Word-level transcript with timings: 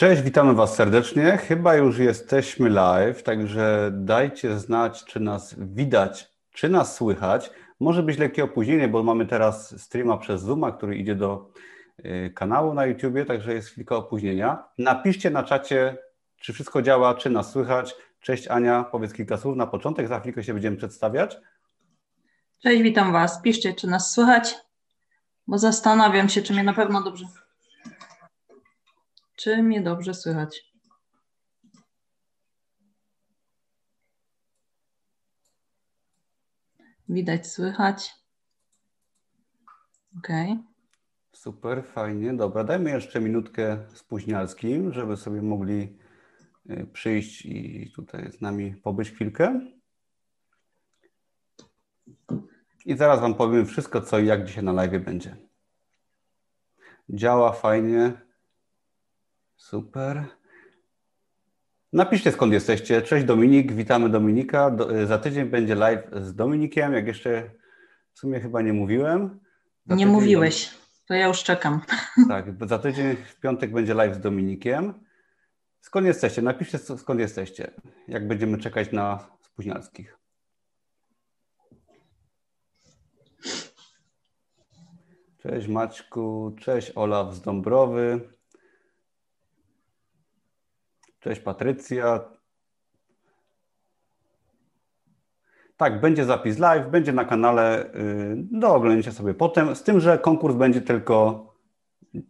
Cześć, 0.00 0.22
witamy 0.22 0.54
Was 0.54 0.74
serdecznie. 0.74 1.36
Chyba 1.36 1.74
już 1.74 1.98
jesteśmy 1.98 2.70
live, 2.70 3.22
także 3.22 3.90
dajcie 3.94 4.58
znać, 4.58 5.04
czy 5.04 5.20
nas 5.20 5.54
widać, 5.58 6.30
czy 6.52 6.68
nas 6.68 6.96
słychać. 6.96 7.50
Może 7.80 8.02
być 8.02 8.18
lekkie 8.18 8.44
opóźnienie, 8.44 8.88
bo 8.88 9.02
mamy 9.02 9.26
teraz 9.26 9.82
streama 9.82 10.16
przez 10.16 10.42
Zooma, 10.42 10.72
który 10.72 10.96
idzie 10.96 11.14
do 11.14 11.50
y, 11.98 12.32
kanału 12.34 12.74
na 12.74 12.86
YouTubie, 12.86 13.24
także 13.24 13.54
jest 13.54 13.68
chwilka 13.68 13.96
opóźnienia. 13.96 14.64
Napiszcie 14.78 15.30
na 15.30 15.42
czacie, 15.42 15.96
czy 16.40 16.52
wszystko 16.52 16.82
działa, 16.82 17.14
czy 17.14 17.30
nas 17.30 17.52
słychać. 17.52 17.94
Cześć 18.20 18.48
Ania, 18.48 18.84
powiedz 18.84 19.12
kilka 19.12 19.36
słów 19.36 19.56
na 19.56 19.66
początek, 19.66 20.08
za 20.08 20.20
chwilkę 20.20 20.44
się 20.44 20.52
będziemy 20.52 20.76
przedstawiać. 20.76 21.36
Cześć, 22.62 22.82
witam 22.82 23.12
Was. 23.12 23.42
Piszcie, 23.42 23.74
czy 23.74 23.86
nas 23.86 24.12
słychać, 24.12 24.54
bo 25.46 25.58
zastanawiam 25.58 26.28
się, 26.28 26.42
czy 26.42 26.52
mnie 26.52 26.64
na 26.64 26.74
pewno 26.74 27.02
dobrze 27.02 27.26
czy 29.40 29.62
mnie 29.62 29.82
dobrze 29.82 30.14
słychać? 30.14 30.72
Widać, 37.08 37.46
słychać. 37.46 38.14
Ok. 40.18 40.28
Super, 41.32 41.84
fajnie. 41.84 42.32
Dobra, 42.32 42.64
dajmy 42.64 42.90
jeszcze 42.90 43.20
minutkę 43.20 43.86
spóźnialskim, 43.94 44.92
żeby 44.92 45.16
sobie 45.16 45.42
mogli 45.42 45.98
y, 46.70 46.86
przyjść 46.92 47.46
i 47.46 47.92
tutaj 47.96 48.32
z 48.32 48.40
nami 48.40 48.74
pobyć 48.74 49.10
chwilkę. 49.10 49.60
I 52.86 52.96
zaraz 52.96 53.20
Wam 53.20 53.34
powiem 53.34 53.66
wszystko, 53.66 54.00
co 54.00 54.18
i 54.18 54.26
jak 54.26 54.44
dzisiaj 54.44 54.64
na 54.64 54.72
live 54.72 55.04
będzie. 55.04 55.36
Działa 57.08 57.52
fajnie. 57.52 58.29
Super. 59.60 60.24
Napiszcie 61.92 62.32
skąd 62.32 62.52
jesteście. 62.52 63.02
Cześć 63.02 63.26
Dominik, 63.26 63.72
witamy 63.72 64.08
Dominika. 64.08 64.70
Do, 64.70 65.06
za 65.06 65.18
tydzień 65.18 65.44
będzie 65.44 65.74
live 65.74 66.00
z 66.12 66.34
Dominikiem, 66.34 66.92
jak 66.92 67.06
jeszcze 67.06 67.50
w 68.12 68.18
sumie 68.18 68.40
chyba 68.40 68.62
nie 68.62 68.72
mówiłem. 68.72 69.40
Za 69.86 69.94
nie 69.94 70.06
mówiłeś, 70.06 70.74
to 71.06 71.14
ja 71.14 71.26
już 71.26 71.42
czekam. 71.42 71.80
Tak, 72.28 72.68
za 72.68 72.78
tydzień 72.78 73.16
w 73.16 73.40
piątek 73.40 73.72
będzie 73.72 73.94
live 73.94 74.14
z 74.14 74.20
Dominikiem. 74.20 74.94
Skąd 75.80 76.06
jesteście? 76.06 76.42
Napiszcie 76.42 76.78
skąd 76.78 77.20
jesteście, 77.20 77.70
jak 78.08 78.28
będziemy 78.28 78.58
czekać 78.58 78.92
na 78.92 79.26
spóźnialskich. 79.40 80.18
Cześć 85.38 85.68
Maćku, 85.68 86.56
cześć 86.60 86.92
Olaf 86.94 87.34
z 87.34 87.40
Dąbrowy. 87.40 88.39
Cześć 91.20 91.40
Patrycja. 91.40 92.20
Tak, 95.76 96.00
będzie 96.00 96.24
zapis 96.24 96.58
live, 96.58 96.90
będzie 96.90 97.12
na 97.12 97.24
kanale 97.24 97.94
y, 97.94 98.36
do 98.36 98.74
oglądnięcia 98.74 99.12
sobie 99.12 99.34
potem, 99.34 99.76
z 99.76 99.82
tym, 99.82 100.00
że 100.00 100.18
konkurs 100.18 100.54
będzie 100.54 100.80
tylko 100.80 101.46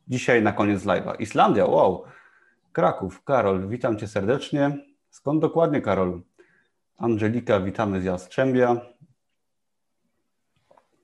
dzisiaj 0.09 0.43
na 0.43 0.53
koniec 0.53 0.85
live'a. 0.85 1.15
Islandia, 1.19 1.67
wow. 1.67 2.05
Kraków, 2.73 3.25
Karol, 3.25 3.69
witam 3.69 3.99
Cię 3.99 4.09
serdecznie. 4.09 4.79
Skąd 5.11 5.41
dokładnie, 5.41 5.83
Karol? 5.83 6.21
Angelika, 6.99 7.61
witamy 7.61 8.01
z 8.01 8.05
Jastrzębia. 8.05 8.77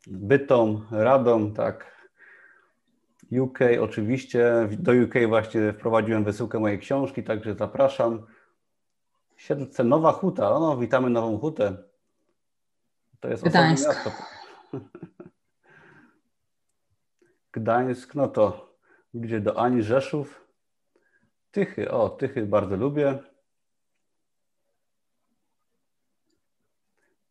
Bytom, 0.07 0.86
Radom, 0.91 1.55
tak, 1.55 1.95
UK 3.33 3.59
oczywiście, 3.81 4.69
do 4.70 4.92
UK 4.92 5.14
właśnie 5.29 5.73
wprowadziłem 5.73 6.25
wysyłkę 6.25 6.59
mojej 6.59 6.79
książki, 6.79 7.23
także 7.23 7.55
zapraszam. 7.55 8.27
Siedlce 9.37 9.85
Nowa 9.85 10.13
Huta, 10.13 10.51
no 10.51 10.77
witamy 10.77 11.11
Nową 11.11 11.39
Hutę. 11.39 11.77
To 13.20 13.29
jest 13.29 13.45
Gdańsk. 13.45 13.89
miasto. 13.89 14.11
Gdańsk, 17.53 18.15
no 18.15 18.29
to 18.29 18.77
gdzie 19.15 19.41
do 19.41 19.59
Ani 19.59 19.83
Rzeszów. 19.83 20.47
Tychy, 21.51 21.91
o 21.91 22.09
Tychy 22.09 22.47
bardzo 22.47 22.77
lubię. 22.77 23.19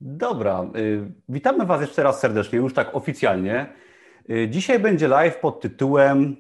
Dobra, 0.01 0.63
y, 0.75 1.11
witamy 1.29 1.65
Was 1.65 1.81
jeszcze 1.81 2.03
raz 2.03 2.19
serdecznie, 2.19 2.59
już 2.59 2.73
tak 2.73 2.95
oficjalnie. 2.95 3.73
Y, 4.29 4.47
dzisiaj 4.49 4.79
będzie 4.79 5.07
live 5.07 5.39
pod 5.39 5.61
tytułem 5.61 6.35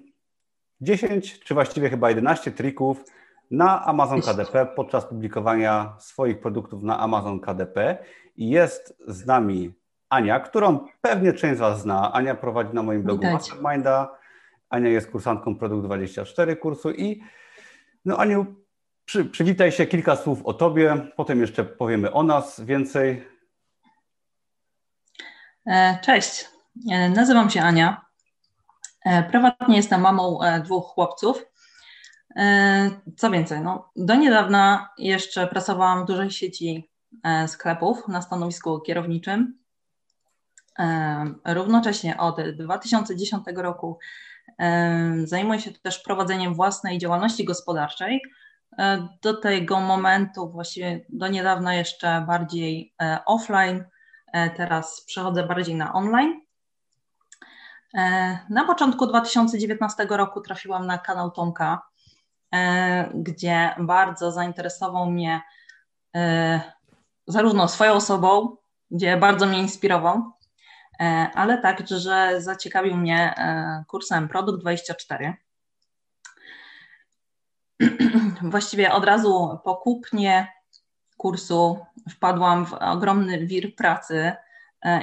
10, 0.81 1.39
czy 1.39 1.53
właściwie 1.53 1.89
chyba 1.89 2.09
11 2.09 2.51
trików 2.51 3.03
na 3.51 3.85
Amazon 3.85 4.21
KDP 4.21 4.65
podczas 4.65 5.05
publikowania 5.05 5.95
swoich 5.99 6.39
produktów 6.39 6.83
na 6.83 6.99
Amazon 6.99 7.39
KDP. 7.39 7.97
I 8.35 8.49
jest 8.49 8.97
z 9.07 9.25
nami 9.25 9.73
Ania, 10.09 10.39
którą 10.39 10.87
pewnie 11.01 11.33
część 11.33 11.57
z 11.57 11.59
Was 11.59 11.81
zna. 11.81 12.13
Ania 12.13 12.35
prowadzi 12.35 12.73
na 12.73 12.83
moim 12.83 13.03
blogu 13.03 13.23
Masterminda. 13.23 14.17
Ania 14.69 14.89
jest 14.89 15.11
kursantką 15.11 15.55
Produkt 15.55 15.85
24 15.85 16.55
kursu 16.55 16.91
i 16.91 17.23
no 18.05 18.17
Aniu, 18.17 18.45
przy, 19.05 19.25
przywitaj 19.25 19.71
się, 19.71 19.85
kilka 19.85 20.15
słów 20.15 20.45
o 20.45 20.53
Tobie, 20.53 21.07
potem 21.15 21.41
jeszcze 21.41 21.63
powiemy 21.63 22.11
o 22.11 22.23
nas 22.23 22.61
więcej. 22.61 23.27
E, 25.67 25.99
cześć, 26.03 26.54
nazywam 27.09 27.49
się 27.49 27.61
Ania. 27.61 28.05
E, 29.05 29.23
prywatnie 29.23 29.75
jestem 29.75 30.01
mamą 30.01 30.41
e, 30.41 30.61
dwóch 30.61 30.85
chłopców. 30.85 31.45
Co 33.17 33.31
więcej, 33.31 33.61
no, 33.61 33.91
do 33.95 34.15
niedawna 34.15 34.89
jeszcze 34.97 35.47
pracowałam 35.47 36.03
w 36.03 36.07
dużej 36.07 36.31
sieci 36.31 36.89
sklepów 37.47 38.07
na 38.07 38.21
stanowisku 38.21 38.79
kierowniczym. 38.79 39.59
Równocześnie 41.45 42.17
od 42.17 42.41
2010 42.51 43.43
roku 43.55 43.99
zajmuję 45.23 45.59
się 45.59 45.71
też 45.71 45.99
prowadzeniem 45.99 46.53
własnej 46.53 46.97
działalności 46.97 47.45
gospodarczej. 47.45 48.21
Do 49.21 49.33
tego 49.33 49.79
momentu, 49.79 50.49
właściwie 50.49 51.05
do 51.09 51.27
niedawna 51.27 51.75
jeszcze 51.75 52.25
bardziej 52.27 52.93
offline, 53.25 53.83
teraz 54.57 55.01
przechodzę 55.05 55.43
bardziej 55.43 55.75
na 55.75 55.93
online. 55.93 56.44
E, 57.95 58.37
na 58.49 58.65
początku 58.65 59.07
2019 59.07 60.07
roku 60.09 60.41
trafiłam 60.41 60.87
na 60.87 60.97
kanał 60.97 61.31
Tomka, 61.31 61.81
e, 62.55 63.09
gdzie 63.13 63.75
bardzo 63.79 64.31
zainteresował 64.31 65.11
mnie 65.11 65.41
e, 66.15 66.61
zarówno 67.27 67.67
swoją 67.67 67.93
osobą, 67.93 68.57
gdzie 68.91 69.17
bardzo 69.17 69.45
mnie 69.45 69.59
inspirował, 69.59 70.31
ale 71.33 71.57
także 71.57 72.41
zaciekawił 72.41 72.97
mnie 72.97 73.33
kursem 73.87 74.27
Produkt 74.27 74.61
24. 74.61 75.33
Właściwie 78.41 78.93
od 78.93 79.05
razu 79.05 79.59
po 79.63 79.75
kupnie 79.75 80.47
kursu 81.17 81.85
wpadłam 82.09 82.65
w 82.65 82.73
ogromny 82.73 83.47
wir 83.47 83.75
pracy, 83.75 84.35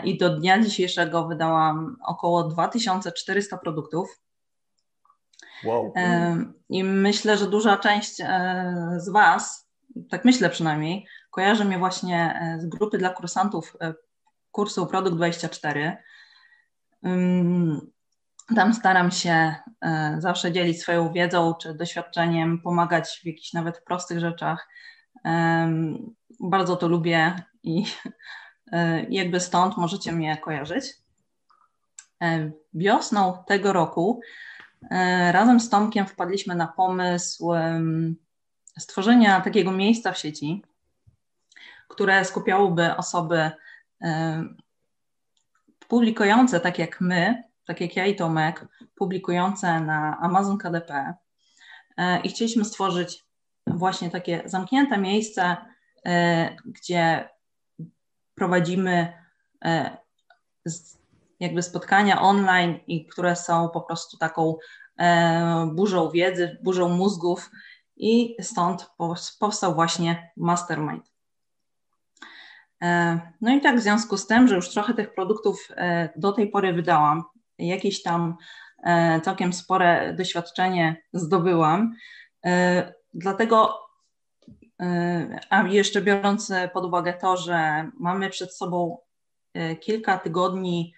i 0.05 0.19
do 0.19 0.37
dnia 0.37 0.62
dzisiejszego 0.62 1.28
wydałam 1.28 1.97
około 2.06 2.44
2400 2.44 3.59
produktów. 3.59 4.21
Wow. 5.65 5.93
E, 5.97 6.37
I 6.69 6.84
myślę, 6.84 7.37
że 7.38 7.47
duża 7.47 7.77
część 7.77 8.21
e, 8.21 8.94
z 8.97 9.09
Was, 9.09 9.69
tak 10.11 10.25
myślę 10.25 10.50
przynajmniej, 10.50 11.06
kojarzy 11.31 11.64
mnie 11.64 11.79
właśnie 11.79 12.41
z 12.61 12.67
grupy 12.67 12.99
dla 12.99 13.11
kursantów 13.11 13.76
kursu 14.50 14.87
Produkt 14.87 15.17
24. 15.17 15.97
Tam 18.56 18.75
staram 18.75 19.11
się 19.11 19.55
zawsze 20.19 20.52
dzielić 20.52 20.81
swoją 20.81 21.12
wiedzą 21.12 21.55
czy 21.55 21.75
doświadczeniem, 21.75 22.61
pomagać 22.62 23.20
w 23.23 23.26
jakichś 23.26 23.52
nawet 23.52 23.85
prostych 23.85 24.19
rzeczach. 24.19 24.69
Bardzo 26.41 26.76
to 26.76 26.88
lubię 26.88 27.43
i 27.62 27.85
E, 28.05 28.11
jakby 29.09 29.41
stąd 29.41 29.77
możecie 29.77 30.13
mnie 30.13 30.37
kojarzyć. 30.37 30.85
E, 32.23 32.51
wiosną 32.75 33.45
tego 33.47 33.73
roku 33.73 34.21
e, 34.91 35.33
razem 35.33 35.61
z 35.61 35.71
Tomkiem 35.71 36.07
wpadliśmy 36.07 36.55
na 36.55 36.67
pomysł 36.67 37.51
stworzenia 38.79 39.41
takiego 39.41 39.73
miejsca 39.73 40.13
w 40.13 40.19
sieci, 40.19 40.63
które 41.89 42.25
skupiałoby 42.25 42.97
osoby 42.97 43.51
publikujące 45.89 46.61
tak 46.61 46.79
jak 46.79 47.01
my, 47.01 47.43
tak 47.65 47.81
jak 47.81 47.97
ja 47.97 48.07
i 48.07 48.17
Tomek, 48.17 48.67
publikujące 48.95 49.81
na 49.81 50.19
Amazon 50.21 50.59
KDP. 50.59 51.15
I 52.25 52.29
chcieliśmy 52.29 52.65
stworzyć 52.65 53.25
właśnie 53.67 54.11
takie 54.11 54.43
zamknięte 54.45 54.99
miejsce, 54.99 55.57
gdzie 56.65 57.29
prowadzimy 58.34 59.12
e, 59.64 59.96
jakby 61.40 61.62
spotkania 61.62 62.23
online 62.23 62.79
i 62.87 63.06
które 63.06 63.37
są 63.37 63.69
po 63.69 63.81
prostu 63.81 64.17
taką 64.19 64.56
e, 64.99 65.70
burzą 65.75 66.11
wiedzy, 66.11 66.58
burzą 66.62 66.88
mózgów 66.88 67.50
i 67.96 68.37
stąd 68.40 68.90
powstał 69.38 69.75
właśnie 69.75 70.31
Mastermind. 70.37 71.12
No 73.40 73.55
i 73.55 73.61
tak 73.61 73.76
w 73.76 73.82
związku 73.82 74.17
z 74.17 74.26
tym, 74.26 74.49
że 74.49 74.55
już 74.55 74.70
trochę 74.70 74.94
tych 74.94 75.14
produktów 75.14 75.69
do 76.17 76.32
tej 76.32 76.50
pory 76.50 76.73
wydałam, 76.73 77.25
jakieś 77.58 78.02
tam 78.02 78.37
całkiem 79.23 79.52
spore 79.52 80.14
doświadczenie 80.14 81.02
zdobyłam, 81.12 81.94
dlatego 83.14 83.82
a 85.50 85.62
jeszcze 85.62 86.02
biorąc 86.02 86.52
pod 86.73 86.84
uwagę 86.84 87.12
to, 87.12 87.37
że 87.37 87.90
mamy 88.00 88.31
przed 88.31 88.56
sobą 88.56 88.99
e, 89.55 89.76
kilka 89.76 90.19
tygodni 90.19 90.94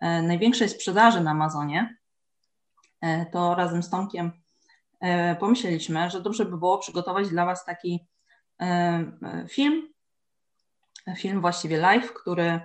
e, 0.00 0.22
największej 0.22 0.68
sprzedaży 0.68 1.20
na 1.20 1.30
Amazonie, 1.30 1.96
e, 3.00 3.26
to 3.26 3.54
razem 3.54 3.82
z 3.82 3.90
Tomkiem 3.90 4.32
pomyśleliśmy, 5.40 6.10
że 6.10 6.20
dobrze 6.20 6.44
by 6.44 6.58
było 6.58 6.78
przygotować 6.78 7.28
dla 7.28 7.46
Was 7.46 7.64
taki 7.64 8.06
film, 9.48 9.88
film 11.16 11.40
właściwie 11.40 11.76
live, 11.76 12.14
który 12.14 12.60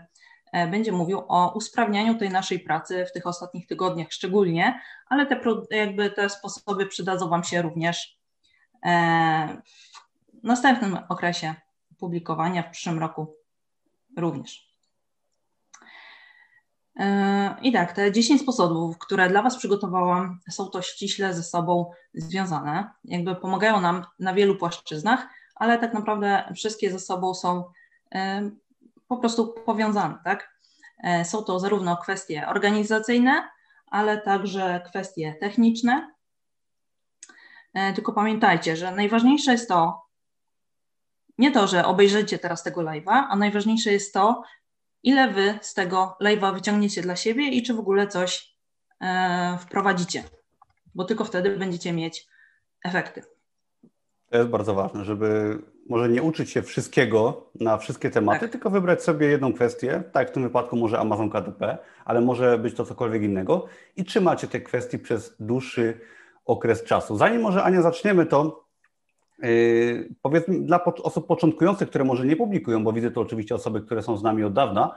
będzie 0.54 0.92
mówił 0.92 1.22
o 1.28 1.54
usprawnianiu 1.56 2.16
tej 2.18 2.30
naszej 2.30 2.60
pracy 2.60 3.06
w 3.06 3.12
tych 3.12 3.28
ostatnich 3.28 3.68
tygodniach 3.68 4.12
szczególnie, 4.12 4.82
ale 5.10 5.26
te, 5.26 5.42
jakby 5.72 6.10
te 6.10 6.30
sposoby 6.30 6.86
przydadzą 6.86 7.30
Wam 7.30 7.44
się 7.44 7.62
również 7.62 8.20
w 9.93 9.93
następnym 10.44 10.98
okresie 11.10 11.56
publikowania 11.98 12.64
w 12.64 12.70
przyszłym 12.70 13.00
roku 13.00 13.36
również. 14.18 14.74
E, 17.00 17.56
I 17.62 17.72
tak, 17.72 17.94
te 17.94 18.12
10 18.12 18.42
sposobów, 18.42 18.98
które 18.98 19.30
dla 19.30 19.42
Was 19.42 19.58
przygotowałam, 19.58 20.40
są 20.50 20.66
to 20.66 20.82
ściśle 20.82 21.34
ze 21.34 21.44
sobą 21.44 21.92
związane. 22.14 22.90
Jakby 23.06 23.36
pomagają 23.36 23.82
nam 23.82 24.06
na 24.20 24.34
wielu 24.34 24.56
płaszczyznach, 24.56 25.28
ale 25.56 25.80
tak 25.80 25.94
naprawdę 25.94 26.54
wszystkie 26.56 26.92
ze 26.92 27.00
sobą 27.00 27.34
są 27.34 27.64
e, 28.16 28.50
po 29.08 29.18
prostu 29.18 29.54
powiązane. 29.66 30.18
Tak? 30.24 30.54
E, 31.04 31.26
są 31.26 31.44
to 31.44 31.60
zarówno 31.60 31.98
kwestie 31.98 32.48
organizacyjne, 32.48 33.50
ale 33.88 34.22
także 34.22 34.82
kwestie 34.86 35.36
techniczne. 35.40 36.14
Tylko 37.96 38.14
pamiętajcie, 38.14 38.76
że 38.76 38.92
najważniejsze 38.92 39.52
jest 39.52 39.68
to, 39.68 40.04
nie 41.38 41.52
to, 41.52 41.68
że 41.68 41.86
obejrzycie 41.86 42.40
teraz 42.40 42.64
tego 42.64 42.82
live'a, 42.82 43.24
a 43.30 43.36
najważniejsze 43.36 43.92
jest 43.92 44.14
to, 44.14 44.44
ile 45.04 45.32
wy 45.32 45.60
z 45.62 45.74
tego 45.74 46.18
live'a 46.22 46.54
wyciągniecie 46.54 47.02
dla 47.02 47.16
siebie 47.16 47.48
i 47.48 47.64
czy 47.64 47.74
w 47.74 47.80
ogóle 47.80 48.08
coś 48.08 48.56
e, 49.02 49.58
wprowadzicie, 49.62 50.24
bo 50.96 51.04
tylko 51.04 51.26
wtedy 51.26 51.58
będziecie 51.58 51.94
mieć 51.94 52.28
efekty. 52.84 53.24
To 54.30 54.38
jest 54.38 54.50
bardzo 54.50 54.74
ważne, 54.74 55.06
żeby 55.06 55.60
może 55.90 56.10
nie 56.10 56.24
uczyć 56.24 56.50
się 56.50 56.62
wszystkiego 56.62 57.50
na 57.60 57.78
wszystkie 57.78 58.10
tematy, 58.10 58.40
tak. 58.40 58.52
tylko 58.52 58.70
wybrać 58.70 59.04
sobie 59.04 59.28
jedną 59.28 59.54
kwestię, 59.54 60.04
tak 60.12 60.30
w 60.30 60.32
tym 60.32 60.44
wypadku 60.44 60.76
może 60.76 61.00
Amazon 61.00 61.30
KDP, 61.30 61.78
ale 62.06 62.22
może 62.22 62.58
być 62.58 62.76
to 62.76 62.86
cokolwiek 62.86 63.24
innego 63.24 63.66
i 63.96 64.06
trzymacie 64.06 64.48
tej 64.48 64.64
kwestii 64.64 65.00
przez 65.00 65.36
dłuższy 65.40 66.00
okres 66.46 66.84
czasu. 66.84 67.18
Zanim 67.18 67.42
może 67.42 67.64
Ania 67.64 67.82
zaczniemy, 67.82 68.26
to 68.26 68.63
powiedzmy 70.22 70.60
dla 70.60 70.84
osób 70.84 71.28
początkujących, 71.28 71.90
które 71.90 72.04
może 72.04 72.26
nie 72.26 72.36
publikują, 72.36 72.84
bo 72.84 72.94
widzę 72.94 73.12
to 73.12 73.22
oczywiście 73.22 73.56
osoby, 73.56 73.82
które 73.82 74.04
są 74.04 74.18
z 74.18 74.24
nami 74.24 74.44
od 74.44 74.54
dawna, 74.54 74.96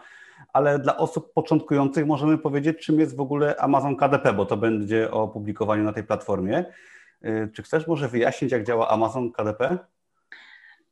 ale 0.52 0.78
dla 0.78 0.96
osób 0.96 1.32
początkujących 1.32 2.06
możemy 2.06 2.38
powiedzieć, 2.38 2.86
czym 2.86 3.00
jest 3.00 3.16
w 3.16 3.20
ogóle 3.20 3.56
Amazon 3.56 3.96
KDP, 3.96 4.32
bo 4.32 4.46
to 4.46 4.56
będzie 4.56 5.10
o 5.10 5.28
publikowaniu 5.28 5.84
na 5.84 5.92
tej 5.92 6.04
platformie. 6.04 6.64
Yy, 7.22 7.50
czy 7.54 7.62
chcesz 7.62 7.86
może 7.86 8.08
wyjaśnić, 8.08 8.52
jak 8.52 8.64
działa 8.64 8.88
Amazon 8.88 9.32
KDP? 9.32 9.78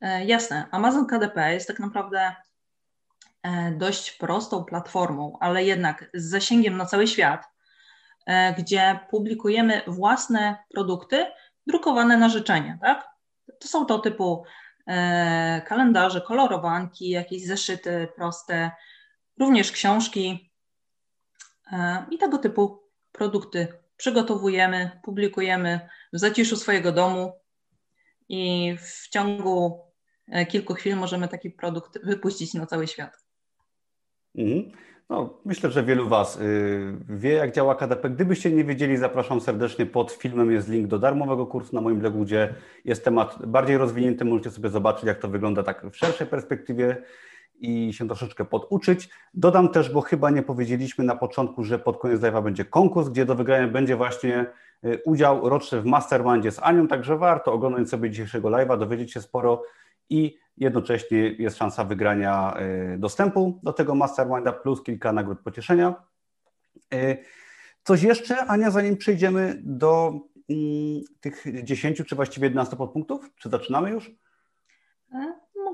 E, 0.05 0.25
jasne. 0.25 0.67
Amazon 0.71 1.07
KDP 1.07 1.55
jest 1.55 1.69
tak 1.69 1.81
naprawdę 1.81 2.35
e, 3.43 3.71
dość 3.71 4.11
prostą 4.11 4.65
platformą, 4.65 5.39
ale 5.41 5.65
jednak 5.65 6.11
z 6.15 6.31
zasięgiem 6.31 6.77
na 6.77 6.87
cały 6.87 7.07
świat, 7.07 7.49
e, 8.27 8.55
gdzie 8.55 8.99
publikujemy 9.11 9.81
własne 9.87 10.57
produkty 10.75 11.27
drukowane 11.67 12.17
na 12.17 12.29
życzenie, 12.29 12.79
tak? 12.81 13.14
To 13.65 13.69
są 13.69 13.87
to 13.87 13.99
typu 13.99 14.45
e, 14.87 15.63
kalendarze, 15.67 16.21
kolorowanki, 16.21 17.09
jakieś 17.09 17.47
zeszyty 17.47 18.09
proste, 18.17 18.71
również 19.41 19.73
książki 19.73 20.53
e, 21.73 22.07
i 22.11 22.19
tego 22.19 22.39
typu 22.39 22.83
produkty 23.13 23.69
przygotowujemy, 23.97 25.01
publikujemy 25.05 25.89
w 26.13 26.19
zaciszu 26.19 26.57
swojego 26.57 26.93
domu 26.93 27.33
i 28.29 28.75
w 28.81 29.09
ciągu 29.09 29.85
e, 30.29 30.47
kilku 30.47 30.75
chwil 30.75 30.97
możemy 30.97 31.29
taki 31.29 31.51
produkt 31.51 32.05
wypuścić 32.07 32.55
na 32.55 32.67
cały 32.67 32.87
świat. 32.87 33.25
Mhm. 34.35 34.73
No, 35.11 35.39
myślę, 35.45 35.71
że 35.71 35.83
wielu 35.83 36.09
Was 36.09 36.37
y, 36.37 36.97
wie, 37.09 37.33
jak 37.33 37.55
działa 37.55 37.75
KDP. 37.75 38.11
Gdybyście 38.11 38.51
nie 38.51 38.65
wiedzieli, 38.65 38.97
zapraszam 38.97 39.41
serdecznie. 39.41 39.87
Pod 39.87 40.13
filmem 40.13 40.53
jest 40.53 40.69
link 40.69 40.87
do 40.87 40.99
darmowego 40.99 41.47
kursu 41.47 41.75
na 41.75 41.81
moim 41.81 41.99
blogu, 41.99 42.25
gdzie 42.25 42.55
jest 42.85 43.05
temat 43.05 43.47
bardziej 43.47 43.79
rozwinięty. 43.79 44.25
Możecie 44.25 44.51
sobie 44.51 44.69
zobaczyć, 44.69 45.05
jak 45.05 45.19
to 45.19 45.29
wygląda 45.29 45.63
tak 45.63 45.87
w 45.91 45.97
szerszej 45.97 46.27
perspektywie 46.27 47.03
i 47.59 47.93
się 47.93 48.07
troszeczkę 48.09 48.45
poduczyć. 48.45 49.09
Dodam 49.35 49.69
też, 49.69 49.93
bo 49.93 50.01
chyba 50.01 50.31
nie 50.31 50.43
powiedzieliśmy 50.43 51.05
na 51.05 51.17
początku, 51.17 51.65
że 51.65 51.79
pod 51.79 51.99
koniec 51.99 52.21
live'a 52.21 52.43
będzie 52.43 52.65
konkurs, 52.65 53.09
gdzie 53.09 53.25
do 53.25 53.35
wygrania 53.35 53.69
będzie 53.69 53.97
właśnie 53.97 54.47
y, 54.85 55.01
udział 55.05 55.49
roczny 55.49 55.81
w 55.81 55.85
Mastermindzie 55.85 56.51
z 56.51 56.61
Anią, 56.63 56.89
także 56.89 57.19
warto 57.19 57.53
oglądać 57.53 57.89
sobie 57.89 58.11
dzisiejszego 58.11 58.49
live'a, 58.49 58.79
dowiedzieć 58.79 59.13
się 59.13 59.21
sporo 59.21 59.63
i 60.11 60.39
jednocześnie 60.57 61.19
jest 61.19 61.57
szansa 61.57 61.85
wygrania 61.85 62.57
y, 62.95 62.99
dostępu 62.99 63.61
do 63.63 63.73
tego 63.73 63.95
Masterminda 63.95 64.53
plus 64.53 64.83
kilka 64.83 65.13
nagród 65.13 65.41
pocieszenia. 65.41 65.95
Y, 66.95 67.19
coś 67.85 68.03
jeszcze, 68.03 68.37
Ania, 68.39 68.71
zanim 68.71 68.97
przejdziemy 68.97 69.61
do 69.65 70.21
mm, 70.51 71.03
tych 71.21 71.45
10 71.65 72.03
czy 72.07 72.17
właściwie 72.17 72.47
11 72.47 72.77
podpunktów? 72.77 73.31
Czy 73.37 73.49
zaczynamy 73.49 73.91
już? 73.91 74.11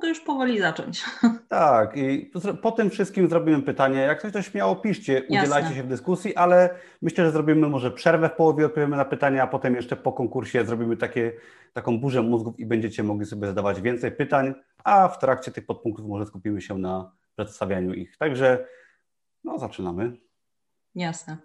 Mogę 0.00 0.08
już 0.08 0.20
powoli 0.20 0.60
zacząć. 0.60 1.04
Tak, 1.48 1.96
i 1.96 2.30
po 2.62 2.72
tym 2.72 2.90
wszystkim 2.90 3.28
zrobimy 3.28 3.62
pytanie. 3.62 3.98
Jak 3.98 4.18
ktoś 4.18 4.32
to 4.32 4.42
śmiało 4.42 4.76
piszcie, 4.76 5.22
udzielajcie 5.28 5.60
Jasne. 5.60 5.76
się 5.76 5.82
w 5.82 5.86
dyskusji, 5.88 6.36
ale 6.36 6.74
myślę, 7.02 7.24
że 7.24 7.30
zrobimy 7.30 7.68
może 7.68 7.90
przerwę 7.90 8.28
w 8.28 8.32
połowie, 8.32 8.66
odpowiemy 8.66 8.96
na 8.96 9.04
pytania, 9.04 9.42
a 9.42 9.46
potem 9.46 9.74
jeszcze 9.74 9.96
po 9.96 10.12
konkursie 10.12 10.64
zrobimy 10.64 10.96
takie, 10.96 11.32
taką 11.72 12.00
burzę 12.00 12.22
mózgów 12.22 12.60
i 12.60 12.66
będziecie 12.66 13.02
mogli 13.02 13.26
sobie 13.26 13.46
zadawać 13.46 13.80
więcej 13.80 14.12
pytań, 14.12 14.54
a 14.84 15.08
w 15.08 15.18
trakcie 15.18 15.50
tych 15.50 15.66
podpunktów 15.66 16.06
może 16.06 16.26
skupimy 16.26 16.60
się 16.60 16.78
na 16.78 17.12
przedstawianiu 17.36 17.94
ich. 17.94 18.16
Także 18.16 18.66
no, 19.44 19.58
zaczynamy. 19.58 20.12
Jasne. 20.94 21.36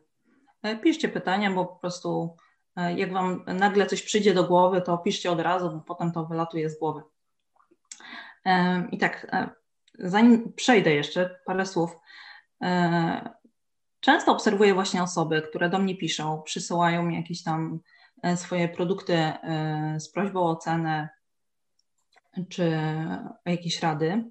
E, 0.62 0.76
piszcie 0.76 1.10
pytania, 1.10 1.52
bo 1.52 1.66
po 1.66 1.76
prostu 1.76 2.36
e, 2.76 2.94
jak 2.94 3.14
Wam 3.14 3.44
nagle 3.48 3.86
coś 3.86 4.02
przyjdzie 4.04 4.34
do 4.34 4.44
głowy, 4.44 4.82
to 4.82 4.98
piszcie 4.98 5.32
od 5.32 5.40
razu, 5.40 5.70
bo 5.70 5.80
potem 5.80 6.12
to 6.12 6.26
wylatuje 6.26 6.70
z 6.70 6.80
głowy. 6.80 7.02
I 8.92 8.98
tak, 8.98 9.28
e, 9.32 9.50
zanim 10.00 10.54
przejdę 10.54 10.94
jeszcze 10.94 11.40
parę 11.46 11.66
słów, 11.66 11.98
e, 12.64 13.30
często 14.00 14.32
obserwuję 14.32 14.74
właśnie 14.74 15.04
osoby, 15.04 15.42
które 15.42 15.70
do 15.70 15.80
mnie 15.80 15.98
piszą, 15.98 16.42
przysyłają 16.42 17.04
mi 17.04 17.16
jakieś 17.16 17.44
tam 17.44 17.80
e, 18.24 18.38
swoje 18.38 18.70
produkty 18.70 19.34
z 19.98 20.10
prośbą 20.12 20.44
o 20.44 20.56
cenę 20.56 21.10
czy 22.50 22.80
o 23.46 23.50
jakieś 23.50 23.82
rady. 23.82 24.24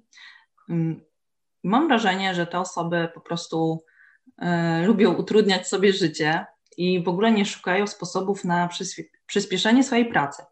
Mam 1.63 1.87
wrażenie, 1.87 2.35
że 2.35 2.47
te 2.47 2.59
osoby 2.59 3.09
po 3.13 3.21
prostu 3.21 3.83
lubią 4.85 5.13
utrudniać 5.13 5.67
sobie 5.67 5.93
życie 5.93 6.45
i 6.77 7.03
w 7.03 7.07
ogóle 7.07 7.31
nie 7.31 7.45
szukają 7.45 7.87
sposobów 7.87 8.43
na 8.43 8.69
przyspieszenie 9.27 9.83
swojej 9.83 10.05
pracy. 10.05 10.43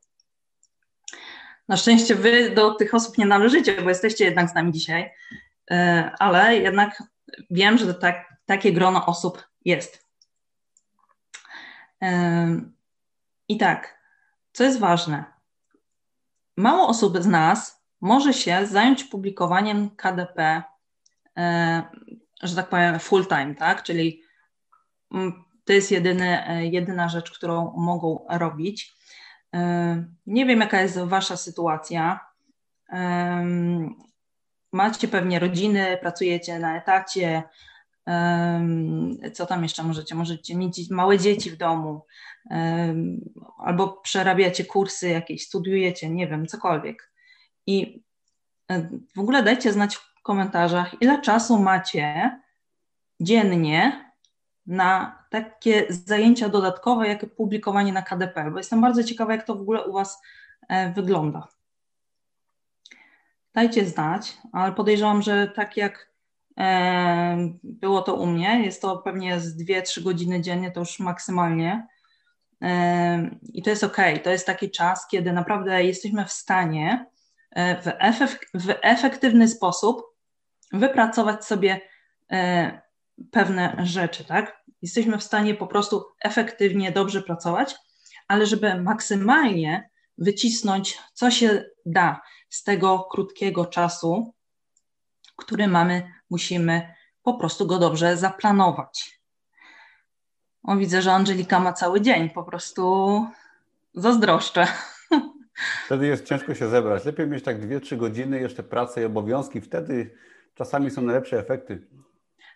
Na 1.67 1.77
szczęście 1.77 2.15
wy 2.15 2.49
do 2.49 2.73
tych 2.73 2.93
osób 2.93 3.17
nie 3.17 3.25
należycie, 3.25 3.81
bo 3.81 3.89
jesteście 3.89 4.25
jednak 4.25 4.49
z 4.49 4.53
nami 4.53 4.71
dzisiaj, 4.71 5.11
e, 5.71 6.11
ale 6.19 6.57
jednak 6.57 7.03
wiem, 7.49 7.77
że 7.77 7.93
tak, 7.93 8.33
takie 8.45 8.73
grono 8.73 9.05
osób 9.05 9.47
jest. 9.65 10.07
E, 12.01 12.47
I 13.47 13.57
tak, 13.57 13.99
co 14.53 14.63
jest 14.63 14.79
ważne? 14.79 15.23
Mało 16.57 16.87
osób 16.87 17.17
z 17.17 17.27
nas 17.27 17.83
może 18.01 18.33
się 18.33 18.65
zająć 18.65 19.03
publikowaniem 19.03 19.89
KDP, 19.89 20.63
e, 21.37 21.83
że 22.43 22.55
tak 22.55 22.69
powiem, 22.69 22.99
full 22.99 23.27
time, 23.27 23.55
tak? 23.55 23.83
Czyli 23.83 24.21
mm, 25.13 25.43
to 25.65 25.73
jest 25.73 25.91
jedyny, 25.91 26.43
jedyna 26.71 27.09
rzecz, 27.09 27.31
którą 27.31 27.73
mogą 27.77 28.25
robić. 28.29 28.93
Nie 30.27 30.45
wiem, 30.45 30.59
jaka 30.59 30.81
jest 30.81 30.99
Wasza 30.99 31.37
sytuacja. 31.37 32.19
Macie 34.71 35.07
pewnie 35.07 35.39
rodziny, 35.39 35.97
pracujecie 36.01 36.59
na 36.59 36.77
etacie. 36.77 37.43
Co 39.33 39.45
tam 39.45 39.63
jeszcze 39.63 39.83
możecie? 39.83 40.15
Możecie 40.15 40.55
mieć 40.55 40.89
małe 40.89 41.19
dzieci 41.19 41.51
w 41.51 41.57
domu. 41.57 42.05
albo 43.57 43.87
przerabiacie 43.87 44.65
kursy 44.65 45.09
jakieś, 45.09 45.47
studiujecie, 45.47 46.09
nie 46.09 46.27
wiem, 46.27 46.47
cokolwiek. 46.47 47.13
I 47.67 48.03
e, 48.71 48.89
w 49.15 49.19
ogóle 49.19 49.43
dajcie 49.43 49.73
znać 49.73 49.95
w 49.95 50.21
komentarzach, 50.23 51.01
ile 51.01 51.21
czasu 51.21 51.59
macie 51.59 52.39
dziennie 53.19 54.11
na 54.65 55.22
takie 55.33 55.85
zajęcia 55.89 56.49
dodatkowe, 56.49 57.07
jak 57.07 57.35
publikowanie 57.35 57.93
na 57.93 58.01
KDP, 58.01 58.51
bo 58.51 58.57
jestem 58.57 58.81
bardzo 58.81 59.03
ciekawa, 59.03 59.33
jak 59.33 59.45
to 59.45 59.55
w 59.55 59.61
ogóle 59.61 59.85
u 59.85 59.93
Was 59.93 60.21
e, 60.69 60.91
wygląda. 60.91 61.47
Dajcie 63.53 63.85
znać, 63.85 64.37
ale 64.51 64.71
podejrzewam, 64.71 65.21
że 65.21 65.47
tak 65.47 65.77
jak 65.77 66.11
e, 66.57 67.49
było 67.63 68.01
to 68.01 68.15
u 68.15 68.25
mnie, 68.25 68.65
jest 68.65 68.81
to 68.81 68.97
pewnie 68.97 69.39
z 69.39 69.63
2-3 69.63 70.03
godziny 70.03 70.41
dziennie, 70.41 70.71
to 70.71 70.79
już 70.79 70.99
maksymalnie. 70.99 71.87
I 73.53 73.63
to 73.63 73.69
jest 73.69 73.83
ok, 73.83 73.97
to 74.23 74.29
jest 74.29 74.45
taki 74.45 74.71
czas, 74.71 75.07
kiedy 75.07 75.33
naprawdę 75.33 75.83
jesteśmy 75.83 76.25
w 76.25 76.31
stanie 76.31 77.05
e, 77.51 77.81
w, 77.81 77.85
w 78.53 78.75
efektywny 78.81 79.47
sposób 79.47 80.03
wypracować 80.73 81.45
sobie 81.45 81.81
e, 82.31 82.81
pewne 83.31 83.75
rzeczy, 83.83 84.25
tak? 84.25 84.62
Jesteśmy 84.83 85.17
w 85.17 85.23
stanie 85.23 85.55
po 85.55 85.67
prostu 85.67 86.05
efektywnie, 86.23 86.91
dobrze 86.91 87.21
pracować, 87.21 87.75
ale 88.27 88.45
żeby 88.45 88.81
maksymalnie 88.81 89.89
wycisnąć, 90.17 90.99
co 91.13 91.31
się 91.31 91.65
da 91.85 92.21
z 92.49 92.63
tego 92.63 93.07
krótkiego 93.11 93.65
czasu, 93.65 94.33
który 95.35 95.67
mamy, 95.67 96.11
musimy 96.29 96.93
po 97.23 97.33
prostu 97.33 97.67
go 97.67 97.79
dobrze 97.79 98.17
zaplanować. 98.17 99.19
O, 100.63 100.75
widzę, 100.75 101.01
że 101.01 101.13
Angelika 101.13 101.59
ma 101.59 101.73
cały 101.73 102.01
dzień, 102.01 102.29
po 102.29 102.43
prostu 102.43 103.25
zazdroszczę. 103.93 104.67
Wtedy 105.85 106.07
jest 106.07 106.25
ciężko 106.25 106.55
się 106.55 106.69
zebrać. 106.69 107.05
Lepiej 107.05 107.27
mieć 107.27 107.43
tak 107.43 107.59
2-3 107.59 107.97
godziny 107.97 108.39
jeszcze 108.39 108.63
pracy 108.63 109.01
i 109.01 109.05
obowiązki, 109.05 109.61
wtedy 109.61 110.17
czasami 110.55 110.91
są 110.91 111.01
najlepsze 111.01 111.39
efekty. 111.39 111.87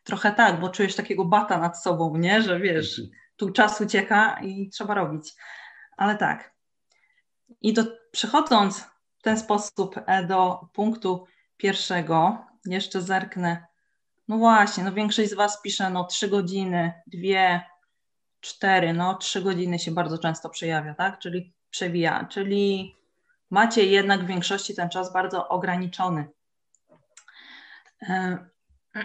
Trochę 0.08 0.32
tak, 0.32 0.60
bo 0.60 0.70
czujesz 0.70 0.96
takiego 0.96 1.26
bata 1.26 1.58
nad 1.58 1.82
sobą, 1.82 2.18
nie? 2.18 2.42
Że 2.42 2.60
wiesz, 2.60 3.02
tu 3.36 3.52
czas 3.52 3.82
ucieka 3.82 4.40
i 4.42 4.70
trzeba 4.70 4.94
robić. 4.94 5.34
Ale 5.98 6.16
tak. 6.16 6.54
I 7.62 7.74
to 7.74 7.84
przechodząc 8.12 8.80
w 9.18 9.22
ten 9.22 9.40
sposób 9.40 9.96
e, 10.06 10.24
do 10.24 10.68
punktu 10.74 11.26
pierwszego, 11.58 12.46
jeszcze 12.66 13.02
zerknę. 13.02 13.66
No 14.28 14.38
właśnie, 14.38 14.84
no 14.84 14.92
większość 14.92 15.30
z 15.30 15.34
Was 15.34 15.62
pisze 15.62 15.90
no 15.90 16.04
3 16.04 16.28
godziny, 16.28 16.94
2, 17.08 17.62
4, 18.40 18.94
no 18.94 19.16
3 19.16 19.42
godziny 19.42 19.80
się 19.80 19.92
bardzo 19.92 20.18
często 20.18 20.50
przejawia, 20.50 20.94
tak? 20.94 21.20
Czyli 21.20 21.54
przewija, 21.70 22.26
czyli 22.26 22.96
macie 23.50 23.86
jednak 23.86 24.24
w 24.24 24.28
większości 24.28 24.76
ten 24.76 24.90
czas 24.90 25.14
bardzo 25.14 25.48
ograniczony. 25.48 26.28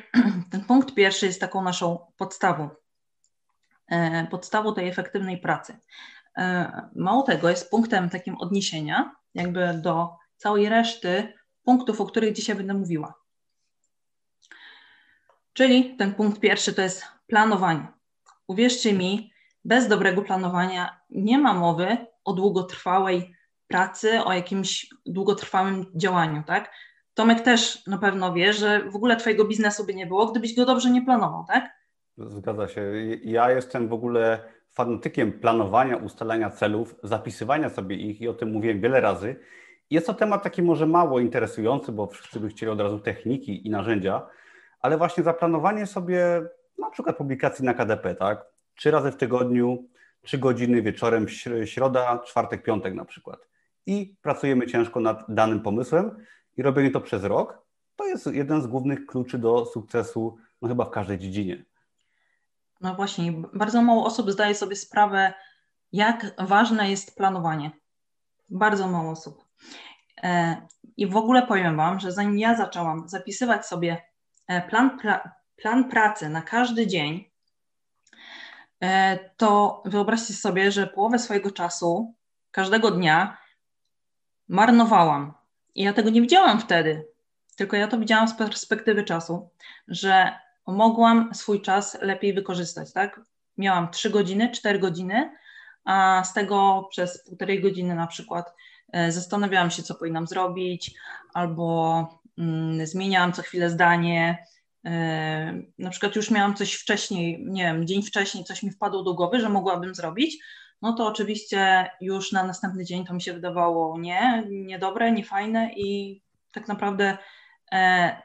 Ten 0.50 0.64
punkt 0.64 0.94
pierwszy 0.94 1.26
jest 1.26 1.40
taką 1.40 1.62
naszą 1.62 2.12
podstawą, 2.16 2.70
e, 3.88 4.26
podstawą 4.26 4.75
tej 4.75 4.88
efektywnej 4.88 5.38
pracy. 5.38 5.78
E, 6.37 6.72
mało 6.94 7.22
tego, 7.22 7.49
jest 7.49 7.70
punktem 7.70 8.11
takim 8.11 8.37
odniesienia 8.37 9.14
jakby 9.34 9.75
do 9.75 10.16
całej 10.37 10.68
reszty 10.68 11.32
punktów, 11.64 12.00
o 12.00 12.06
których 12.06 12.32
dzisiaj 12.32 12.56
będę 12.56 12.75
mówiła. 12.75 13.14
Czyli 15.52 15.96
ten 15.96 16.14
punkt 16.14 16.40
pierwszy 16.40 16.75
to 16.75 16.82
jest 16.82 17.04
planowanie. 17.26 17.87
Uwierzcie 18.46 18.92
mi, 18.92 19.32
bez 19.64 19.88
dobrego 19.88 20.22
planowania 20.22 21.00
nie 21.11 21.38
ma 21.38 21.54
mowy 21.54 22.06
o 22.25 22.32
długotrwałej 22.32 23.34
pracy, 23.68 24.25
o 24.25 24.32
jakimś 24.32 24.87
długotrwałym 25.06 25.87
działaniu, 25.94 26.42
tak? 26.46 26.72
Tomek 27.14 27.40
też 27.40 27.87
na 27.87 27.99
pewno 27.99 28.33
wie, 28.33 28.52
że 28.52 28.90
w 28.90 28.97
ogóle 28.97 29.16
Twojego 29.16 29.45
biznesu 29.45 29.87
by 29.87 29.95
nie 29.95 30.07
było, 30.07 30.26
gdybyś 30.26 30.57
go 30.57 30.66
dobrze 30.66 30.90
nie 30.90 31.02
planował, 31.02 31.45
tak? 31.49 31.71
Zgadza 32.19 32.69
się. 32.69 32.92
Ja 33.25 33.50
jestem 33.50 33.88
w 33.88 33.92
ogóle 33.92 34.38
fanatykiem 34.71 35.33
planowania, 35.33 35.97
ustalania 35.97 36.50
celów, 36.50 36.95
zapisywania 37.02 37.69
sobie 37.69 37.97
ich 37.97 38.21
i 38.21 38.28
o 38.28 38.35
tym 38.35 38.52
mówiłem 38.52 38.81
wiele 38.81 39.00
razy. 39.00 39.37
Jest 39.90 40.07
to 40.07 40.14
temat 40.14 40.42
taki 40.42 40.62
może 40.62 40.87
mało 40.87 41.21
interesujący, 41.21 41.92
bo 41.92 42.07
wszyscy 42.07 42.40
by 42.40 42.49
chcieli 42.49 42.73
od 42.73 42.81
razu 42.81 42.99
techniki 42.99 43.66
i 43.66 43.71
narzędzia, 43.71 44.26
ale 44.81 44.99
właśnie 44.99 45.25
zaplanowanie 45.25 45.87
sobie 45.87 46.42
na 46.78 46.90
przykład 46.90 47.16
publikacji 47.16 47.64
na 47.64 47.75
KDP, 47.75 48.14
tak? 48.14 48.45
Trzy 48.75 48.90
razy 48.90 49.11
w 49.11 49.16
tygodniu, 49.16 49.88
trzy 50.23 50.38
godziny 50.38 50.83
wieczorem, 50.83 51.26
środa, 51.64 52.19
czwartek, 52.19 52.62
piątek 52.62 52.95
na 52.95 53.04
przykład. 53.04 53.49
I 53.87 54.16
pracujemy 54.23 54.66
ciężko 54.66 55.00
nad 55.00 55.25
danym 55.28 55.61
pomysłem 55.61 56.25
i 56.56 56.62
robienie 56.62 56.90
to 56.90 57.00
przez 57.00 57.25
rok, 57.25 57.62
to 57.97 58.06
jest 58.06 58.26
jeden 58.26 58.62
z 58.62 58.66
głównych 58.66 59.06
kluczy 59.06 59.38
do 59.38 59.66
sukcesu, 59.66 60.37
no 60.62 60.68
chyba 60.68 60.85
w 60.85 60.90
każdej 60.90 61.18
dziedzinie. 61.18 61.64
No 62.80 62.94
właśnie, 62.94 63.32
bardzo 63.32 63.82
mało 63.82 64.04
osób 64.04 64.30
zdaje 64.30 64.54
sobie 64.54 64.76
sprawę, 64.76 65.35
jak 65.92 66.35
ważne 66.38 66.90
jest 66.90 67.16
planowanie. 67.16 67.71
Bardzo 68.50 68.88
mało 68.88 69.11
osób. 69.11 69.44
E, 70.23 70.56
I 70.97 71.06
w 71.06 71.16
ogóle 71.16 71.47
powiem 71.47 71.76
Wam, 71.76 72.00
że 72.00 72.12
zanim 72.12 72.38
ja 72.38 72.56
zaczęłam 72.56 73.09
zapisywać 73.09 73.66
sobie 73.66 74.02
e, 74.49 74.68
plan, 74.68 74.99
plan 75.56 75.90
pracy 75.90 76.28
na 76.28 76.42
każdy 76.42 76.87
dzień, 76.87 77.30
e, 78.82 79.18
to 79.37 79.82
wyobraźcie 79.85 80.35
sobie, 80.35 80.73
że 80.73 80.87
połowę 80.87 81.18
swojego 81.18 81.50
czasu 81.50 82.14
każdego 82.50 82.90
dnia 82.90 83.38
marnowałam. 84.49 85.41
I 85.75 85.83
ja 85.83 85.93
tego 85.93 86.11
nie 86.11 86.21
widziałam 86.21 86.61
wtedy, 86.61 87.07
tylko 87.57 87.76
ja 87.76 87.88
to 87.88 87.99
widziałam 87.99 88.29
z 88.29 88.35
perspektywy 88.35 89.05
czasu, 89.05 89.50
że 89.88 90.33
mogłam 90.67 91.35
swój 91.35 91.62
czas 91.62 91.99
lepiej 92.02 92.35
wykorzystać, 92.35 92.93
tak? 92.93 93.21
Miałam 93.59 93.91
3 93.91 94.11
godziny, 94.11 94.50
4 94.50 94.79
godziny, 94.79 95.31
a 95.85 96.23
z 96.25 96.35
tego 96.35 96.88
przez 96.91 97.25
półtorej 97.25 97.61
godziny 97.61 97.95
na 97.95 98.07
przykład 98.07 98.55
e, 98.93 99.12
zastanawiałam 99.12 99.71
się, 99.71 99.83
co 99.83 99.95
powinnam 99.95 100.26
zrobić, 100.26 100.95
albo 101.35 102.07
mm, 102.38 102.87
zmieniałam 102.87 103.33
co 103.33 103.43
chwilę 103.43 103.71
zdanie. 103.71 104.47
E, 104.85 105.62
na 105.79 105.91
przykład 105.91 106.17
już 106.17 106.31
miałam 106.31 106.55
coś 106.55 106.75
wcześniej, 106.75 107.45
nie 107.49 107.62
wiem, 107.62 107.87
dzień 107.87 108.02
wcześniej 108.02 108.45
coś 108.45 108.62
mi 108.62 108.71
wpadło 108.71 109.02
do 109.02 109.14
głowy, 109.14 109.41
że 109.41 109.49
mogłabym 109.49 109.95
zrobić, 109.95 110.38
no 110.82 110.92
to 110.92 111.06
oczywiście 111.06 111.90
już 112.00 112.32
na 112.32 112.44
następny 112.44 112.84
dzień 112.84 113.04
to 113.04 113.14
mi 113.14 113.22
się 113.22 113.32
wydawało 113.32 113.98
nie, 113.98 114.44
niedobre, 114.48 115.12
niefajne 115.12 115.72
i 115.76 116.20
tak 116.52 116.68
naprawdę 116.68 117.18
e, 117.72 118.22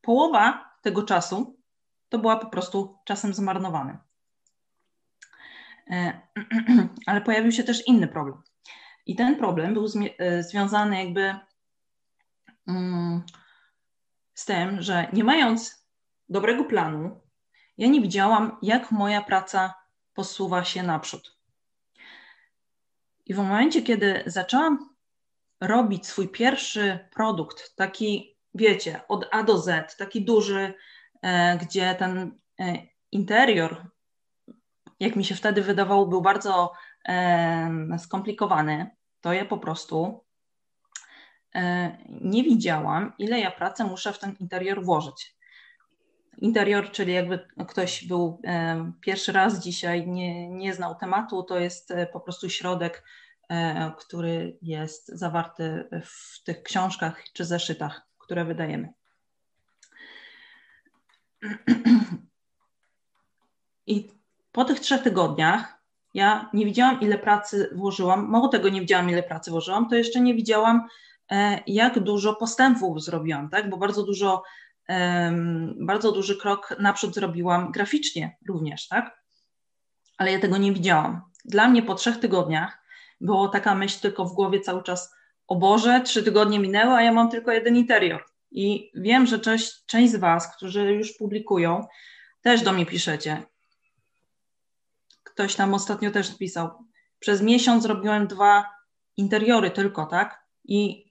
połowa 0.00 0.70
tego 0.82 1.02
czasu 1.02 1.56
to 2.08 2.18
była 2.18 2.36
po 2.36 2.46
prostu 2.46 2.98
czasem 3.04 3.34
zmarnowany. 3.34 3.98
E, 5.90 6.20
ale 7.06 7.20
pojawił 7.20 7.52
się 7.52 7.64
też 7.64 7.86
inny 7.86 8.08
problem. 8.08 8.42
I 9.06 9.16
ten 9.16 9.36
problem 9.36 9.74
był 9.74 9.86
e, 10.18 10.42
związany 10.42 11.04
jakby 11.04 11.34
mm, 12.68 13.22
z 14.34 14.44
tym, 14.44 14.82
że 14.82 15.06
nie 15.12 15.24
mając 15.24 15.86
dobrego 16.28 16.64
planu, 16.64 17.20
ja 17.78 17.88
nie 17.88 18.00
widziałam, 18.00 18.58
jak 18.62 18.90
moja 18.90 19.22
praca 19.22 19.74
posuwa 20.16 20.64
się 20.64 20.82
naprzód. 20.82 21.36
I 23.26 23.34
w 23.34 23.36
momencie, 23.36 23.82
kiedy 23.82 24.22
zaczęłam 24.26 24.94
robić 25.60 26.06
swój 26.06 26.28
pierwszy 26.28 27.08
produkt, 27.14 27.76
taki, 27.76 28.36
wiecie, 28.54 29.00
od 29.08 29.28
A 29.30 29.42
do 29.42 29.58
Z, 29.58 29.96
taki 29.96 30.24
duży, 30.24 30.74
e, 31.22 31.58
gdzie 31.58 31.94
ten 31.94 32.38
e, 32.60 32.78
interior, 33.12 33.90
jak 35.00 35.16
mi 35.16 35.24
się 35.24 35.34
wtedy 35.34 35.62
wydawało, 35.62 36.06
był 36.06 36.22
bardzo 36.22 36.72
e, 37.08 37.98
skomplikowany, 37.98 38.90
to 39.20 39.32
ja 39.32 39.44
po 39.44 39.58
prostu 39.58 40.26
nie 42.08 42.42
widziałam, 42.42 43.12
ile 43.18 43.40
ja 43.40 43.50
pracy 43.50 43.84
muszę 43.84 44.12
w 44.12 44.18
ten 44.18 44.36
interior 44.40 44.84
włożyć 44.84 45.35
interior, 46.38 46.90
czyli 46.90 47.12
jakby 47.12 47.48
ktoś 47.68 48.04
był 48.04 48.40
e, 48.44 48.92
pierwszy 49.00 49.32
raz 49.32 49.62
dzisiaj, 49.62 50.08
nie, 50.08 50.48
nie 50.48 50.74
znał 50.74 50.94
tematu, 50.94 51.42
to 51.42 51.58
jest 51.58 51.90
e, 51.90 52.06
po 52.06 52.20
prostu 52.20 52.50
środek, 52.50 53.04
e, 53.48 53.92
który 53.98 54.58
jest 54.62 55.08
zawarty 55.08 55.88
w 56.04 56.42
tych 56.44 56.62
książkach 56.62 57.24
czy 57.32 57.44
zeszytach, 57.44 58.06
które 58.18 58.44
wydajemy. 58.44 58.92
I 63.86 64.10
po 64.52 64.64
tych 64.64 64.80
trzech 64.80 65.02
tygodniach 65.02 65.76
ja 66.14 66.50
nie 66.52 66.64
widziałam, 66.64 67.00
ile 67.00 67.18
pracy 67.18 67.70
włożyłam. 67.74 68.28
Mało 68.28 68.48
tego, 68.48 68.68
nie 68.68 68.80
widziałam, 68.80 69.10
ile 69.10 69.22
pracy 69.22 69.50
włożyłam, 69.50 69.88
to 69.88 69.96
jeszcze 69.96 70.20
nie 70.20 70.34
widziałam, 70.34 70.88
jak 71.66 71.98
dużo 71.98 72.34
postępów 72.34 73.02
zrobiłam, 73.02 73.48
tak? 73.50 73.70
bo 73.70 73.76
bardzo 73.76 74.02
dużo 74.02 74.42
bardzo 75.76 76.12
duży 76.12 76.36
krok 76.36 76.76
naprzód 76.80 77.14
zrobiłam 77.14 77.72
graficznie 77.72 78.36
również, 78.48 78.88
tak? 78.88 79.26
ale 80.18 80.32
ja 80.32 80.38
tego 80.38 80.56
nie 80.56 80.72
widziałam. 80.72 81.22
Dla 81.44 81.68
mnie 81.68 81.82
po 81.82 81.94
trzech 81.94 82.20
tygodniach 82.20 82.78
było 83.20 83.48
taka 83.48 83.74
myśl 83.74 84.00
tylko 84.00 84.24
w 84.24 84.34
głowie 84.34 84.60
cały 84.60 84.82
czas, 84.82 85.14
o 85.46 85.56
Boże, 85.56 86.00
trzy 86.00 86.22
tygodnie 86.22 86.58
minęły, 86.58 86.94
a 86.94 87.02
ja 87.02 87.12
mam 87.12 87.30
tylko 87.30 87.52
jeden 87.52 87.76
interior. 87.76 88.24
I 88.50 88.90
wiem, 88.94 89.26
że 89.26 89.38
część, 89.38 89.86
część 89.86 90.12
z 90.12 90.16
Was, 90.16 90.56
którzy 90.56 90.92
już 90.92 91.12
publikują, 91.12 91.86
też 92.42 92.62
do 92.62 92.72
mnie 92.72 92.86
piszecie. 92.86 93.42
Ktoś 95.22 95.54
tam 95.54 95.74
ostatnio 95.74 96.10
też 96.10 96.38
pisał. 96.38 96.70
Przez 97.18 97.42
miesiąc 97.42 97.84
robiłem 97.84 98.26
dwa 98.26 98.64
interiory 99.16 99.70
tylko, 99.70 100.06
tak? 100.06 100.46
I 100.64 101.05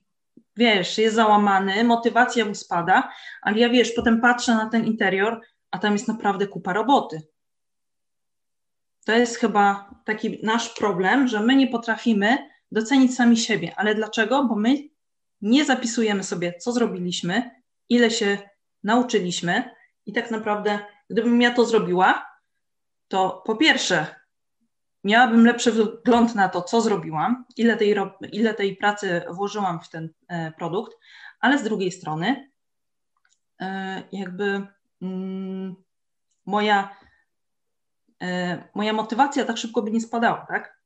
wiesz, 0.58 0.98
jest 0.98 1.16
załamany, 1.16 1.84
motywacja 1.84 2.46
mu 2.46 2.56
spada, 2.56 3.12
ale 3.42 3.60
ja 3.60 3.70
wiesz, 3.70 3.92
potem 3.92 4.22
patrzę 4.22 4.56
na 4.56 4.70
ten 4.70 4.86
interior, 4.86 5.42
a 5.72 5.80
tam 5.80 5.94
jest 5.94 6.08
naprawdę 6.08 6.48
kupa 6.48 6.74
roboty. 6.74 7.22
To 9.06 9.12
jest 9.12 9.38
chyba 9.38 9.90
taki 10.06 10.40
nasz 10.44 10.70
problem, 10.70 11.28
że 11.28 11.40
my 11.40 11.56
nie 11.56 11.68
potrafimy 11.68 12.38
docenić 12.72 13.16
sami 13.16 13.38
siebie. 13.38 13.74
Ale 13.78 13.96
dlaczego? 13.96 14.44
Bo 14.44 14.56
my 14.56 14.76
nie 15.42 15.66
zapisujemy 15.66 16.24
sobie, 16.24 16.54
co 16.54 16.72
zrobiliśmy, 16.72 17.52
ile 17.90 18.12
się 18.12 18.38
nauczyliśmy, 18.84 19.76
i 20.06 20.14
tak 20.14 20.32
naprawdę, 20.32 20.80
gdybym 21.10 21.42
ja 21.42 21.54
to 21.54 21.66
zrobiła, 21.66 22.26
to 23.08 23.44
po 23.46 23.56
pierwsze, 23.56 24.16
miałabym 25.06 25.46
lepszy 25.46 25.72
wgląd 25.72 26.36
na 26.36 26.50
to, 26.50 26.62
co 26.62 26.82
zrobiłam, 26.82 27.46
ile 27.58 27.78
tej, 27.78 27.96
ile 28.32 28.54
tej 28.54 28.76
pracy 28.76 29.22
włożyłam 29.30 29.80
w 29.82 29.90
ten 29.90 30.10
e, 30.28 30.52
produkt, 30.52 30.98
ale 31.40 31.60
z 31.60 31.64
drugiej 31.64 31.92
strony, 31.92 32.52
e, 33.62 34.04
jakby 34.12 34.68
mm, 35.02 35.76
moja, 36.46 36.98
e, 38.22 38.64
moja 38.76 38.94
motywacja 38.94 39.46
tak 39.46 39.58
szybko 39.58 39.82
by 39.82 39.92
nie 39.92 40.02
spadała, 40.02 40.46
tak? 40.46 40.80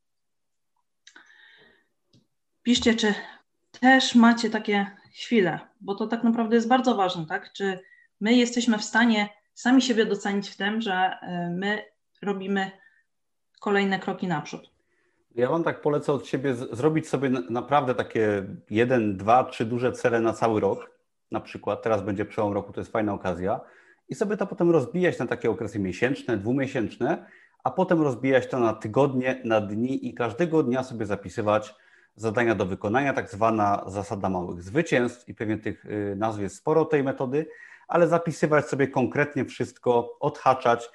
Piszcie, 2.64 2.96
czy 2.96 3.14
też 3.72 4.16
macie 4.16 4.50
takie 4.50 4.98
chwile, 5.14 5.60
bo 5.82 5.96
to 5.96 6.08
tak 6.08 6.24
naprawdę 6.24 6.56
jest 6.56 6.68
bardzo 6.68 6.96
ważne, 6.96 7.26
tak? 7.26 7.54
Czy 7.54 7.80
my 8.22 8.34
jesteśmy 8.34 8.78
w 8.78 8.84
stanie 8.84 9.30
sami 9.54 9.82
siebie 9.82 10.06
docenić 10.06 10.50
w 10.50 10.58
tym, 10.58 10.82
że 10.82 11.18
my 11.50 11.86
robimy 12.22 12.72
kolejne 13.60 14.00
kroki 14.00 14.28
naprzód. 14.28 14.72
Ja 15.36 15.50
Wam 15.50 15.64
tak 15.64 15.82
polecę 15.82 16.14
od 16.14 16.28
siebie 16.28 16.56
zrobić 16.56 17.08
sobie 17.08 17.30
naprawdę 17.30 17.96
takie 17.96 18.46
jeden, 18.70 19.18
dwa, 19.18 19.44
trzy 19.44 19.66
duże 19.66 19.92
cele 19.92 20.22
na 20.22 20.34
cały 20.34 20.60
rok. 20.60 20.92
Na 21.32 21.40
przykład 21.40 21.82
teraz 21.82 22.02
będzie 22.02 22.26
przełom 22.26 22.54
roku, 22.54 22.74
to 22.74 22.82
jest 22.82 22.92
fajna 22.92 23.14
okazja. 23.14 23.60
I 24.10 24.16
sobie 24.16 24.38
to 24.38 24.48
potem 24.48 24.72
rozbijać 24.72 25.20
na 25.20 25.28
takie 25.28 25.50
okresy 25.50 25.80
miesięczne, 25.80 26.38
dwumiesięczne, 26.38 27.26
a 27.64 27.72
potem 27.72 28.02
rozbijać 28.02 28.48
to 28.48 28.60
na 28.60 28.74
tygodnie, 28.74 29.42
na 29.46 29.62
dni 29.62 30.08
i 30.08 30.14
każdego 30.14 30.64
dnia 30.64 30.84
sobie 30.84 31.06
zapisywać 31.06 31.76
zadania 32.16 32.56
do 32.56 32.66
wykonania, 32.66 33.14
tak 33.14 33.30
zwana 33.30 33.84
zasada 33.88 34.30
małych 34.30 34.62
zwycięstw 34.62 35.30
i 35.30 35.36
pewnie 35.36 35.58
tych 35.58 35.86
y, 35.86 36.16
nazw 36.18 36.40
jest 36.40 36.56
sporo 36.56 36.86
tej 36.86 37.04
metody, 37.04 37.46
ale 37.88 38.08
zapisywać 38.08 38.66
sobie 38.66 38.88
konkretnie 38.88 39.46
wszystko, 39.46 40.18
odhaczać 40.20 40.90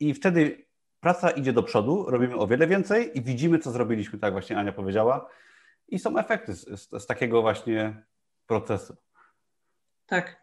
i 0.00 0.14
wtedy 0.14 0.67
praca 1.00 1.30
idzie 1.30 1.52
do 1.52 1.62
przodu, 1.62 2.04
robimy 2.08 2.36
o 2.36 2.46
wiele 2.46 2.66
więcej 2.66 3.18
i 3.18 3.22
widzimy, 3.22 3.58
co 3.58 3.72
zrobiliśmy, 3.72 4.18
tak 4.18 4.32
właśnie 4.32 4.58
Ania 4.58 4.72
powiedziała. 4.72 5.28
I 5.88 5.98
są 5.98 6.18
efekty 6.18 6.54
z, 6.54 6.80
z, 6.80 7.02
z 7.02 7.06
takiego 7.06 7.42
właśnie 7.42 8.02
procesu. 8.46 8.96
Tak. 10.06 10.42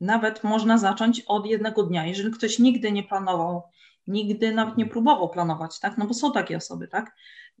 Nawet 0.00 0.44
można 0.44 0.78
zacząć 0.78 1.20
od 1.20 1.46
jednego 1.46 1.82
dnia. 1.82 2.06
Jeżeli 2.06 2.30
ktoś 2.30 2.58
nigdy 2.58 2.92
nie 2.92 3.02
planował, 3.02 3.62
nigdy 4.06 4.54
nawet 4.54 4.76
nie 4.76 4.86
próbował 4.86 5.28
planować, 5.28 5.80
tak? 5.80 5.98
No 5.98 6.06
bo 6.06 6.14
są 6.14 6.32
takie 6.32 6.56
osoby, 6.56 6.88
tak? 6.88 7.14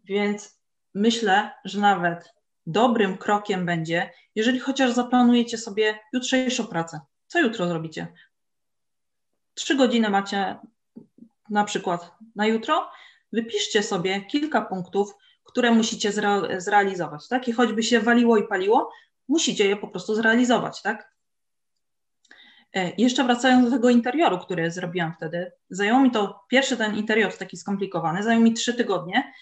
Więc 0.04 0.60
myślę, 0.94 1.50
że 1.64 1.80
nawet 1.80 2.34
dobrym 2.66 3.18
krokiem 3.18 3.66
będzie, 3.66 4.10
jeżeli 4.34 4.60
chociaż 4.60 4.92
zaplanujecie 4.92 5.58
sobie 5.58 5.98
jutrzejszą 6.12 6.66
pracę. 6.66 7.00
Co 7.26 7.40
jutro 7.40 7.68
zrobicie? 7.68 8.06
Trzy 9.54 9.76
godziny 9.76 10.10
macie 10.10 10.58
na 11.50 11.64
przykład 11.64 12.14
na 12.36 12.46
jutro, 12.46 12.90
wypiszcie 13.32 13.82
sobie 13.82 14.24
kilka 14.24 14.60
punktów, 14.60 15.14
które 15.44 15.70
musicie 15.70 16.12
zre 16.12 16.60
zrealizować, 16.60 17.28
tak? 17.28 17.48
I 17.48 17.52
choćby 17.52 17.82
się 17.82 18.00
waliło 18.00 18.36
i 18.36 18.48
paliło, 18.48 18.90
musicie 19.28 19.68
je 19.68 19.76
po 19.76 19.88
prostu 19.88 20.14
zrealizować, 20.14 20.82
tak? 20.82 21.16
E, 22.74 22.92
jeszcze 22.98 23.24
wracając 23.24 23.64
do 23.64 23.70
tego 23.70 23.90
interioru, 23.90 24.38
który 24.38 24.70
zrobiłam 24.70 25.12
wtedy, 25.12 25.52
zajęło 25.70 26.00
mi 26.00 26.10
to, 26.10 26.44
pierwszy 26.48 26.76
ten 26.76 26.96
interior 26.96 27.36
taki 27.36 27.56
skomplikowany, 27.56 28.22
zajął 28.22 28.42
mi 28.42 28.52
trzy 28.52 28.74
tygodnie 28.74 29.32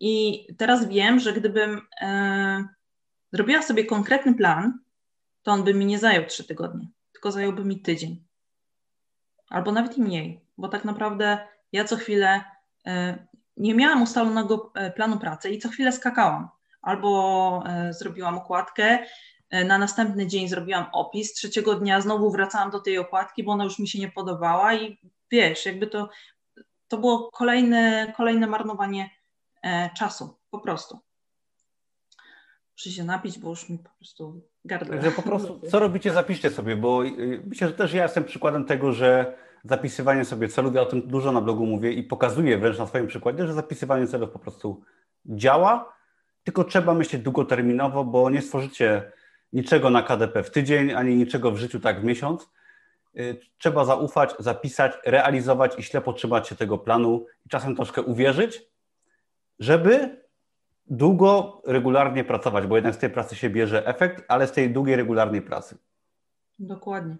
i 0.00 0.46
teraz 0.58 0.88
wiem, 0.88 1.20
że 1.20 1.32
gdybym 1.32 1.80
e, 2.00 2.68
zrobiła 3.32 3.62
sobie 3.62 3.84
konkretny 3.84 4.34
plan, 4.34 4.78
to 5.42 5.52
on 5.52 5.64
by 5.64 5.74
mi 5.74 5.86
nie 5.86 5.98
zajął 5.98 6.24
trzy 6.24 6.44
tygodnie, 6.44 6.88
tylko 7.12 7.32
zająłby 7.32 7.64
mi 7.64 7.80
tydzień. 7.80 8.24
Albo 9.48 9.72
nawet 9.72 9.98
i 9.98 10.02
mniej 10.02 10.47
bo 10.58 10.68
tak 10.68 10.84
naprawdę 10.84 11.38
ja 11.72 11.84
co 11.84 11.96
chwilę 11.96 12.44
e, 12.86 13.26
nie 13.56 13.74
miałam 13.74 14.02
ustalonego 14.02 14.72
e, 14.74 14.90
planu 14.90 15.18
pracy 15.18 15.50
i 15.50 15.58
co 15.58 15.68
chwilę 15.68 15.92
skakałam. 15.92 16.48
Albo 16.82 17.62
e, 17.66 17.92
zrobiłam 17.92 18.38
okładkę, 18.38 18.98
na 19.66 19.78
następny 19.78 20.26
dzień 20.26 20.48
zrobiłam 20.48 20.86
opis, 20.92 21.32
trzeciego 21.32 21.74
dnia 21.74 22.00
znowu 22.00 22.30
wracałam 22.30 22.70
do 22.70 22.80
tej 22.80 22.98
okładki, 22.98 23.44
bo 23.44 23.52
ona 23.52 23.64
już 23.64 23.78
mi 23.78 23.88
się 23.88 23.98
nie 23.98 24.10
podobała 24.10 24.74
i 24.74 24.98
wiesz, 25.30 25.66
jakby 25.66 25.86
to, 25.86 26.08
to 26.88 26.98
było 26.98 27.30
kolejne, 27.30 28.12
kolejne 28.16 28.46
marnowanie 28.46 29.10
czasu, 29.96 30.38
po 30.50 30.60
prostu. 30.60 30.98
Muszę 32.72 32.90
się 32.90 33.04
napić, 33.04 33.38
bo 33.38 33.50
już 33.50 33.68
mi 33.68 33.78
po 33.78 33.90
prostu 33.90 34.42
gardło. 34.64 35.12
Po 35.16 35.22
prostu, 35.22 35.60
co 35.70 35.78
robicie, 35.78 36.12
zapiszcie 36.12 36.50
sobie, 36.50 36.76
bo 36.76 37.02
myślę, 37.44 37.68
że 37.68 37.74
też 37.74 37.92
ja 37.92 38.02
jestem 38.02 38.24
przykładem 38.24 38.64
tego, 38.64 38.92
że 38.92 39.38
zapisywanie 39.64 40.24
sobie 40.24 40.48
celów, 40.48 40.74
ja 40.74 40.82
o 40.82 40.86
tym 40.86 41.02
dużo 41.02 41.32
na 41.32 41.40
blogu 41.40 41.66
mówię 41.66 41.92
i 41.92 42.02
pokazuję 42.02 42.58
wręcz 42.58 42.78
na 42.78 42.86
swoim 42.86 43.06
przykładzie, 43.06 43.46
że 43.46 43.54
zapisywanie 43.54 44.06
celów 44.06 44.30
po 44.30 44.38
prostu 44.38 44.82
działa, 45.26 45.92
tylko 46.44 46.64
trzeba 46.64 46.94
myśleć 46.94 47.22
długoterminowo, 47.22 48.04
bo 48.04 48.30
nie 48.30 48.42
stworzycie 48.42 49.12
niczego 49.52 49.90
na 49.90 50.02
KDP 50.02 50.42
w 50.42 50.50
tydzień, 50.50 50.92
ani 50.92 51.16
niczego 51.16 51.50
w 51.50 51.56
życiu 51.56 51.80
tak 51.80 52.00
w 52.00 52.04
miesiąc. 52.04 52.50
Y, 53.18 53.40
trzeba 53.58 53.84
zaufać, 53.84 54.34
zapisać, 54.38 54.92
realizować 55.06 55.78
i 55.78 55.82
ślepo 55.82 56.12
trzymać 56.12 56.48
się 56.48 56.56
tego 56.56 56.78
planu 56.78 57.26
i 57.46 57.48
czasem 57.48 57.76
troszkę 57.76 58.02
uwierzyć, 58.02 58.62
żeby 59.58 60.22
długo, 60.86 61.62
regularnie 61.66 62.24
pracować, 62.24 62.66
bo 62.66 62.76
jednak 62.76 62.94
z 62.94 62.98
tej 62.98 63.10
pracy 63.10 63.36
się 63.36 63.50
bierze 63.50 63.86
efekt, 63.86 64.24
ale 64.28 64.46
z 64.46 64.52
tej 64.52 64.72
długiej, 64.72 64.96
regularnej 64.96 65.42
pracy. 65.42 65.78
Dokładnie. 66.58 67.16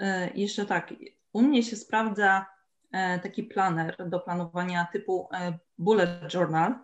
Y, 0.00 0.04
jeszcze 0.34 0.66
tak, 0.66 0.94
u 1.32 1.42
mnie 1.42 1.62
się 1.62 1.76
sprawdza 1.76 2.46
e, 2.92 3.18
taki 3.18 3.42
planer 3.42 4.08
do 4.08 4.20
planowania 4.20 4.88
typu 4.92 5.28
e, 5.32 5.58
bullet 5.78 6.34
journal, 6.34 6.74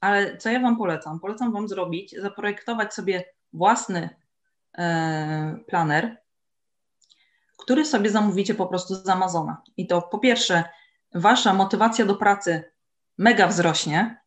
ale 0.00 0.36
co 0.36 0.50
ja 0.50 0.60
Wam 0.60 0.76
polecam? 0.76 1.20
Polecam 1.20 1.52
Wam 1.52 1.68
zrobić, 1.68 2.14
zaprojektować 2.20 2.94
sobie 2.94 3.24
własny 3.52 4.08
e, 4.78 5.58
planer, 5.66 6.16
który 7.58 7.84
sobie 7.84 8.10
zamówicie 8.10 8.54
po 8.54 8.66
prostu 8.66 8.94
z 8.94 9.08
Amazona. 9.08 9.62
I 9.76 9.86
to 9.86 10.02
po 10.02 10.18
pierwsze, 10.18 10.64
Wasza 11.14 11.54
motywacja 11.54 12.06
do 12.06 12.14
pracy 12.14 12.72
mega 13.18 13.46
wzrośnie, 13.46 14.22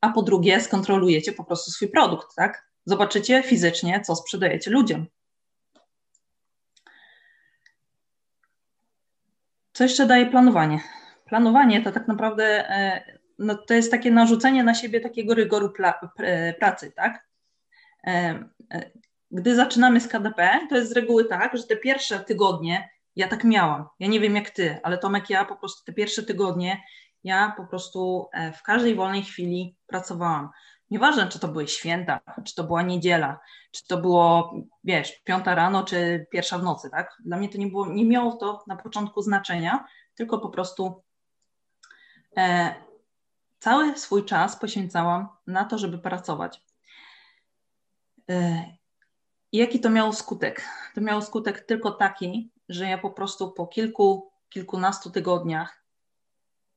a 0.00 0.08
po 0.08 0.22
drugie, 0.22 0.60
skontrolujecie 0.60 1.32
po 1.32 1.44
prostu 1.44 1.70
swój 1.70 1.88
produkt, 1.88 2.34
tak? 2.36 2.70
Zobaczycie 2.84 3.42
fizycznie, 3.42 4.00
co 4.00 4.16
sprzedajecie 4.16 4.70
ludziom. 4.70 5.06
Co 9.80 9.84
jeszcze 9.84 10.06
daje 10.06 10.26
planowanie? 10.26 10.80
Planowanie 11.26 11.82
to 11.82 11.92
tak 11.92 12.08
naprawdę 12.08 12.70
e, 12.70 13.04
no, 13.38 13.54
to 13.54 13.74
jest 13.74 13.90
takie 13.90 14.10
narzucenie 14.10 14.64
na 14.64 14.74
siebie 14.74 15.00
takiego 15.00 15.34
rygoru 15.34 15.72
pracy, 16.58 16.92
tak? 16.96 17.26
E, 18.06 18.10
e, 18.74 18.90
gdy 19.30 19.54
zaczynamy 19.54 20.00
z 20.00 20.08
KDP, 20.08 20.60
to 20.68 20.76
jest 20.76 20.90
z 20.90 20.92
reguły 20.92 21.24
tak, 21.24 21.56
że 21.56 21.62
te 21.62 21.76
pierwsze 21.76 22.20
tygodnie 22.20 22.90
ja 23.16 23.28
tak 23.28 23.44
miałam. 23.44 23.86
Ja 23.98 24.08
nie 24.08 24.20
wiem 24.20 24.36
jak 24.36 24.50
ty, 24.50 24.78
ale 24.82 24.98
Tomek, 24.98 25.30
ja 25.30 25.44
po 25.44 25.56
prostu 25.56 25.84
te 25.84 25.92
pierwsze 25.92 26.22
tygodnie 26.22 26.82
ja 27.24 27.52
po 27.56 27.66
prostu 27.66 28.28
w 28.58 28.62
każdej 28.62 28.94
wolnej 28.94 29.22
chwili 29.22 29.76
pracowałam. 29.86 30.48
Nieważne, 30.90 31.28
czy 31.28 31.38
to 31.38 31.48
były 31.48 31.68
święta, 31.68 32.20
czy 32.44 32.54
to 32.54 32.64
była 32.64 32.82
niedziela, 32.82 33.40
czy 33.70 33.86
to 33.86 33.96
było, 33.98 34.54
wiesz, 34.84 35.20
piąta 35.24 35.54
rano, 35.54 35.84
czy 35.84 36.26
pierwsza 36.30 36.58
w 36.58 36.62
nocy, 36.62 36.90
tak? 36.90 37.16
Dla 37.24 37.36
mnie 37.36 37.48
to 37.48 37.58
nie 37.58 37.66
było, 37.66 37.86
nie 37.86 38.04
miało 38.04 38.32
to 38.32 38.64
na 38.66 38.76
początku 38.76 39.22
znaczenia, 39.22 39.84
tylko 40.14 40.38
po 40.38 40.48
prostu 40.48 41.02
e, 42.36 42.74
cały 43.58 43.98
swój 43.98 44.24
czas 44.24 44.56
poświęcałam 44.56 45.28
na 45.46 45.64
to, 45.64 45.78
żeby 45.78 45.98
pracować. 45.98 46.62
E, 48.30 48.64
jaki 49.52 49.80
to 49.80 49.90
miało 49.90 50.12
skutek? 50.12 50.64
To 50.94 51.00
miało 51.00 51.22
skutek 51.22 51.60
tylko 51.60 51.90
taki, 51.90 52.50
że 52.68 52.88
ja 52.88 52.98
po 52.98 53.10
prostu 53.10 53.52
po 53.52 53.66
kilku, 53.66 54.30
kilkunastu 54.48 55.10
tygodniach 55.10 55.84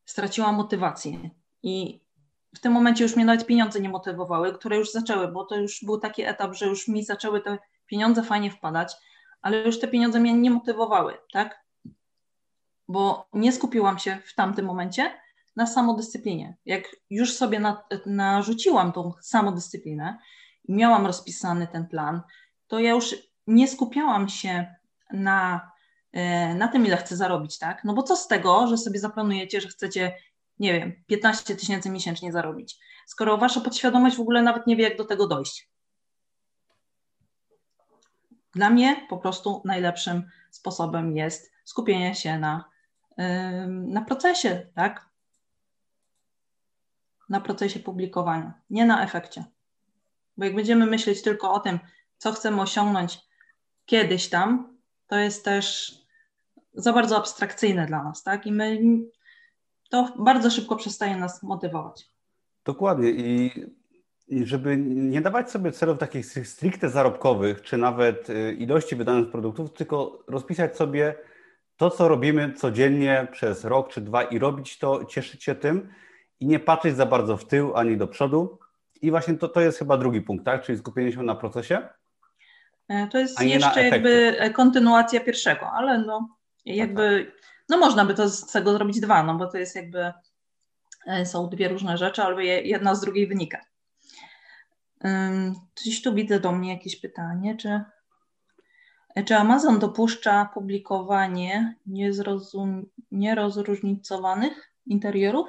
straciłam 0.05 0.55
motywację 0.55 1.29
i 1.63 2.02
w 2.55 2.59
tym 2.59 2.73
momencie 2.73 3.03
już 3.03 3.15
mnie 3.15 3.25
nawet 3.25 3.45
pieniądze 3.45 3.79
nie 3.79 3.89
motywowały, 3.89 4.53
które 4.53 4.77
już 4.77 4.91
zaczęły, 4.91 5.27
bo 5.27 5.45
to 5.45 5.55
już 5.55 5.83
był 5.83 5.99
taki 5.99 6.23
etap, 6.23 6.53
że 6.53 6.65
już 6.65 6.87
mi 6.87 7.03
zaczęły 7.03 7.41
te 7.41 7.57
pieniądze 7.85 8.23
fajnie 8.23 8.51
wpadać, 8.51 8.93
ale 9.41 9.61
już 9.61 9.79
te 9.79 9.87
pieniądze 9.87 10.19
mnie 10.19 10.33
nie 10.33 10.51
motywowały, 10.51 11.17
tak? 11.31 11.63
Bo 12.87 13.27
nie 13.33 13.51
skupiłam 13.51 13.99
się 13.99 14.17
w 14.25 14.35
tamtym 14.35 14.65
momencie 14.65 15.11
na 15.55 15.67
samodyscyplinie. 15.67 16.57
Jak 16.65 16.83
już 17.09 17.33
sobie 17.33 17.59
na, 17.59 17.83
narzuciłam 18.05 18.91
tą 18.91 19.13
samodyscyplinę 19.21 20.17
i 20.63 20.73
miałam 20.73 21.05
rozpisany 21.05 21.67
ten 21.67 21.87
plan, 21.87 22.21
to 22.67 22.79
ja 22.79 22.91
już 22.91 23.15
nie 23.47 23.67
skupiałam 23.67 24.29
się 24.29 24.75
na, 25.11 25.71
e, 26.11 26.55
na 26.55 26.67
tym, 26.67 26.85
ile 26.85 26.97
chcę 26.97 27.15
zarobić, 27.15 27.57
tak? 27.59 27.83
No 27.83 27.93
bo 27.93 28.03
co 28.03 28.15
z 28.15 28.27
tego, 28.27 28.67
że 28.67 28.77
sobie 28.77 28.99
zaplanujecie, 28.99 29.61
że 29.61 29.67
chcecie, 29.67 30.15
nie 30.63 30.79
wiem, 30.79 31.03
15 31.07 31.55
tysięcy 31.55 31.89
miesięcznie 31.89 32.31
zarobić, 32.31 32.79
skoro 33.05 33.37
wasza 33.37 33.61
podświadomość 33.61 34.15
w 34.15 34.21
ogóle 34.21 34.41
nawet 34.41 34.67
nie 34.67 34.75
wie, 34.75 34.83
jak 34.83 34.97
do 34.97 35.05
tego 35.05 35.27
dojść. 35.27 35.69
Dla 38.51 38.69
mnie 38.69 39.05
po 39.09 39.17
prostu 39.17 39.61
najlepszym 39.65 40.23
sposobem 40.51 41.17
jest 41.17 41.51
skupienie 41.63 42.15
się 42.15 42.39
na, 42.39 42.65
na 43.67 44.01
procesie, 44.01 44.67
tak? 44.75 45.09
Na 47.29 47.41
procesie 47.41 47.79
publikowania, 47.79 48.53
nie 48.69 48.85
na 48.85 49.03
efekcie. 49.03 49.43
Bo 50.37 50.45
jak 50.45 50.55
będziemy 50.55 50.85
myśleć 50.85 51.21
tylko 51.21 51.53
o 51.53 51.59
tym, 51.59 51.79
co 52.17 52.31
chcemy 52.31 52.61
osiągnąć 52.61 53.19
kiedyś 53.85 54.29
tam, 54.29 54.77
to 55.07 55.15
jest 55.15 55.45
też 55.45 55.95
za 56.73 56.93
bardzo 56.93 57.17
abstrakcyjne 57.17 57.85
dla 57.85 58.03
nas, 58.03 58.23
tak? 58.23 58.45
I 58.45 58.51
my 58.51 58.79
to 59.93 60.13
bardzo 60.19 60.49
szybko 60.49 60.75
przestaje 60.75 61.17
nas 61.17 61.43
motywować. 61.43 62.09
Dokładnie. 62.65 63.09
I, 63.09 63.51
I, 64.27 64.45
żeby 64.45 64.77
nie 64.77 65.21
dawać 65.21 65.51
sobie 65.51 65.71
celów 65.71 65.97
takich 65.97 66.25
stricte 66.25 66.89
zarobkowych, 66.89 67.61
czy 67.61 67.77
nawet 67.77 68.29
y, 68.29 68.53
ilości 68.53 68.95
wydanych 68.95 69.31
produktów, 69.31 69.73
tylko 69.73 70.23
rozpisać 70.27 70.77
sobie 70.77 71.15
to, 71.77 71.89
co 71.89 72.07
robimy 72.07 72.53
codziennie 72.53 73.27
przez 73.31 73.65
rok 73.65 73.89
czy 73.89 74.01
dwa 74.01 74.23
i 74.23 74.39
robić 74.39 74.79
to, 74.79 75.05
cieszyć 75.05 75.43
się 75.43 75.55
tym 75.55 75.89
i 76.39 76.47
nie 76.47 76.59
patrzeć 76.59 76.95
za 76.95 77.05
bardzo 77.05 77.37
w 77.37 77.45
tył 77.45 77.75
ani 77.75 77.97
do 77.97 78.07
przodu. 78.07 78.59
I 79.01 79.11
właśnie 79.11 79.33
to, 79.33 79.47
to 79.47 79.61
jest 79.61 79.79
chyba 79.79 79.97
drugi 79.97 80.21
punkt, 80.21 80.45
tak? 80.45 80.63
Czyli 80.63 80.77
skupienie 80.77 81.11
się 81.11 81.23
na 81.23 81.35
procesie 81.35 81.87
E, 82.89 83.07
to 83.07 83.17
jest 83.17 83.41
jeszcze 83.41 83.83
jakby 83.83 84.37
kontynuacja 84.53 85.19
pierwszego, 85.19 85.71
ale 85.71 85.97
no 85.97 86.29
jakby, 86.65 87.31
no 87.69 87.77
można 87.77 88.05
by 88.05 88.13
to 88.13 88.29
z 88.29 88.51
tego 88.51 88.73
zrobić 88.73 88.99
dwa, 88.99 89.23
no 89.23 89.35
bo 89.35 89.47
to 89.47 89.57
jest 89.57 89.75
jakby, 89.75 90.11
e, 91.07 91.25
są 91.25 91.49
dwie 91.49 91.67
różne 91.67 91.97
rzeczy, 91.97 92.23
ale 92.23 92.45
jedna 92.45 92.95
z 92.95 93.01
drugiej 93.01 93.27
wynika. 93.27 93.59
Coś 95.75 96.01
tu 96.01 96.13
widzę 96.13 96.39
do 96.39 96.51
mnie 96.51 96.73
jakieś 96.73 96.99
pytanie, 96.99 97.57
czy, 97.57 97.81
czy 99.25 99.35
Amazon 99.35 99.79
dopuszcza 99.79 100.49
publikowanie 100.53 101.75
niezrozum, 101.85 102.85
nierozróżnicowanych 103.11 104.73
interiorów? 104.85 105.47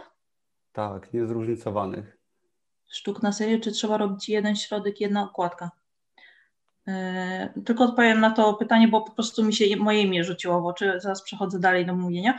Tak, 0.72 1.12
niezróżnicowanych. 1.12 2.18
Sztuk 2.88 3.22
na 3.22 3.32
serię, 3.32 3.60
czy 3.60 3.72
trzeba 3.72 3.96
robić 3.96 4.28
jeden 4.28 4.56
środek, 4.56 5.00
jedna 5.00 5.24
okładka? 5.24 5.70
E, 6.88 7.52
tylko 7.64 7.84
odpowiem 7.84 8.20
na 8.20 8.30
to 8.30 8.54
pytanie, 8.54 8.88
bo 8.88 9.00
po 9.00 9.12
prostu 9.12 9.44
mi 9.44 9.54
się 9.54 9.76
moje 9.76 10.02
imię 10.02 10.24
rzuciło 10.24 10.60
w 10.60 10.66
oczy. 10.66 10.92
Zaraz 11.00 11.22
przechodzę 11.22 11.60
dalej 11.60 11.86
do 11.86 11.94
mówienia. 11.94 12.38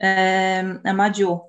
E, 0.00 0.94
Madziu, 0.94 1.40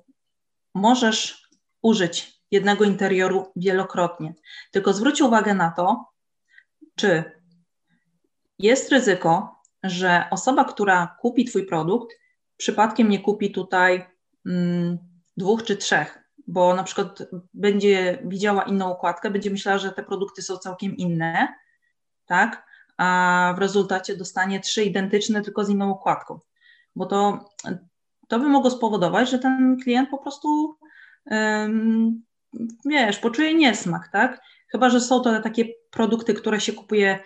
możesz 0.74 1.48
użyć 1.82 2.40
jednego 2.50 2.84
interioru 2.84 3.52
wielokrotnie, 3.56 4.34
tylko 4.70 4.92
zwróć 4.92 5.20
uwagę 5.20 5.54
na 5.54 5.70
to, 5.70 6.04
czy 6.96 7.40
jest 8.58 8.92
ryzyko, 8.92 9.60
że 9.82 10.24
osoba, 10.30 10.64
która 10.64 11.16
kupi 11.20 11.44
Twój 11.44 11.66
produkt, 11.66 12.16
przypadkiem 12.56 13.08
nie 13.08 13.20
kupi 13.20 13.52
tutaj 13.52 14.06
mm, 14.46 14.98
dwóch 15.36 15.62
czy 15.64 15.76
trzech, 15.76 16.18
bo 16.46 16.74
na 16.74 16.84
przykład 16.84 17.22
będzie 17.54 18.18
widziała 18.24 18.62
inną 18.62 18.90
układkę, 18.90 19.30
będzie 19.30 19.50
myślała, 19.50 19.78
że 19.78 19.92
te 19.92 20.02
produkty 20.02 20.42
są 20.42 20.56
całkiem 20.56 20.96
inne 20.96 21.48
tak? 22.30 22.66
A 22.96 23.54
w 23.56 23.58
rezultacie 23.58 24.16
dostanie 24.16 24.60
trzy 24.60 24.84
identyczne, 24.84 25.42
tylko 25.42 25.64
z 25.64 25.68
inną 25.68 25.90
układką. 25.90 26.38
Bo 26.96 27.06
to, 27.06 27.44
to 28.28 28.38
by 28.38 28.48
mogło 28.48 28.70
spowodować, 28.70 29.30
że 29.30 29.38
ten 29.38 29.76
klient 29.82 30.10
po 30.10 30.18
prostu 30.18 30.76
um, 31.26 32.22
wiesz, 32.84 33.18
poczuje 33.18 33.54
niesmak, 33.54 34.08
tak? 34.08 34.42
Chyba, 34.68 34.90
że 34.90 35.00
są 35.00 35.20
to 35.20 35.40
takie 35.40 35.64
produkty, 35.90 36.34
które 36.34 36.60
się 36.60 36.72
kupuje 36.72 37.18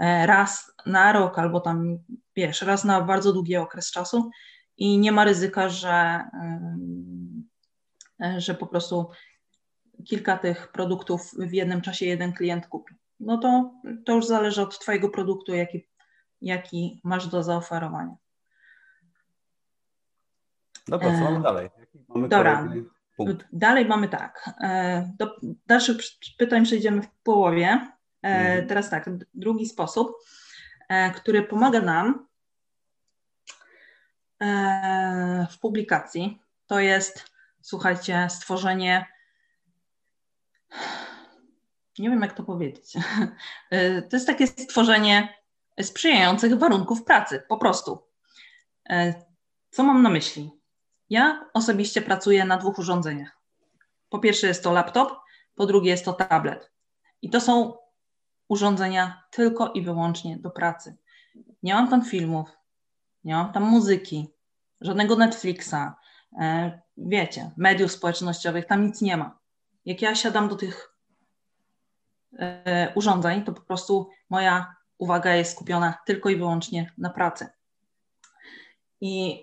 e, 0.00 0.26
raz 0.26 0.72
na 0.86 1.12
rok 1.12 1.38
albo 1.38 1.60
tam, 1.60 1.98
wiesz, 2.36 2.62
raz 2.62 2.84
na 2.84 3.00
bardzo 3.00 3.32
długi 3.32 3.56
okres 3.56 3.90
czasu 3.90 4.30
i 4.76 4.98
nie 4.98 5.12
ma 5.12 5.24
ryzyka, 5.24 5.68
że, 5.68 6.24
e, 8.20 8.40
że 8.40 8.54
po 8.54 8.66
prostu 8.66 9.10
kilka 10.04 10.38
tych 10.38 10.72
produktów 10.72 11.30
w 11.38 11.52
jednym 11.52 11.80
czasie 11.80 12.06
jeden 12.06 12.32
klient 12.32 12.66
kupi 12.66 13.01
no 13.22 13.38
to, 13.38 13.74
to 14.04 14.14
już 14.14 14.26
zależy 14.26 14.62
od 14.62 14.78
Twojego 14.78 15.08
produktu, 15.08 15.54
jaki, 15.54 15.88
jaki 16.40 17.00
masz 17.04 17.26
do 17.26 17.42
zaoferowania. 17.42 18.16
Dobra, 20.88 21.18
co 21.18 21.24
mamy 21.24 21.38
e, 21.38 21.42
dalej? 21.42 21.70
Mamy 22.08 22.28
Dobra, 22.28 22.68
dalej 23.52 23.86
mamy 23.86 24.08
tak. 24.08 24.50
E, 24.60 25.12
do 25.18 25.36
dalszych 25.66 25.96
pytań 26.38 26.64
przejdziemy 26.64 27.02
w 27.02 27.08
połowie. 27.22 27.66
E, 28.22 28.28
mhm. 28.28 28.68
Teraz 28.68 28.90
tak, 28.90 29.10
drugi 29.34 29.66
sposób, 29.66 30.16
który 31.14 31.42
pomaga 31.42 31.80
nam 31.80 32.26
w 35.50 35.58
publikacji, 35.60 36.42
to 36.66 36.80
jest, 36.80 37.30
słuchajcie, 37.60 38.26
stworzenie 38.30 39.06
nie 41.98 42.10
wiem 42.10 42.22
jak 42.22 42.32
to 42.32 42.42
powiedzieć. 42.42 42.94
E, 43.70 44.02
to 44.08 44.16
jest 44.16 44.26
takie 44.26 44.46
stworzenie 44.46 45.42
sprzyjających 45.82 46.58
warunków 46.58 47.04
pracy, 47.04 47.42
po 47.48 47.56
prostu. 47.56 47.98
E, 48.90 49.14
co 49.70 49.82
mam 49.82 50.02
na 50.02 50.10
myśli? 50.10 50.50
Ja 51.10 51.50
osobiście 51.54 52.02
pracuję 52.02 52.44
na 52.44 52.56
dwóch 52.56 52.78
urządzeniach. 52.78 53.38
Po 54.08 54.18
pierwsze 54.18 54.46
jest 54.46 54.64
to 54.64 54.72
laptop, 54.72 55.20
po 55.54 55.66
drugie 55.66 55.90
jest 55.90 56.04
to 56.04 56.12
tablet. 56.12 56.70
I 57.22 57.30
to 57.30 57.40
są 57.40 57.74
urządzenia 58.48 59.22
tylko 59.30 59.72
i 59.72 59.82
wyłącznie 59.82 60.38
do 60.38 60.50
pracy. 60.50 60.96
Nie 61.62 61.74
mam 61.74 61.90
tam 61.90 62.04
filmów, 62.04 62.48
nie 63.24 63.34
mam 63.34 63.52
tam 63.52 63.62
muzyki, 63.62 64.28
żadnego 64.80 65.16
Netflixa, 65.16 65.94
e, 66.40 66.80
wiecie, 66.96 67.50
mediów 67.56 67.92
społecznościowych, 67.92 68.66
tam 68.66 68.86
nic 68.86 69.00
nie 69.00 69.16
ma. 69.16 69.38
Jak 69.84 70.02
ja 70.02 70.14
siadam 70.14 70.48
do 70.48 70.56
tych 70.56 70.91
urządzeń, 72.94 73.44
to 73.44 73.52
po 73.52 73.60
prostu 73.60 74.10
moja 74.30 74.74
uwaga 74.98 75.34
jest 75.34 75.52
skupiona 75.52 75.94
tylko 76.06 76.30
i 76.30 76.36
wyłącznie 76.36 76.92
na 76.98 77.10
pracy. 77.10 77.46
I 79.00 79.42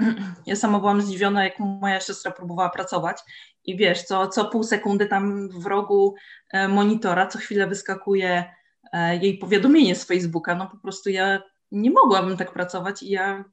ja 0.46 0.56
sama 0.56 0.78
byłam 0.78 1.02
zdziwiona, 1.02 1.44
jak 1.44 1.58
moja 1.58 2.00
siostra 2.00 2.32
próbowała 2.32 2.68
pracować 2.68 3.18
i 3.64 3.76
wiesz, 3.76 4.02
co, 4.02 4.28
co 4.28 4.44
pół 4.44 4.62
sekundy 4.62 5.06
tam 5.06 5.48
w 5.48 5.66
rogu 5.66 6.14
e, 6.50 6.68
monitora 6.68 7.26
co 7.26 7.38
chwilę 7.38 7.66
wyskakuje 7.66 8.44
e, 8.92 9.16
jej 9.16 9.38
powiadomienie 9.38 9.94
z 9.94 10.04
Facebooka. 10.04 10.54
No 10.54 10.66
po 10.66 10.76
prostu 10.76 11.10
ja 11.10 11.42
nie 11.72 11.90
mogłabym 11.90 12.36
tak 12.36 12.52
pracować 12.52 13.02
i 13.02 13.10
ja, 13.10 13.44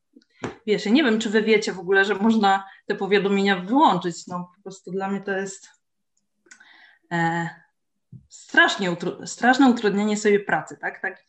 wiesz, 0.65 0.85
ja 0.85 0.91
nie 0.91 1.03
wiem, 1.03 1.19
czy 1.19 1.29
wy 1.29 1.41
wiecie 1.41 1.73
w 1.73 1.79
ogóle, 1.79 2.05
że 2.05 2.15
można 2.15 2.63
te 2.85 2.95
powiadomienia 2.95 3.55
wyłączyć. 3.55 4.27
No 4.27 4.51
po 4.55 4.63
prostu 4.63 4.91
dla 4.91 5.07
mnie 5.07 5.21
to 5.21 5.31
jest 5.31 5.69
strasznie 8.29 8.91
utru 8.91 9.27
straszne 9.27 9.69
utrudnienie 9.69 10.17
sobie 10.17 10.39
pracy, 10.39 10.77
tak? 10.81 11.01
tak? 11.01 11.23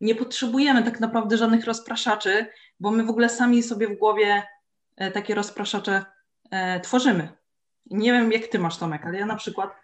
Nie 0.00 0.14
potrzebujemy 0.14 0.82
tak 0.82 1.00
naprawdę 1.00 1.36
żadnych 1.36 1.64
rozpraszaczy, 1.64 2.46
bo 2.80 2.90
my 2.90 3.04
w 3.04 3.10
ogóle 3.10 3.28
sami 3.28 3.62
sobie 3.62 3.88
w 3.88 3.98
głowie 3.98 4.42
e, 4.96 5.10
takie 5.10 5.34
rozpraszacze 5.34 6.04
e, 6.50 6.80
tworzymy. 6.80 7.28
Nie 7.90 8.12
wiem, 8.12 8.32
jak 8.32 8.46
ty 8.46 8.58
masz, 8.58 8.78
Tomek, 8.78 9.06
ale 9.06 9.18
ja 9.18 9.26
na 9.26 9.36
przykład 9.36 9.76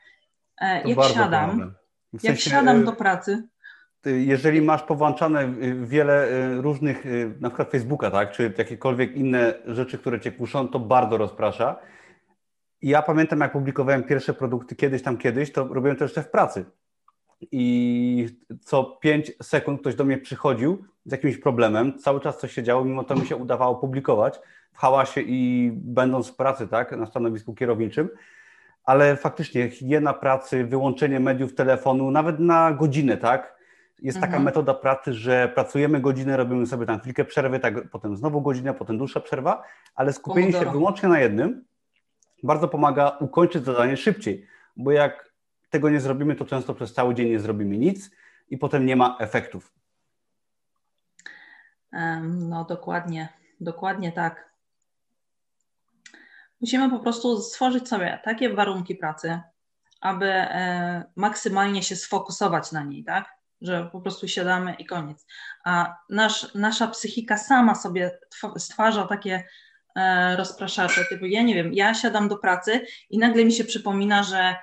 e, 0.59 0.89
jak 0.89 1.13
siadam, 1.13 1.75
w 2.13 2.21
sensie, 2.21 2.29
jak 2.29 2.39
siadam 2.39 2.85
do 2.85 2.93
pracy, 2.93 3.49
jeżeli 4.05 4.63
masz 4.63 4.83
powłączane 4.83 5.55
wiele 5.83 6.29
różnych, 6.61 7.05
na 7.41 7.49
przykład 7.51 7.71
Facebooka, 7.71 8.11
tak, 8.11 8.33
czy 8.33 8.53
jakiekolwiek 8.59 9.17
inne 9.17 9.55
rzeczy, 9.67 9.99
które 9.99 10.21
cię 10.21 10.33
kuszą, 10.33 10.69
to 10.69 10.79
bardzo 10.79 11.17
rozprasza. 11.17 11.77
I 12.87 12.89
ja 12.89 13.03
pamiętam, 13.03 13.41
jak 13.41 13.53
publikowałem 13.53 14.05
pierwsze 14.05 14.35
produkty 14.35 14.77
kiedyś 14.77 15.03
tam 15.03 15.17
kiedyś, 15.17 15.53
to 15.53 15.69
robiłem 15.69 15.97
to 15.97 16.05
jeszcze 16.05 16.23
w 16.23 16.31
pracy. 16.31 16.65
I 17.53 18.29
co 18.61 18.85
5 18.85 19.33
sekund 19.43 19.81
ktoś 19.81 19.95
do 19.95 20.05
mnie 20.05 20.19
przychodził 20.19 20.85
z 21.05 21.13
jakimś 21.13 21.39
problemem, 21.39 21.99
cały 21.99 22.21
czas 22.21 22.39
coś 22.39 22.53
się 22.53 22.63
działo, 22.63 22.85
mimo 22.85 23.05
to 23.05 23.15
mi 23.15 23.27
się 23.27 23.37
udawało 23.37 23.75
publikować. 23.75 24.41
w 24.73 24.79
hałasie 24.79 25.21
i 25.21 25.71
będąc 25.75 26.29
w 26.29 26.37
pracy, 26.37 26.69
tak, 26.69 26.93
na 26.93 27.07
stanowisku 27.07 27.55
kierowniczym, 27.55 28.09
ale 28.85 29.17
faktycznie 29.17 29.71
higiena 29.71 30.15
pracy, 30.15 30.65
wyłączenie 30.65 31.21
mediów, 31.21 31.55
telefonu, 31.55 32.11
nawet 32.11 32.41
na 32.41 32.73
godzinę, 32.73 33.17
tak, 33.17 33.57
jest 34.03 34.17
taka 34.17 34.27
mhm. 34.27 34.45
metoda 34.45 34.75
pracy, 34.75 35.13
że 35.13 35.53
pracujemy 35.55 36.01
godzinę, 36.01 36.37
robimy 36.37 36.67
sobie 36.67 36.87
tam 36.87 37.01
chwilkę 37.01 37.25
przerwy, 37.25 37.59
tak, 37.59 37.89
potem 37.91 38.17
znowu 38.17 38.41
godzinę, 38.41 38.75
potem 38.75 38.99
dłuższa 38.99 39.21
przerwa, 39.21 39.63
ale 39.95 40.13
skupienie 40.13 40.47
Pomodoro. 40.47 40.71
się 40.71 40.79
wyłącznie 40.79 41.09
na 41.09 41.21
jednym 41.21 41.65
bardzo 42.43 42.69
pomaga 42.69 43.17
ukończyć 43.21 43.65
zadanie 43.65 43.97
szybciej, 43.97 44.47
bo 44.77 44.91
jak 44.91 45.33
tego 45.71 45.91
nie 45.91 46.01
zrobimy, 46.01 46.37
to 46.37 46.45
często 46.45 46.75
przez 46.75 46.95
cały 46.95 47.15
dzień 47.15 47.29
nie 47.29 47.41
zrobimy 47.41 47.79
nic 47.79 48.11
i 48.49 48.59
potem 48.59 48.87
nie 48.87 48.97
ma 48.97 49.17
efektów. 49.21 49.73
No 52.23 52.65
dokładnie, 52.65 53.29
dokładnie 53.61 54.13
tak. 54.13 54.51
Musimy 56.61 56.91
po 56.91 56.99
prostu 56.99 57.41
stworzyć 57.41 57.89
sobie 57.89 58.21
takie 58.25 58.55
warunki 58.55 58.95
pracy, 58.95 59.41
aby 60.01 60.27
e, 60.27 61.05
maksymalnie 61.17 61.83
się 61.83 61.97
sfokusować 61.97 62.73
na 62.73 62.83
niej, 62.83 63.05
tak? 63.05 63.37
Że 63.61 63.89
po 63.93 64.01
prostu 64.01 64.29
siadamy 64.29 64.75
i 64.75 64.87
koniec. 64.87 65.27
A 65.65 65.97
nasz, 66.11 66.55
nasza 66.55 66.89
psychika 66.89 67.39
sama 67.39 67.75
sobie 67.75 68.19
stwarza 68.57 69.07
takie 69.07 69.45
rozpraszacze, 70.37 71.05
typu 71.05 71.27
ja 71.27 71.43
nie 71.43 71.55
wiem, 71.55 71.75
ja 71.75 71.95
siadam 71.95 72.29
do 72.29 72.37
pracy 72.37 72.81
i 73.11 73.19
nagle 73.19 73.45
mi 73.45 73.53
się 73.53 73.65
przypomina, 73.65 74.23
że 74.23 74.57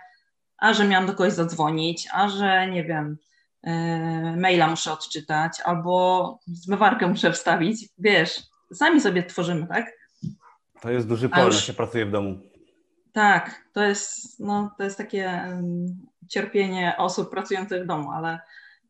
a 0.58 0.74
że 0.74 0.88
miałam 0.88 1.08
do 1.08 1.14
kogoś 1.14 1.34
zadzwonić, 1.34 2.08
a 2.14 2.30
że 2.30 2.68
nie 2.68 2.84
wiem, 2.84 3.18
e, 3.64 4.36
maila 4.38 4.68
muszę 4.68 4.92
odczytać, 4.92 5.52
albo 5.66 6.40
zmywarkę 6.48 7.08
muszę 7.08 7.32
wstawić. 7.32 7.90
Wiesz, 7.98 8.44
sami 8.74 9.02
sobie 9.02 9.24
tworzymy, 9.24 9.68
tak? 9.68 9.92
To 10.82 10.92
jest 10.92 11.08
duży 11.08 11.30
problem, 11.30 11.54
już... 11.54 11.64
się 11.64 11.74
pracuje 11.74 12.06
w 12.06 12.12
domu. 12.12 12.38
Tak, 13.14 13.64
to 13.74 13.84
jest, 13.84 14.40
no, 14.40 14.76
to 14.78 14.84
jest 14.84 14.98
takie 14.98 15.44
um, 15.48 15.86
cierpienie 16.30 16.96
osób 16.98 17.30
pracujących 17.30 17.84
w 17.84 17.88
domu, 17.88 18.12
ale 18.12 18.40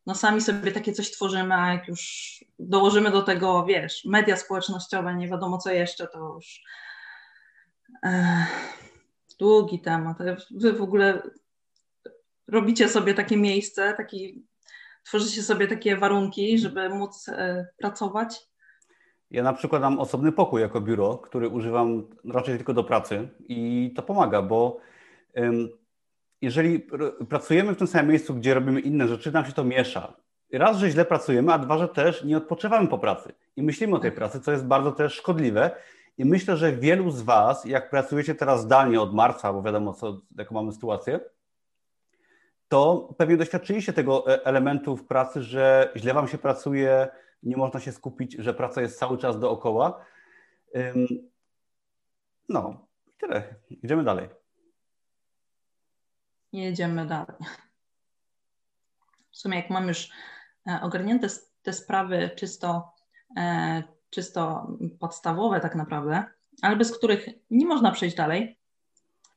no 0.05 0.15
sami 0.15 0.41
sobie 0.41 0.71
takie 0.71 0.93
coś 0.93 1.11
tworzymy, 1.11 1.55
a 1.55 1.73
jak 1.73 1.87
już 1.87 2.43
dołożymy 2.59 3.11
do 3.11 3.21
tego, 3.21 3.65
wiesz, 3.65 4.05
media 4.05 4.37
społecznościowe, 4.37 5.15
nie 5.15 5.27
wiadomo 5.27 5.57
co 5.57 5.71
jeszcze, 5.71 6.07
to 6.07 6.33
już 6.35 6.61
e, 8.03 8.45
długi 9.39 9.79
temat. 9.79 10.17
Wy 10.51 10.73
w 10.73 10.81
ogóle 10.81 11.21
robicie 12.47 12.89
sobie 12.89 13.13
takie 13.13 13.37
miejsce, 13.37 13.93
taki, 13.97 14.43
tworzycie 15.05 15.43
sobie 15.43 15.67
takie 15.67 15.97
warunki, 15.97 16.59
żeby 16.59 16.89
móc 16.89 17.29
e, 17.29 17.67
pracować? 17.77 18.53
Ja 19.31 19.43
na 19.43 19.53
przykład 19.53 19.81
mam 19.81 19.99
osobny 19.99 20.31
pokój 20.31 20.61
jako 20.61 20.81
biuro, 20.81 21.17
który 21.17 21.49
używam 21.49 22.07
raczej 22.25 22.57
tylko 22.57 22.73
do 22.73 22.83
pracy 22.83 23.29
i 23.39 23.91
to 23.95 24.03
pomaga, 24.03 24.41
bo 24.41 24.79
jeżeli 26.43 26.87
pracujemy 27.29 27.73
w 27.73 27.77
tym 27.77 27.87
samym 27.87 28.09
miejscu, 28.09 28.35
gdzie 28.35 28.53
robimy 28.53 28.79
inne 28.79 29.07
rzeczy, 29.07 29.31
nam 29.31 29.45
się 29.45 29.51
to 29.51 29.63
miesza. 29.63 30.13
Raz, 30.53 30.77
że 30.77 30.89
źle 30.89 31.05
pracujemy, 31.05 31.53
a 31.53 31.57
dwa, 31.57 31.77
że 31.77 31.87
też 31.87 32.23
nie 32.23 32.37
odpoczywamy 32.37 32.87
po 32.87 32.99
pracy 32.99 33.33
i 33.55 33.63
myślimy 33.63 33.95
o 33.95 33.99
tej 33.99 34.11
pracy, 34.11 34.39
co 34.39 34.51
jest 34.51 34.65
bardzo 34.65 34.91
też 34.91 35.13
szkodliwe. 35.13 35.71
I 36.17 36.25
myślę, 36.25 36.57
że 36.57 36.71
wielu 36.71 37.11
z 37.11 37.21
Was, 37.21 37.65
jak 37.65 37.89
pracujecie 37.89 38.35
teraz 38.35 38.61
zdalnie 38.61 39.01
od 39.01 39.13
marca, 39.13 39.53
bo 39.53 39.61
wiadomo, 39.61 39.93
co, 39.93 40.21
jaką 40.37 40.55
mamy 40.55 40.71
sytuację, 40.71 41.19
to 42.67 43.13
pewnie 43.17 43.37
doświadczyliście 43.37 43.93
tego 43.93 44.27
e, 44.27 44.45
elementu 44.45 44.97
w 44.97 45.05
pracy, 45.05 45.43
że 45.43 45.91
źle 45.95 46.13
Wam 46.13 46.27
się 46.27 46.37
pracuje, 46.37 47.07
nie 47.43 47.57
można 47.57 47.79
się 47.79 47.91
skupić, 47.91 48.35
że 48.39 48.53
praca 48.53 48.81
jest 48.81 48.99
cały 48.99 49.17
czas 49.17 49.39
dookoła. 49.39 50.05
No, 52.49 52.87
tyle. 53.17 53.55
Idziemy 53.69 54.03
dalej. 54.03 54.42
Jedziemy 56.53 57.05
dalej. 57.05 57.37
W 59.31 59.37
sumie, 59.37 59.57
jak 59.57 59.69
mam 59.69 59.87
już 59.87 60.09
e, 60.67 60.79
ogarnięte 60.81 61.27
te 61.61 61.73
sprawy 61.73 62.29
czysto, 62.35 62.93
e, 63.37 63.83
czysto 64.09 64.67
podstawowe, 64.99 65.59
tak 65.59 65.75
naprawdę, 65.75 66.23
ale 66.61 66.75
bez 66.75 66.97
których 66.97 67.29
nie 67.51 67.65
można 67.65 67.91
przejść 67.91 68.15
dalej, 68.15 68.59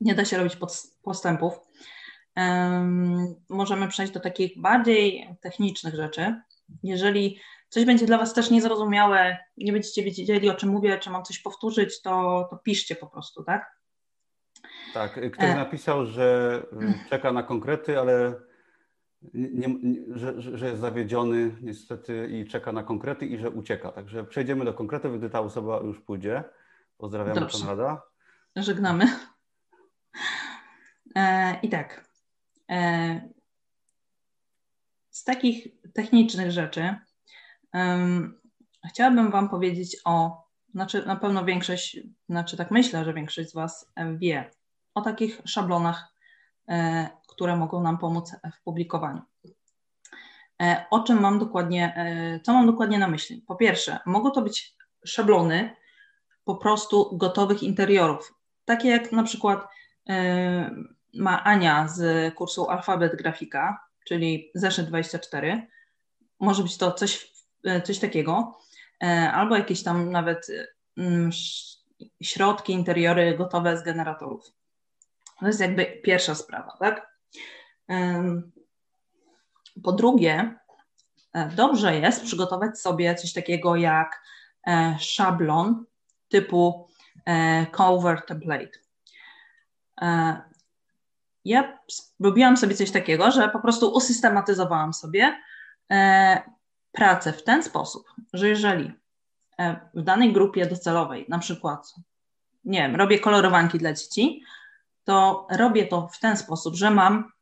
nie 0.00 0.14
da 0.14 0.24
się 0.24 0.36
robić 0.36 0.56
postępów, 1.02 1.54
możemy 3.48 3.88
przejść 3.88 4.12
do 4.12 4.20
takich 4.20 4.60
bardziej 4.60 5.36
technicznych 5.40 5.94
rzeczy. 5.94 6.40
Jeżeli 6.82 7.38
coś 7.68 7.84
będzie 7.84 8.06
dla 8.06 8.18
Was 8.18 8.34
też 8.34 8.50
niezrozumiałe, 8.50 9.38
nie 9.56 9.72
będziecie 9.72 10.02
wiedzieli, 10.02 10.50
o 10.50 10.54
czym 10.54 10.68
mówię, 10.68 10.98
czy 10.98 11.10
mam 11.10 11.24
coś 11.24 11.38
powtórzyć, 11.38 12.02
to, 12.02 12.46
to 12.50 12.56
piszcie 12.56 12.96
po 12.96 13.06
prostu, 13.06 13.44
tak? 13.44 13.75
Tak, 14.96 15.32
ktoś 15.32 15.50
e. 15.50 15.54
napisał, 15.54 16.06
że 16.06 16.62
y, 16.82 17.08
czeka 17.10 17.32
na 17.32 17.42
konkrety, 17.42 17.98
ale 17.98 18.34
nie, 19.34 19.68
nie, 19.82 20.00
że, 20.18 20.40
że 20.40 20.66
jest 20.66 20.80
zawiedziony 20.80 21.56
niestety 21.62 22.28
i 22.32 22.46
czeka 22.46 22.72
na 22.72 22.82
konkrety 22.82 23.26
i 23.26 23.38
że 23.38 23.50
ucieka. 23.50 23.92
Także 23.92 24.24
przejdziemy 24.24 24.64
do 24.64 24.74
konkretów, 24.74 25.18
gdy 25.18 25.30
ta 25.30 25.40
osoba 25.40 25.80
już 25.80 26.00
pójdzie. 26.00 26.44
Pozdrawiamy 26.96 27.40
Dobrze. 27.40 27.58
Konrada. 27.58 28.02
Żegnamy. 28.56 29.04
E, 31.16 31.60
I 31.62 31.68
tak, 31.68 32.06
E, 32.70 33.20
z 35.10 35.24
takich 35.24 35.66
technicznych 35.94 36.50
rzeczy 36.50 36.94
um, 37.72 38.40
chciałabym 38.90 39.30
Wam 39.30 39.48
powiedzieć 39.48 39.96
o, 40.04 40.44
znaczy 40.74 41.06
na 41.06 41.16
pewno 41.16 41.44
większość, 41.44 42.00
znaczy 42.28 42.56
tak 42.56 42.70
myślę, 42.70 43.04
że 43.04 43.14
większość 43.14 43.50
z 43.50 43.54
Was 43.54 43.92
wie 44.18 44.50
o 44.96 45.00
takich 45.00 45.42
szablonach, 45.44 46.14
e, 46.68 47.08
które 47.28 47.56
mogą 47.56 47.82
nam 47.82 47.98
pomóc 47.98 48.32
w 48.54 48.62
publikowaniu. 48.62 49.22
E, 50.62 50.84
o 50.90 51.00
czym 51.00 51.20
mam 51.20 51.38
dokładnie, 51.38 51.94
e, 51.96 52.40
co 52.40 52.52
mam 52.52 52.66
dokładnie 52.66 52.98
na 52.98 53.08
myśli? 53.08 53.44
Po 53.46 53.56
pierwsze, 53.56 53.98
mogą 54.06 54.30
to 54.30 54.42
być 54.42 54.76
szablony 55.04 55.76
po 56.44 56.56
prostu 56.56 57.16
gotowych 57.16 57.62
interiorów, 57.62 58.34
takie 58.64 58.88
jak 58.88 59.12
na 59.12 59.22
przykład 59.22 59.68
ma 61.14 61.44
Ania 61.44 61.88
z 61.88 62.34
kursu 62.34 62.70
Alfabet 62.70 63.16
Grafika, 63.16 63.80
czyli 64.04 64.50
zeszyt 64.54 64.86
24. 64.88 65.66
Może 66.40 66.62
być 66.62 66.78
to 66.78 66.92
coś, 66.92 67.32
coś 67.84 67.98
takiego, 67.98 68.58
albo 69.32 69.56
jakieś 69.56 69.82
tam 69.82 70.10
nawet 70.10 70.46
mm, 70.96 71.30
środki, 72.22 72.72
interiory 72.72 73.36
gotowe 73.36 73.78
z 73.78 73.82
generatorów. 73.82 74.56
To 75.40 75.46
jest 75.46 75.60
jakby 75.60 75.86
pierwsza 75.86 76.34
sprawa, 76.34 76.76
tak? 76.78 77.16
Po 79.82 79.92
drugie, 79.92 80.58
e, 81.32 81.48
dobrze 81.48 81.96
jest 81.96 82.24
przygotować 82.24 82.80
sobie 82.80 83.14
coś 83.14 83.32
takiego 83.32 83.76
jak 83.76 84.22
e, 84.66 84.96
szablon 85.00 85.84
typu 86.28 86.88
cover 87.72 88.22
template 88.26 88.78
ja 91.46 91.78
robiłam 92.20 92.56
sobie 92.56 92.74
coś 92.74 92.90
takiego, 92.90 93.30
że 93.30 93.48
po 93.48 93.58
prostu 93.58 93.92
usystematyzowałam 93.92 94.94
sobie 94.94 95.42
e, 95.90 96.42
pracę 96.92 97.32
w 97.32 97.44
ten 97.44 97.62
sposób, 97.62 98.04
że 98.32 98.48
jeżeli 98.48 98.92
e, 99.58 99.80
w 99.94 100.02
danej 100.02 100.32
grupie 100.32 100.66
docelowej, 100.66 101.26
na 101.28 101.38
przykład, 101.38 101.94
nie 102.64 102.78
wiem, 102.78 102.96
robię 102.96 103.18
kolorowanki 103.18 103.78
dla 103.78 103.92
dzieci, 103.92 104.42
to 105.06 105.46
robię 105.50 105.86
to 105.86 106.08
w 106.08 106.18
ten 106.18 106.36
sposób, 106.36 106.74
że 106.74 106.90
mam 106.90 107.32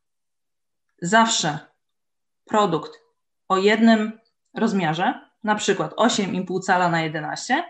zawsze 1.01 1.59
produkt 2.45 2.91
o 3.47 3.57
jednym 3.57 4.19
rozmiarze, 4.53 5.29
na 5.43 5.55
przykład 5.55 5.93
8,5 5.93 6.61
cala 6.61 6.89
na 6.89 7.01
11 7.01 7.63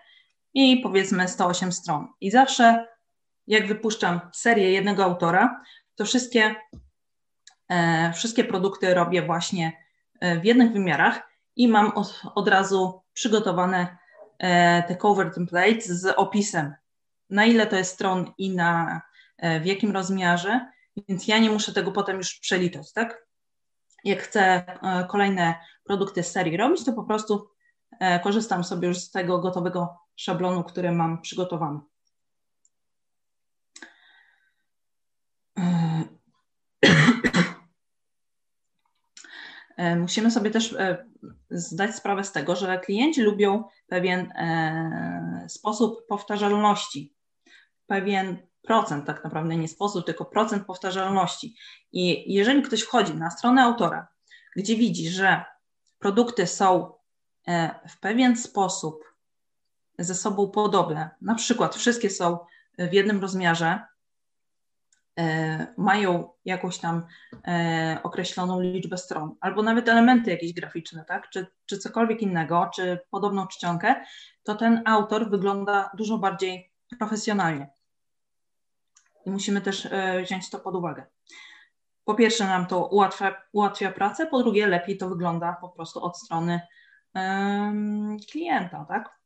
i 0.54 0.78
powiedzmy 0.78 1.28
108 1.28 1.72
stron. 1.72 2.08
I 2.22 2.32
zawsze 2.32 2.88
jak 3.48 3.68
wypuszczam 3.68 4.20
serię 4.34 4.72
jednego 4.72 5.04
autora, 5.04 5.62
to 5.96 6.06
wszystkie, 6.06 6.56
e, 7.70 8.14
wszystkie 8.14 8.44
produkty 8.44 8.94
robię 8.94 9.22
właśnie 9.22 9.72
e, 10.20 10.40
w 10.40 10.46
jednych 10.46 10.72
wymiarach 10.72 11.22
i 11.56 11.68
mam 11.68 11.92
od, 11.92 12.22
od 12.36 12.48
razu 12.48 13.02
przygotowane 13.14 13.98
e, 14.40 14.84
te 14.84 14.96
cover 14.96 15.34
templates 15.34 15.88
z 15.88 16.06
opisem, 16.18 16.74
na 17.30 17.46
ile 17.46 17.68
to 17.68 17.76
jest 17.76 17.94
stron 17.94 18.34
i 18.38 18.56
na 18.56 19.02
w 19.40 19.66
jakim 19.66 19.92
rozmiarze, 19.92 20.72
więc 21.08 21.28
ja 21.28 21.40
nie 21.40 21.50
muszę 21.50 21.74
tego 21.74 21.92
potem 21.92 22.18
już 22.18 22.40
przeliczać, 22.40 22.94
tak? 22.94 23.28
Jak 24.04 24.20
chcę 24.20 24.66
kolejne 25.10 25.56
produkty 25.84 26.24
z 26.24 26.32
serii 26.32 26.58
robić, 26.58 26.86
to 26.86 26.94
po 26.94 27.04
prostu 27.04 27.50
korzystam 28.24 28.64
sobie 28.64 28.88
już 28.88 28.98
z 28.98 29.12
tego 29.12 29.40
gotowego 29.40 29.98
szablonu, 30.16 30.64
który 30.64 30.92
mam 30.92 31.22
przygotowany. 31.22 31.80
E, 39.78 39.96
musimy 39.96 40.32
sobie 40.32 40.52
też 40.52 40.74
e, 40.74 41.06
zdać 41.50 41.96
sprawę 41.96 42.24
z 42.24 42.32
tego, 42.32 42.56
że 42.56 42.80
klienci 42.80 43.22
lubią 43.22 43.64
pewien 43.88 44.32
e, 44.32 45.46
sposób 45.50 46.08
powtarzalności, 46.08 47.16
pewien 47.88 48.38
procent, 48.66 49.06
tak 49.06 49.24
naprawdę 49.24 49.56
nie 49.56 49.68
sposób, 49.68 50.06
tylko 50.06 50.26
procent 50.26 50.66
powtarzalności. 50.66 51.56
I 51.92 52.34
jeżeli 52.34 52.62
ktoś 52.62 52.82
wchodzi 52.82 53.14
na 53.14 53.32
stronę 53.32 53.64
autora, 53.64 54.08
gdzie 54.56 54.76
widzi, 54.76 55.10
że 55.10 55.44
produkty 56.00 56.48
są 56.48 56.92
w 57.90 58.00
pewien 58.00 58.38
sposób 58.38 59.04
ze 60.00 60.16
sobą 60.16 60.50
podobne, 60.50 61.10
na 61.22 61.36
przykład 61.36 61.76
wszystkie 61.76 62.10
są 62.10 62.38
w 62.78 62.94
jednym 62.94 63.22
rozmiarze, 63.22 63.80
E, 65.20 65.68
mają 65.78 66.30
jakąś 66.46 66.78
tam 66.78 67.06
e, 67.48 68.00
określoną 68.04 68.62
liczbę 68.62 68.98
stron, 68.98 69.36
albo 69.42 69.64
nawet 69.64 69.90
elementy 69.90 70.32
jakieś 70.32 70.54
graficzne, 70.54 71.06
tak? 71.06 71.30
czy, 71.30 71.48
czy 71.66 71.78
cokolwiek 71.78 72.22
innego, 72.22 72.70
czy 72.76 73.00
podobną 73.12 73.48
czcionkę, 73.48 73.96
to 74.44 74.56
ten 74.56 74.82
autor 74.86 75.30
wygląda 75.30 75.92
dużo 75.98 76.18
bardziej 76.18 76.72
profesjonalnie. 77.00 77.70
I 79.26 79.32
musimy 79.32 79.62
też 79.62 79.88
e, 79.92 80.22
wziąć 80.22 80.50
to 80.50 80.60
pod 80.60 80.76
uwagę. 80.76 81.06
Po 82.06 82.16
pierwsze, 82.16 82.46
nam 82.46 82.66
to 82.66 82.86
ułatwia, 82.86 83.42
ułatwia 83.52 83.92
pracę, 83.92 84.28
po 84.28 84.40
drugie, 84.40 84.68
lepiej 84.68 84.98
to 84.98 85.10
wygląda 85.10 85.58
po 85.62 85.70
prostu 85.70 86.04
od 86.04 86.18
strony 86.18 86.62
um, 87.16 88.18
klienta, 88.32 88.86
tak? 88.90 89.20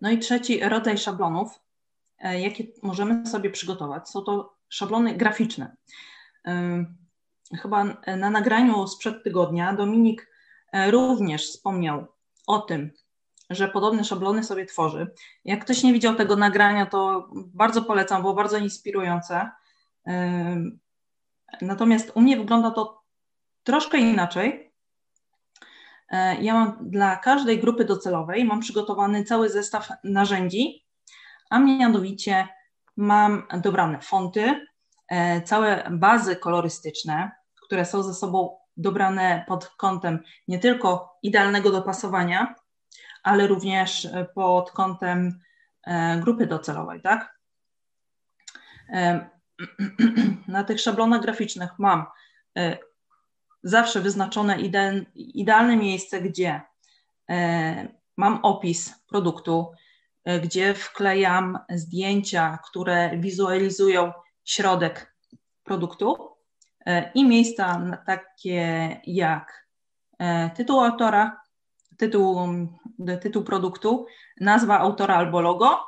No 0.00 0.10
i 0.10 0.18
trzeci 0.18 0.60
rodzaj 0.68 0.98
szablonów 0.98 1.62
E, 2.22 2.40
jakie 2.40 2.64
możemy 2.82 3.26
sobie 3.26 3.50
przygotować. 3.50 4.08
Są 4.08 4.22
to 4.22 4.56
szablony 4.68 5.14
graficzne. 5.14 5.76
Chyba 7.62 7.84
na 8.16 8.30
nagraniu 8.30 8.86
sprzed 8.86 9.24
tygodnia 9.24 9.72
Dominik 9.72 10.30
e, 10.72 10.90
również 10.90 11.46
wspomniał 11.46 12.06
o 12.46 12.58
tym, 12.58 12.90
że 13.54 13.68
podobne 13.68 14.04
szablony 14.04 14.44
sobie 14.44 14.66
tworzy. 14.66 15.10
Jak 15.44 15.64
ktoś 15.64 15.82
nie 15.82 15.92
widział 15.92 16.14
tego 16.14 16.36
nagrania, 16.36 16.86
to 16.86 17.28
bardzo 17.32 17.82
polecam, 17.82 18.20
było 18.22 18.34
bardzo 18.34 18.58
inspirujące. 18.58 19.50
Natomiast 21.62 22.12
u 22.14 22.20
mnie 22.20 22.36
wygląda 22.36 22.70
to 22.70 23.02
troszkę 23.62 23.98
inaczej. 23.98 24.72
Ja 26.40 26.54
mam 26.54 26.90
dla 26.90 27.16
każdej 27.16 27.58
grupy 27.58 27.84
docelowej 27.84 28.44
mam 28.44 28.60
przygotowany 28.60 29.24
cały 29.24 29.48
zestaw 29.48 29.88
narzędzi, 30.04 30.86
a 31.50 31.58
mianowicie 31.58 32.48
mam 32.96 33.42
dobrane 33.62 34.00
fonty, 34.00 34.66
e, 35.08 35.42
całe 35.42 35.90
bazy 35.90 36.36
kolorystyczne, 36.36 37.30
które 37.66 37.84
są 37.84 38.02
ze 38.02 38.14
sobą 38.14 38.58
dobrane 38.76 39.44
pod 39.48 39.68
kątem 39.68 40.18
nie 40.48 40.58
tylko 40.58 41.18
idealnego 41.22 41.70
dopasowania, 41.70 42.54
ale 43.22 43.46
również 43.46 44.08
pod 44.34 44.70
kątem 44.70 45.40
e, 45.86 46.20
grupy 46.20 46.46
docelowej, 46.46 47.02
tak? 47.02 47.38
E, 48.88 49.30
na 50.48 50.64
tych 50.64 50.80
szablonach 50.80 51.22
graficznych 51.22 51.70
mam 51.78 52.06
zawsze 53.62 54.00
wyznaczone 54.00 54.58
idealne 55.14 55.76
miejsce, 55.76 56.20
gdzie 56.20 56.60
mam 58.16 58.38
opis 58.42 59.04
produktu, 59.08 59.72
E, 60.24 60.40
gdzie 60.40 60.74
wklejam 60.74 61.58
zdjęcia, 61.70 62.58
które 62.64 63.18
wizualizują 63.18 64.12
środek 64.44 65.14
produktu 65.64 66.28
e, 66.86 67.12
i 67.14 67.24
miejsca 67.24 67.80
takie 68.06 69.00
jak 69.06 69.66
e, 70.18 70.50
tytuł 70.50 70.80
autora, 70.80 71.41
tytuł, 71.96 72.40
tytuł 73.20 73.44
produktu, 73.44 74.06
nazwa 74.40 74.78
autora 74.78 75.16
albo 75.16 75.40
logo. 75.40 75.80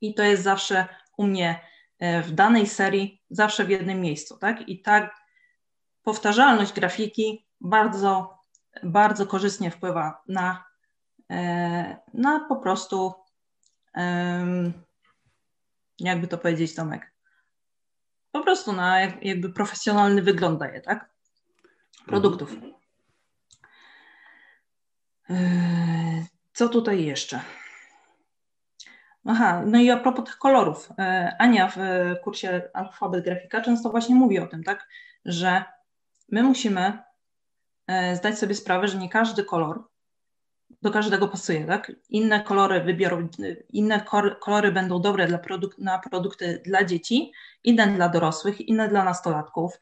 I 0.00 0.14
to 0.14 0.22
jest 0.22 0.42
zawsze 0.42 0.86
u 1.16 1.26
mnie 1.26 1.60
w 2.00 2.32
danej 2.32 2.66
serii, 2.66 3.22
zawsze 3.30 3.64
w 3.64 3.70
jednym 3.70 4.00
miejscu. 4.00 4.38
Tak? 4.38 4.68
I 4.68 4.82
tak 4.82 5.16
powtarzalność 6.02 6.72
grafiki 6.72 7.46
bardzo, 7.60 8.38
bardzo 8.82 9.26
korzystnie 9.26 9.70
wpływa 9.70 10.22
na 10.28 10.70
E, 11.30 11.96
na 12.14 12.40
po 12.48 12.56
prostu, 12.56 13.14
jakby 15.98 16.28
to 16.28 16.38
powiedzieć, 16.38 16.74
Tomek, 16.74 17.12
po 18.32 18.40
prostu 18.42 18.72
na 18.72 19.00
jakby 19.00 19.52
profesjonalny 19.52 20.22
wygląd 20.22 20.58
daje, 20.58 20.80
tak? 20.80 21.10
Produktów. 22.06 22.56
E, 25.30 25.34
co 26.52 26.68
tutaj 26.68 27.04
jeszcze? 27.04 27.40
Aha, 29.26 29.62
no 29.66 29.78
i 29.78 29.90
a 29.90 29.96
propos 29.96 30.24
tych 30.24 30.38
kolorów. 30.38 30.88
E, 30.98 31.36
Ania 31.38 31.68
w 31.68 31.76
kursie 32.24 32.62
Alfabet 32.74 33.24
Grafika 33.24 33.60
często 33.60 33.90
właśnie 33.90 34.14
mówi 34.14 34.38
o 34.38 34.46
tym, 34.46 34.64
tak, 34.64 34.88
że 35.24 35.64
my 36.28 36.42
musimy 36.42 36.98
zdać 38.14 38.38
sobie 38.38 38.54
sprawę, 38.54 38.88
że 38.88 38.98
nie 38.98 39.08
każdy 39.08 39.44
kolor 39.44 39.84
do 40.82 40.90
każdego 40.90 41.28
pasuje, 41.28 41.66
tak? 41.66 41.92
Inne 42.08 42.42
kolory 42.42 42.80
wybiorą, 42.80 43.28
inne 43.68 44.04
kolory 44.40 44.72
będą 44.72 45.00
dobre 45.00 45.26
dla 45.26 45.38
produk 45.38 45.78
na 45.78 45.98
produkty 45.98 46.62
dla 46.66 46.84
dzieci, 46.84 47.32
inne 47.64 47.86
dla 47.86 48.08
dorosłych, 48.08 48.60
inne 48.60 48.88
dla 48.88 49.04
nastolatków, 49.04 49.80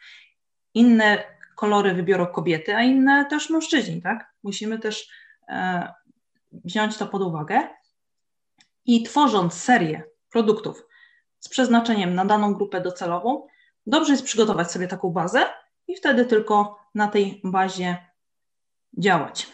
inne 0.75 1.25
kolory 1.57 1.95
wybiorą 1.95 2.27
kobiety, 2.27 2.77
a 2.77 2.83
inne 2.83 3.27
też 3.27 3.51
mężczyźni, 3.51 4.03
tak? 4.03 4.33
Musimy 4.43 4.79
też 4.79 5.03
e, 5.03 5.28
wziąć 6.53 6.97
to 6.97 7.07
pod 7.07 7.23
uwagę 7.23 7.69
i 8.85 9.03
tworząc 9.03 9.55
serię 9.55 10.05
produktów 10.31 10.87
z 11.41 11.49
przeznaczeniem 11.49 12.15
na 12.15 12.25
daną 12.25 12.55
grupę 12.55 12.81
docelową, 12.81 13.47
dobrze 13.87 14.13
jest 14.13 14.25
przygotować 14.25 14.71
sobie 14.71 14.89
taką 14.89 15.11
bazę 15.11 15.47
i 15.89 15.97
wtedy 15.97 16.27
tylko 16.27 16.79
na 16.95 17.09
tej 17.09 17.41
bazie 17.45 18.07
działać. 18.99 19.53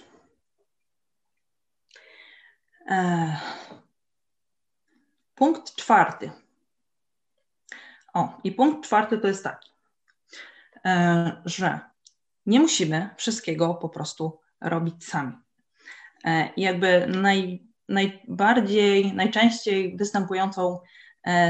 E, 2.87 3.37
punkt 5.35 5.75
czwarty. 5.75 6.31
O, 8.15 8.39
i 8.45 8.53
punkt 8.53 8.87
czwarty 8.87 9.19
to 9.19 9.29
jest 9.29 9.45
taki, 9.45 9.71
e, 10.85 11.43
że 11.45 11.81
nie 12.47 12.61
musimy 12.61 13.11
wszystkiego 13.17 13.75
po 13.75 13.89
prostu 13.89 14.41
robić 14.61 15.07
sami. 15.07 15.44
E, 16.25 16.49
I 16.57 16.63
jakby 16.63 17.07
naj, 17.07 17.67
najbardziej, 17.89 19.13
najczęściej 19.13 19.97
występującą 19.97 20.79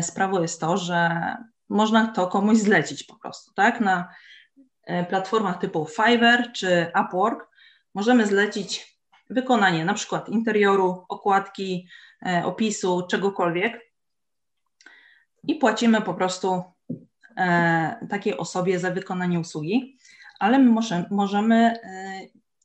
sprawą 0.02 0.42
jest 0.42 0.60
to, 0.60 0.76
że 0.76 1.10
można 1.68 2.06
to 2.06 2.26
komuś 2.26 2.58
zlecić 2.58 3.04
po 3.04 3.14
prostu, 3.14 3.52
tak? 3.54 3.80
Na 3.80 4.08
platformach 5.08 5.58
typu 5.58 5.86
Fiverr 5.86 6.52
czy 6.52 6.86
Upwork 7.00 7.48
możemy 7.94 8.26
zlecić 8.26 8.94
wykonanie 9.30 9.84
na 9.84 9.94
przykład 9.94 10.28
interioru, 10.28 11.04
okładki, 11.08 11.88
e, 12.26 12.42
opisu, 12.44 13.06
czegokolwiek 13.10 13.80
i 15.48 15.54
płacimy 15.54 16.00
po 16.00 16.14
prostu 16.14 16.62
e, 17.36 18.06
takiej 18.10 18.36
osobie 18.36 18.78
za 18.78 18.90
wykonanie 18.90 19.40
usługi, 19.40 19.98
ale 20.38 20.58
my 20.58 20.70
może, 20.70 21.04
możemy 21.10 21.56
e, 21.56 22.20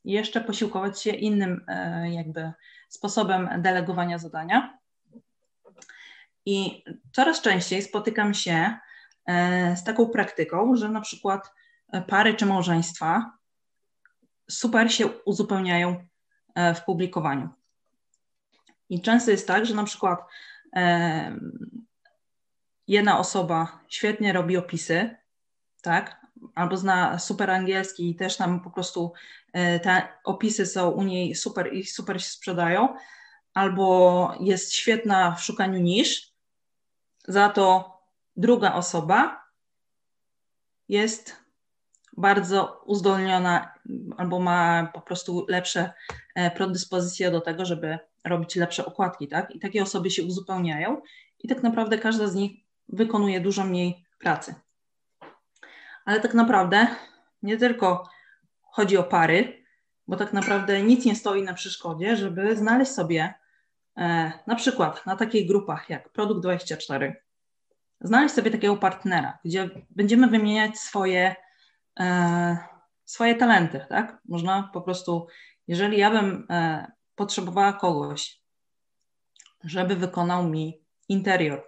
jeszcze 0.05 0.41
posiłkować 0.41 1.01
się 1.01 1.09
innym 1.09 1.65
jakby 2.11 2.51
sposobem 2.89 3.49
delegowania 3.57 4.17
zadania. 4.17 4.77
I 6.45 6.83
coraz 7.11 7.41
częściej 7.41 7.81
spotykam 7.81 8.33
się 8.33 8.77
z 9.75 9.83
taką 9.83 10.09
praktyką, 10.09 10.75
że 10.75 10.89
na 10.89 11.01
przykład 11.01 11.53
pary 12.07 12.33
czy 12.33 12.45
małżeństwa 12.45 13.31
super 14.49 14.93
się 14.93 15.07
uzupełniają 15.07 16.09
E, 16.59 16.73
w 16.73 16.83
publikowaniu. 16.83 17.49
I 18.89 19.01
często 19.01 19.31
jest 19.31 19.47
tak, 19.47 19.65
że 19.65 19.75
na 19.75 19.83
przykład 19.83 20.19
e, 20.75 21.39
jedna 22.87 23.19
osoba 23.19 23.79
świetnie 23.87 24.33
robi 24.33 24.57
opisy, 24.57 25.15
tak, 25.81 26.25
albo 26.55 26.77
zna 26.77 27.19
super 27.19 27.51
angielski 27.51 28.09
i 28.09 28.15
też 28.15 28.39
nam 28.39 28.61
po 28.61 28.69
prostu 28.69 29.13
e, 29.13 29.13
te 29.53 30.07
opisy 30.23 30.65
są 30.65 30.89
u 30.89 31.03
niej 31.03 31.35
super 31.35 31.73
i 31.73 31.85
super 31.85 32.21
się 32.21 32.29
sprzedają, 32.29 32.95
albo 33.53 34.33
jest 34.39 34.73
świetna 34.73 35.31
w 35.31 35.43
szukaniu 35.43 35.79
nisz, 35.79 36.33
za 37.27 37.49
to 37.49 37.97
druga 38.35 38.73
osoba 38.73 39.43
jest 40.89 41.35
bardzo 42.17 42.81
uzdolniona 42.85 43.73
albo 44.17 44.39
ma 44.39 44.91
po 44.93 45.01
prostu 45.01 45.45
lepsze 45.49 45.93
e, 46.35 46.51
predyspozycje 46.51 47.31
do 47.31 47.41
tego, 47.41 47.65
żeby 47.65 47.99
robić 48.25 48.55
lepsze 48.55 48.85
okładki, 48.85 49.27
tak? 49.27 49.55
I 49.55 49.59
takie 49.59 49.83
osoby 49.83 50.11
się 50.11 50.23
uzupełniają 50.23 51.01
i 51.39 51.47
tak 51.47 51.63
naprawdę 51.63 51.97
każda 51.97 52.27
z 52.27 52.35
nich 52.35 52.51
wykonuje 52.89 53.41
dużo 53.41 53.63
mniej 53.63 54.05
pracy. 54.19 54.55
Ale 56.05 56.19
tak 56.19 56.33
naprawdę 56.33 56.87
Nie 57.43 57.57
tylko 57.57 58.09
chodzi 58.79 58.97
o 58.97 59.03
pary, 59.03 59.65
bo 60.07 60.15
tak 60.15 60.33
naprawdę 60.33 60.81
nic 60.81 61.05
nie 61.05 61.15
stoi 61.15 61.43
na 61.43 61.53
przeszkodzie, 61.53 62.15
żeby 62.15 62.55
znaleźć 62.55 62.91
sobie 62.91 63.33
e, 63.97 64.31
na 64.47 64.55
przykład 64.55 65.05
na 65.05 65.15
takich 65.15 65.47
grupach 65.47 65.89
jak 65.89 66.09
Produkt 66.09 66.41
24, 66.41 67.15
znaleźć 68.01 68.35
sobie 68.35 68.51
takiego 68.51 68.77
partnera, 68.77 69.39
gdzie 69.45 69.69
będziemy 69.89 70.27
wymieniać 70.27 70.77
swoje, 70.77 71.35
e, 71.99 72.57
swoje 73.05 73.35
talenty, 73.35 73.85
tak? 73.89 74.21
Można 74.25 74.69
po 74.73 74.81
prostu, 74.81 75.27
jeżeli 75.67 75.97
ja 75.97 76.11
bym 76.11 76.47
e, 76.49 76.91
potrzebowała 77.15 77.73
kogoś, 77.73 78.41
żeby 79.63 79.95
wykonał 79.95 80.43
mi 80.43 80.81
interior, 81.09 81.63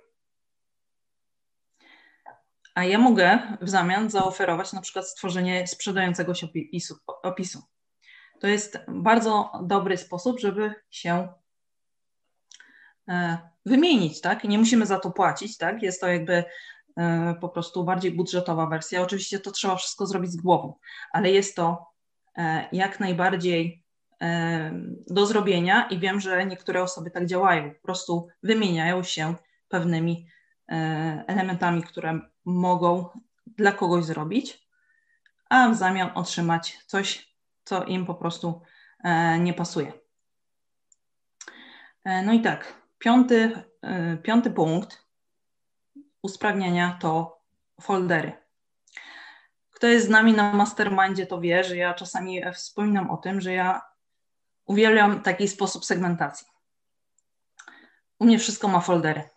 a 2.82 2.86
ja 2.86 2.98
mogę 2.98 3.40
w 3.62 3.70
zamian 3.70 4.10
zaoferować 4.10 4.74
na 4.74 4.82
przykład 4.82 5.08
stworzenie 5.08 5.68
sprzedającego 5.68 6.34
się 6.34 6.48
opisu. 6.48 6.96
opisu. 7.24 7.64
To 8.40 8.48
jest 8.48 8.78
bardzo 8.88 9.52
dobry 9.64 9.98
sposób, 9.98 10.40
żeby 10.40 10.74
się 10.90 11.28
e, 13.10 13.38
wymienić, 13.66 14.22
tak? 14.22 14.44
Nie 14.44 14.58
musimy 14.58 14.86
za 14.86 15.00
to 15.00 15.12
płacić, 15.12 15.58
tak? 15.58 15.84
Jest 15.84 16.02
to 16.02 16.08
jakby 16.08 16.44
e, 16.98 17.36
po 17.42 17.50
prostu 17.50 17.84
bardziej 17.84 18.12
budżetowa 18.12 18.66
wersja. 18.66 19.02
Oczywiście 19.02 19.40
to 19.40 19.52
trzeba 19.52 19.76
wszystko 19.76 20.06
zrobić 20.06 20.32
z 20.32 20.42
głową, 20.42 20.74
ale 21.12 21.32
jest 21.32 21.56
to 21.56 21.86
e, 22.38 22.68
jak 22.72 23.00
najbardziej 23.00 23.82
do 25.08 25.26
zrobienia 25.26 25.88
i 25.90 26.00
wiem, 26.00 26.20
że 26.20 26.46
niektóre 26.46 26.84
osoby 26.84 27.12
tak 27.12 27.26
działają, 27.26 27.72
po 27.72 27.82
prostu 27.82 28.28
wymieniają 28.44 29.04
się 29.04 29.36
pewnymi 29.70 30.28
elementami, 31.28 31.84
które 31.84 32.31
mogą 32.46 33.10
dla 33.46 33.72
kogoś 33.72 34.06
zrobić, 34.06 34.68
a 35.50 35.70
w 35.70 35.76
zamian 35.76 36.12
otrzymać 36.16 36.78
coś, 36.88 37.36
co 37.64 37.84
im 37.84 38.06
po 38.06 38.16
prostu 38.16 38.62
e, 39.04 39.40
nie 39.40 39.54
pasuje. 39.54 39.94
E, 42.04 42.22
no 42.22 42.34
i 42.34 42.42
tak, 42.42 42.82
piąty, 43.00 43.64
e, 43.82 44.18
piąty 44.18 44.52
punkt 44.52 45.06
usprawniania 46.22 46.98
to 47.02 47.42
foldery. 47.82 48.32
Kto 49.72 49.88
jest 49.88 50.06
z 50.06 50.10
nami 50.10 50.34
na 50.34 50.54
mastermindzie, 50.54 51.26
to 51.26 51.42
wie, 51.42 51.64
że 51.64 51.78
ja 51.78 51.94
czasami 51.94 52.42
wspominam 52.54 53.10
o 53.10 53.18
tym, 53.18 53.42
że 53.42 53.54
ja 53.54 53.82
uwielbiam 54.66 55.22
taki 55.22 55.48
sposób 55.48 55.86
segmentacji. 55.86 56.48
U 58.20 58.26
mnie 58.26 58.40
wszystko 58.40 58.68
ma 58.68 58.80
foldery. 58.80 59.30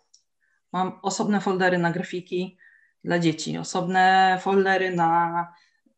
Mam 0.71 0.99
osobne 1.01 1.41
foldery 1.41 1.77
na 1.77 1.91
grafiki, 1.91 2.57
dla 3.05 3.19
dzieci, 3.19 3.57
osobne 3.57 4.37
foldery 4.41 4.95
na 4.95 5.47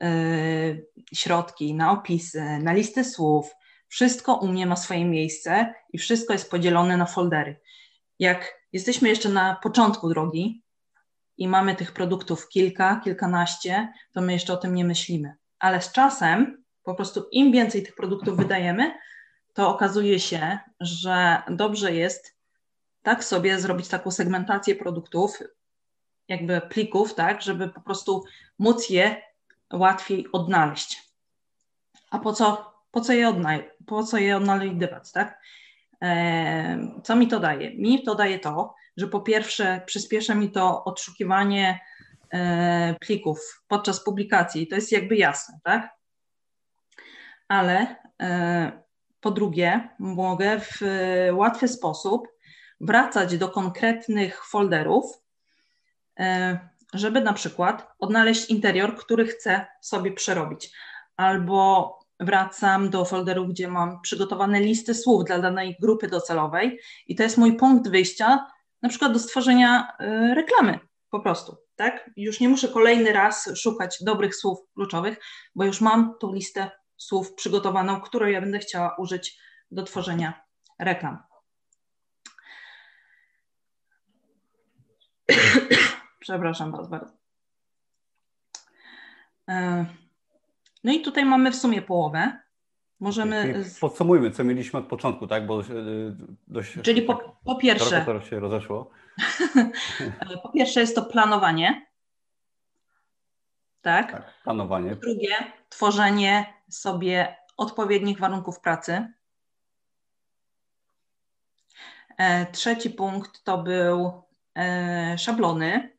y, 0.03 0.87
środki, 1.13 1.73
na 1.73 1.91
opisy, 1.91 2.43
na 2.61 2.73
listy 2.73 3.03
słów. 3.03 3.55
Wszystko 3.87 4.35
u 4.35 4.47
mnie 4.47 4.65
ma 4.65 4.75
swoje 4.75 5.05
miejsce 5.05 5.73
i 5.93 5.97
wszystko 5.97 6.33
jest 6.33 6.51
podzielone 6.51 6.97
na 6.97 7.05
foldery. 7.05 7.59
Jak 8.19 8.53
jesteśmy 8.73 9.09
jeszcze 9.09 9.29
na 9.29 9.55
początku 9.63 10.09
drogi 10.09 10.63
i 11.37 11.47
mamy 11.47 11.75
tych 11.75 11.91
produktów 11.91 12.49
kilka, 12.49 13.01
kilkanaście, 13.03 13.93
to 14.13 14.21
my 14.21 14.33
jeszcze 14.33 14.53
o 14.53 14.57
tym 14.57 14.75
nie 14.75 14.85
myślimy. 14.85 15.33
Ale 15.59 15.81
z 15.81 15.91
czasem, 15.91 16.63
po 16.83 16.95
prostu 16.95 17.27
im 17.31 17.51
więcej 17.51 17.83
tych 17.83 17.95
produktów 17.95 18.37
wydajemy, 18.37 18.91
to 19.53 19.69
okazuje 19.69 20.19
się, 20.19 20.59
że 20.79 21.41
dobrze 21.49 21.93
jest 21.93 22.37
tak 23.01 23.23
sobie 23.23 23.59
zrobić 23.59 23.87
taką 23.87 24.11
segmentację 24.11 24.75
produktów, 24.75 25.39
jakby 26.27 26.61
plików, 26.61 27.13
tak, 27.13 27.41
żeby 27.41 27.69
po 27.69 27.81
prostu 27.81 28.23
móc 28.59 28.89
je 28.89 29.21
łatwiej 29.73 30.31
odnaleźć. 30.31 31.03
A 32.09 32.19
po 32.19 32.33
co, 32.33 32.73
po 32.91 33.01
co, 33.01 33.13
je, 33.13 33.29
odnaj 33.29 33.69
po 33.85 34.03
co 34.03 34.17
je 34.17 34.37
odnajdywać, 34.37 35.11
tak? 35.11 35.39
E, 36.03 36.79
co 37.03 37.15
mi 37.15 37.27
to 37.27 37.39
daje? 37.39 37.75
Mi 37.75 38.03
to 38.03 38.15
daje 38.15 38.39
to, 38.39 38.75
że 38.97 39.07
po 39.07 39.21
pierwsze 39.21 39.81
przyspiesza 39.85 40.35
mi 40.35 40.51
to 40.51 40.83
odszukiwanie 40.83 41.79
e, 42.33 42.95
plików 42.99 43.63
podczas 43.67 44.03
publikacji, 44.03 44.67
to 44.67 44.75
jest 44.75 44.91
jakby 44.91 45.15
jasne, 45.15 45.59
tak? 45.63 45.89
Ale 47.47 47.95
e, 48.21 48.71
po 49.21 49.31
drugie, 49.31 49.89
mogę 49.99 50.59
w 50.59 50.81
łatwy 51.31 51.67
sposób 51.67 52.27
wracać 52.81 53.37
do 53.37 53.49
konkretnych 53.49 54.45
folderów, 54.45 55.05
E, 55.05 55.26
żeby 56.93 57.21
na 57.21 57.33
przykład 57.33 57.87
odnaleźć 57.99 58.49
interior, 58.49 58.95
który 58.95 59.27
chcę 59.27 59.65
sobie 59.81 60.11
przerobić. 60.11 60.71
Albo 61.17 61.99
wracam 62.19 62.89
do 62.89 63.05
folderu, 63.05 63.47
gdzie 63.47 63.67
mam 63.67 64.01
przygotowane 64.01 64.59
listy 64.59 64.93
słów 64.93 65.25
dla 65.25 65.39
danej 65.39 65.77
grupy 65.81 66.07
docelowej 66.07 66.79
i 67.07 67.15
to 67.15 67.23
jest 67.23 67.37
mój 67.37 67.57
punkt 67.57 67.89
wyjścia, 67.89 68.47
na 68.81 68.89
przykład 68.89 69.13
do 69.13 69.19
stworzenia 69.19 69.87
e, 69.99 70.35
reklamy 70.35 70.79
po 71.09 71.19
prostu. 71.19 71.57
Tak? 71.75 72.09
Już 72.17 72.39
nie 72.39 72.49
muszę 72.49 72.67
kolejny 72.67 73.13
raz 73.13 73.49
szukać 73.55 74.03
dobrych 74.03 74.35
słów 74.35 74.59
kluczowych, 74.73 75.19
bo 75.55 75.65
już 75.65 75.81
mam 75.81 76.13
tą 76.19 76.33
listę 76.33 76.71
słów 76.97 77.33
przygotowaną, 77.33 78.01
którą 78.01 78.27
ja 78.27 78.41
będę 78.41 78.59
chciała 78.59 78.95
użyć 78.97 79.39
do 79.71 79.83
tworzenia 79.83 80.41
reklam. 80.79 81.17
Przepraszam 86.27 86.71
Was 86.71 86.87
bardzo. 86.87 87.13
E, 89.49 89.85
no 90.83 90.93
i 90.93 91.01
tutaj 91.01 91.25
mamy 91.25 91.51
w 91.51 91.55
sumie 91.55 91.81
połowę. 91.81 92.39
Możemy. 92.99 93.63
Podsumujmy, 93.81 94.31
co 94.31 94.43
mieliśmy 94.43 94.79
od 94.79 94.87
początku, 94.87 95.27
tak? 95.27 95.47
Bo 95.47 95.61
e, 95.61 95.65
dość. 96.47 96.77
Czyli 96.81 97.01
po, 97.01 97.39
po 97.45 97.55
pierwsze. 97.55 98.05
To 98.05 98.21
się 98.21 98.39
rozeszło. 98.39 98.89
po 100.43 100.49
pierwsze 100.49 100.79
jest 100.79 100.95
to 100.95 101.05
planowanie. 101.05 101.87
Tak? 103.81 104.11
tak? 104.11 104.43
Planowanie. 104.43 104.95
Po 104.95 105.01
drugie, 105.01 105.35
tworzenie 105.69 106.53
sobie 106.69 107.35
odpowiednich 107.57 108.19
warunków 108.19 108.59
pracy. 108.59 109.13
E, 112.17 112.45
trzeci 112.51 112.89
punkt 112.89 113.43
to 113.43 113.57
był 113.57 114.23
szablony 115.17 115.96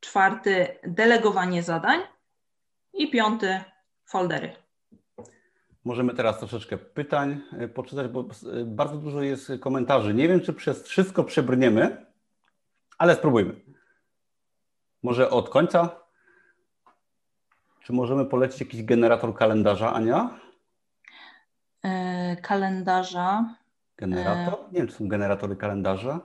czwarty 0.00 0.66
delegowanie 0.82 1.62
zadań 1.62 2.00
i 2.92 3.10
piąty 3.10 3.60
foldery. 4.04 4.52
Możemy 5.84 6.14
teraz 6.14 6.38
troszeczkę 6.38 6.78
pytań 6.78 7.40
e, 7.58 7.68
poczytać, 7.68 8.08
bo 8.08 8.20
e, 8.20 8.24
bardzo 8.64 8.96
dużo 8.96 9.22
jest 9.22 9.52
komentarzy. 9.60 10.14
Nie 10.14 10.28
wiem, 10.28 10.40
czy 10.40 10.52
przez 10.52 10.82
wszystko 10.82 11.24
przebrniemy, 11.24 12.06
ale 12.98 13.14
spróbujmy. 13.14 13.60
Może 15.02 15.30
od 15.30 15.48
końca? 15.48 16.00
Czy 17.82 17.92
możemy 17.92 18.24
polecić 18.24 18.60
jakiś 18.60 18.82
generator 18.82 19.34
kalendarza, 19.34 19.94
Ania? 19.94 20.40
E, 21.84 22.36
kalendarza. 22.36 23.54
Generator? 23.96 24.58
Nie 24.72 24.78
wiem, 24.78 24.88
czy 24.88 24.94
są 24.94 25.08
generatory 25.08 25.56
kalendarza. 25.56 26.20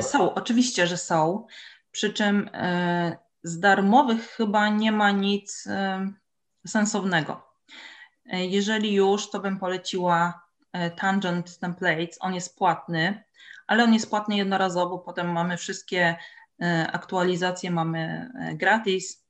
są, 0.00 0.34
oczywiście, 0.34 0.86
że 0.86 0.96
są. 0.96 1.46
Przy 1.90 2.12
czym 2.12 2.50
e, 2.52 3.18
z 3.42 3.60
darmowych 3.60 4.28
chyba 4.30 4.68
nie 4.68 4.92
ma 4.92 5.10
nic 5.10 5.66
e, 5.66 6.10
sensownego. 6.66 7.42
E, 8.26 8.46
jeżeli 8.46 8.94
już, 8.94 9.30
to 9.30 9.40
bym 9.40 9.58
poleciła 9.58 10.50
Tangent 10.96 11.58
Templates. 11.58 12.18
On 12.20 12.34
jest 12.34 12.56
płatny, 12.58 13.24
ale 13.66 13.84
on 13.84 13.94
jest 13.94 14.10
płatny 14.10 14.36
jednorazowo. 14.36 14.98
Potem 14.98 15.32
mamy 15.32 15.56
wszystkie 15.56 16.16
aktualizacje, 16.92 17.70
mamy 17.70 18.30
gratis. 18.54 19.26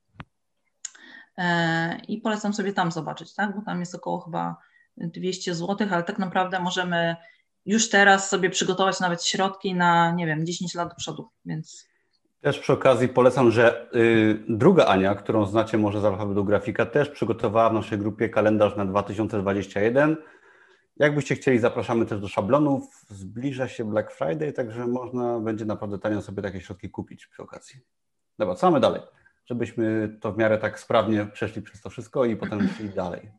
I 2.09 2.19
polecam 2.19 2.55
sobie 2.55 2.73
tam 2.73 2.93
zobaczyć, 2.93 3.35
tak? 3.35 3.57
bo 3.57 3.63
tam 3.63 3.81
jest 3.81 3.95
około 3.95 4.21
chyba 4.21 4.57
200 4.97 5.55
zł, 5.55 5.89
ale 5.91 6.03
tak 6.03 6.19
naprawdę 6.19 6.61
możemy 6.61 7.17
już 7.67 7.91
teraz 7.91 8.29
sobie 8.29 8.51
przygotować 8.51 9.01
nawet 9.01 9.25
środki 9.25 9.75
na, 9.75 10.13
nie 10.13 10.27
wiem, 10.27 10.47
10 10.47 10.75
lat 10.75 10.89
do 10.89 10.95
przodu, 10.95 11.31
więc 11.45 11.89
też 12.41 12.59
przy 12.59 12.72
okazji 12.72 13.09
polecam, 13.09 13.51
że 13.51 13.91
y, 13.95 14.45
druga 14.49 14.86
Ania, 14.86 15.14
którą 15.14 15.47
znacie 15.47 15.78
może 15.78 16.01
z 16.01 16.05
alfabetu 16.05 16.45
grafika, 16.45 16.86
też 16.86 17.09
przygotowała 17.09 17.70
w 17.70 17.74
naszej 17.74 17.99
grupie 17.99 18.28
kalendarz 18.28 18.76
na 18.76 18.86
2021. 18.86 20.16
Jakbyście 20.97 21.34
chcieli, 21.34 21.59
zapraszamy 21.59 22.07
też 22.07 22.20
do 22.20 22.28
szablonów. 22.28 23.05
Zbliża 23.09 23.68
się 23.68 23.91
Black 23.91 24.12
Friday, 24.12 24.53
także 24.53 24.86
można 24.86 25.41
będzie 25.41 25.64
naprawdę 25.64 25.99
tanio 25.99 26.22
sobie 26.22 26.43
takie 26.43 26.61
środki 26.61 26.91
kupić 26.91 27.26
przy 27.26 27.43
okazji. 27.43 27.80
Dobra, 28.38 28.55
co 28.55 28.66
mamy 28.66 28.80
dalej? 28.80 29.03
Żebyśmy 29.47 30.16
to 30.20 30.32
w 30.32 30.38
miarę 30.38 30.59
tak 30.59 30.80
sprawnie 30.80 31.26
przeszli 31.26 31.62
przez 31.62 31.80
to 31.80 31.91
wszystko 31.91 32.24
i 32.24 32.36
potem 32.36 32.68
szli 32.68 32.88
dalej. 32.88 33.30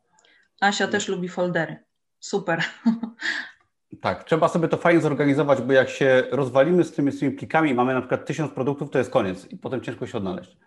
Asia 0.62 0.88
też 0.88 1.08
lubi 1.08 1.30
foldery. 1.30 1.78
Super. 2.20 2.64
Tak, 4.00 4.24
trzeba 4.24 4.48
sobie 4.48 4.68
to 4.68 4.78
fajnie 4.78 5.02
zorganizować, 5.02 5.62
bo 5.62 5.74
jak 5.74 5.90
się 5.90 6.24
rozwalimy 6.32 6.84
z 6.84 6.92
tymi, 6.92 7.12
z 7.12 7.20
tymi 7.20 7.32
plikami, 7.32 7.74
mamy 7.74 7.94
na 7.94 8.02
przykład 8.02 8.26
tysiąc 8.26 8.52
produktów, 8.52 8.90
to 8.90 8.98
jest 8.98 9.12
koniec 9.12 9.52
i 9.52 9.58
potem 9.58 9.82
ciężko 9.82 10.08
się 10.08 10.18
odnaleźć. 10.18 10.58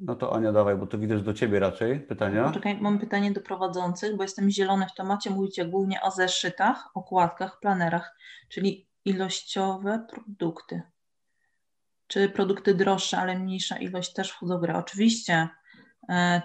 No 0.00 0.14
to 0.14 0.36
Ania, 0.36 0.52
dawaj, 0.52 0.76
bo 0.76 0.86
to 0.86 0.98
widzę, 0.98 1.20
do 1.20 1.34
Ciebie 1.34 1.58
raczej 1.58 2.00
pytania. 2.00 2.52
Czekaj, 2.52 2.80
mam 2.80 2.98
pytanie 2.98 3.32
do 3.32 3.40
prowadzących, 3.40 4.16
bo 4.16 4.22
jestem 4.22 4.50
zielony 4.50 4.86
w 4.86 4.94
temacie. 4.94 5.30
Mówicie 5.30 5.64
głównie 5.64 6.02
o 6.02 6.10
zeszytach, 6.10 6.90
okładkach, 6.94 7.60
planerach, 7.60 8.16
czyli 8.48 8.88
ilościowe 9.04 10.06
produkty. 10.10 10.82
Czy 12.06 12.28
produkty 12.28 12.74
droższe, 12.74 13.18
ale 13.18 13.38
mniejsza 13.38 13.76
ilość 13.76 14.12
też 14.12 14.30
wchodzą 14.30 14.60
Oczywiście, 14.74 15.48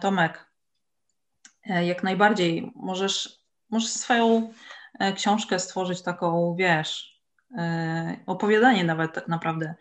Tomek, 0.02 0.46
e, 1.70 1.86
jak 1.86 2.04
najbardziej. 2.04 2.72
Możesz, 2.76 3.40
możesz 3.70 3.90
swoją 3.90 4.54
e, 5.00 5.14
książkę 5.14 5.60
stworzyć 5.60 6.02
taką, 6.02 6.56
wiesz, 6.56 7.20
opowiadanie 8.26 8.84
nawet 8.84 9.14
tak 9.14 9.28
naprawdę 9.28 9.76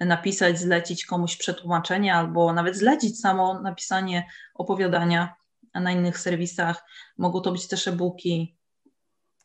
napisać, 0.00 0.58
zlecić 0.58 1.06
komuś 1.06 1.36
przetłumaczenie 1.36 2.14
albo 2.14 2.52
nawet 2.52 2.76
zlecić 2.76 3.20
samo 3.20 3.60
napisanie 3.60 4.26
opowiadania 4.54 5.34
na 5.74 5.92
innych 5.92 6.18
serwisach. 6.18 6.84
Mogą 7.18 7.40
to 7.40 7.52
być 7.52 7.68
też 7.68 7.88
e-booki. 7.88 8.56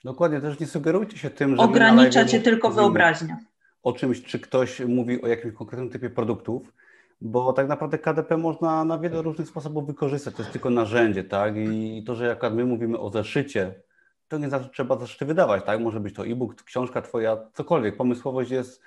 Dokładnie, 0.03 0.41
też 0.41 0.59
nie 0.59 0.67
sugerujcie 0.67 1.17
się 1.17 1.29
tym, 1.29 1.55
że. 1.55 1.61
Ogranicza 1.61 2.25
cię 2.25 2.39
tylko 2.39 2.69
wyobraźnia. 2.69 3.37
O 3.83 3.93
czymś, 3.93 4.23
czy 4.23 4.39
ktoś 4.39 4.79
mówi 4.79 5.21
o 5.21 5.27
jakimś 5.27 5.53
konkretnym 5.53 5.89
typie 5.89 6.09
produktów, 6.09 6.73
bo 7.22 7.53
tak 7.53 7.67
naprawdę 7.67 7.97
KDP 7.97 8.38
można 8.38 8.86
na 8.86 8.97
wiele 8.97 9.22
różnych 9.22 9.47
sposobów 9.47 9.88
wykorzystać. 9.88 10.36
To 10.36 10.41
jest 10.41 10.51
tylko 10.51 10.70
narzędzie, 10.70 11.24
tak? 11.24 11.57
I 11.57 12.03
to, 12.07 12.15
że 12.15 12.26
jak 12.26 12.53
my 12.53 12.65
mówimy 12.65 12.99
o 12.99 13.09
zeszycie, 13.09 13.82
to 14.28 14.38
nie 14.38 14.49
zawsze 14.49 14.70
trzeba 14.70 14.97
zeszyty 14.97 15.26
wydawać, 15.26 15.65
tak? 15.65 15.80
Może 15.80 15.99
być 15.99 16.15
to 16.15 16.26
e-book, 16.26 16.63
książka 16.63 17.01
twoja, 17.01 17.38
cokolwiek. 17.53 17.97
Pomysłowość 17.97 18.51
jest 18.51 18.82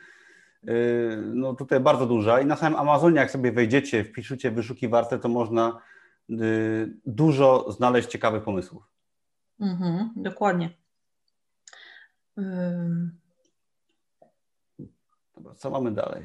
Yy, 0.62 1.22
no 1.34 1.54
tutaj 1.54 1.80
bardzo 1.80 2.06
duża 2.06 2.40
i 2.40 2.46
na 2.46 2.56
samym 2.56 2.78
Amazonie, 2.78 3.16
jak 3.16 3.30
sobie 3.30 3.52
wejdziecie, 3.52 4.04
wpiszecie 4.04 4.50
wyszukiwarkę, 4.50 5.18
to 5.18 5.28
można 5.28 5.80
yy, 6.28 6.96
dużo 7.06 7.72
znaleźć 7.72 8.08
ciekawych 8.08 8.42
pomysłów. 8.42 8.82
Mhm, 9.60 10.10
dokładnie. 10.16 10.70
Dobra, 15.34 15.54
co 15.54 15.70
mamy 15.70 15.92
dalej? 15.92 16.24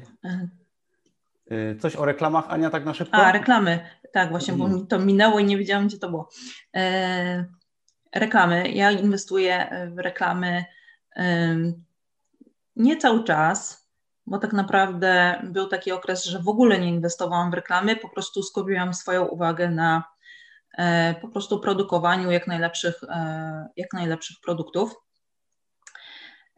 Yy, 1.50 1.76
coś 1.80 1.96
o 1.96 2.04
reklamach, 2.04 2.44
Ania, 2.48 2.70
tak 2.70 2.84
na 2.84 2.94
szybko? 2.94 3.16
A, 3.16 3.32
reklamy. 3.32 3.80
Tak, 4.12 4.30
właśnie, 4.30 4.54
bo 4.54 4.68
mi 4.68 4.86
to 4.86 4.98
minęło 4.98 5.38
i 5.38 5.44
nie 5.44 5.58
wiedziałam, 5.58 5.86
gdzie 5.86 5.98
to 5.98 6.10
było. 6.10 6.28
Reklamy. 8.14 8.68
Ja 8.68 8.90
inwestuję 8.90 9.70
w 9.94 9.98
reklamy 9.98 10.64
nie 12.76 12.96
cały 12.96 13.24
czas, 13.24 13.88
bo 14.26 14.38
tak 14.38 14.52
naprawdę 14.52 15.42
był 15.44 15.68
taki 15.68 15.92
okres, 15.92 16.24
że 16.24 16.38
w 16.38 16.48
ogóle 16.48 16.78
nie 16.78 16.88
inwestowałam 16.88 17.50
w 17.50 17.54
reklamy, 17.54 17.96
po 17.96 18.08
prostu 18.08 18.42
skupiłam 18.42 18.94
swoją 18.94 19.24
uwagę 19.24 19.70
na 19.70 20.04
e, 20.78 21.14
po 21.14 21.28
prostu 21.28 21.60
produkowaniu 21.60 22.30
jak 22.30 22.46
najlepszych, 22.46 23.04
e, 23.08 23.68
jak 23.76 23.92
najlepszych 23.92 24.36
produktów. 24.44 24.94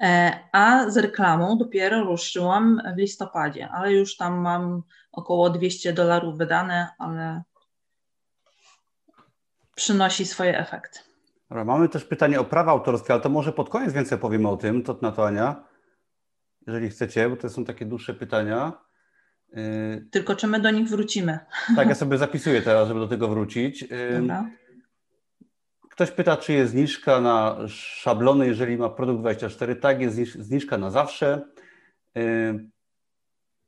E, 0.01 0.39
a 0.53 0.91
z 0.91 0.97
reklamą 0.97 1.59
dopiero 1.59 2.05
ruszyłam 2.05 2.83
w 2.97 2.99
listopadzie, 2.99 3.69
ale 3.69 3.93
już 3.93 4.17
tam 4.17 4.39
mam 4.39 4.83
około 5.13 5.51
200 5.51 5.93
dolarów 5.93 6.39
wydane, 6.39 6.89
ale 6.99 7.43
przynosi 9.75 10.27
swoje 10.27 10.59
efekty. 10.59 10.99
Dobra, 11.49 11.65
mamy 11.65 11.89
też 11.89 12.05
pytanie 12.05 12.41
o 12.41 12.45
prawa 12.45 12.73
autorskie, 12.73 13.13
ale 13.13 13.23
to 13.23 13.29
może 13.29 13.53
pod 13.53 13.69
koniec 13.69 13.93
więcej 13.93 14.19
powiemy 14.19 14.49
o 14.49 14.57
tym, 14.57 14.83
to 14.83 14.99
na 15.03 15.13
to 15.13 15.27
Ania 15.27 15.71
jeżeli 16.67 16.89
chcecie, 16.89 17.31
bo 17.31 17.37
to 17.37 17.49
są 17.49 17.65
takie 17.65 17.87
dłuższe 17.87 18.15
pytania. 18.15 18.73
Y, 19.57 20.09
Tylko 20.11 20.37
czy 20.37 20.47
my 20.47 20.61
do 20.61 20.71
nich 20.71 20.89
wrócimy? 20.89 21.39
Tak, 21.77 21.89
ja 21.89 21.95
sobie 22.05 22.19
zapisuję 22.19 22.63
teraz, 22.63 22.89
żeby 22.89 23.01
do 23.01 23.09
tego 23.09 23.29
wrócić. 23.29 23.85
Dobra. 24.21 24.51
Ktoś 26.01 26.11
pyta, 26.11 26.37
czy 26.37 26.53
jest 26.53 26.73
zniżka 26.73 27.21
na 27.21 27.57
szablony, 27.69 28.47
jeżeli 28.47 28.77
ma 28.77 28.89
produkt 28.89 29.21
24. 29.21 29.77
Tak, 29.77 30.01
jest 30.01 30.17
zniżka 30.33 30.79
na 30.79 30.91
zawsze. 30.91 31.43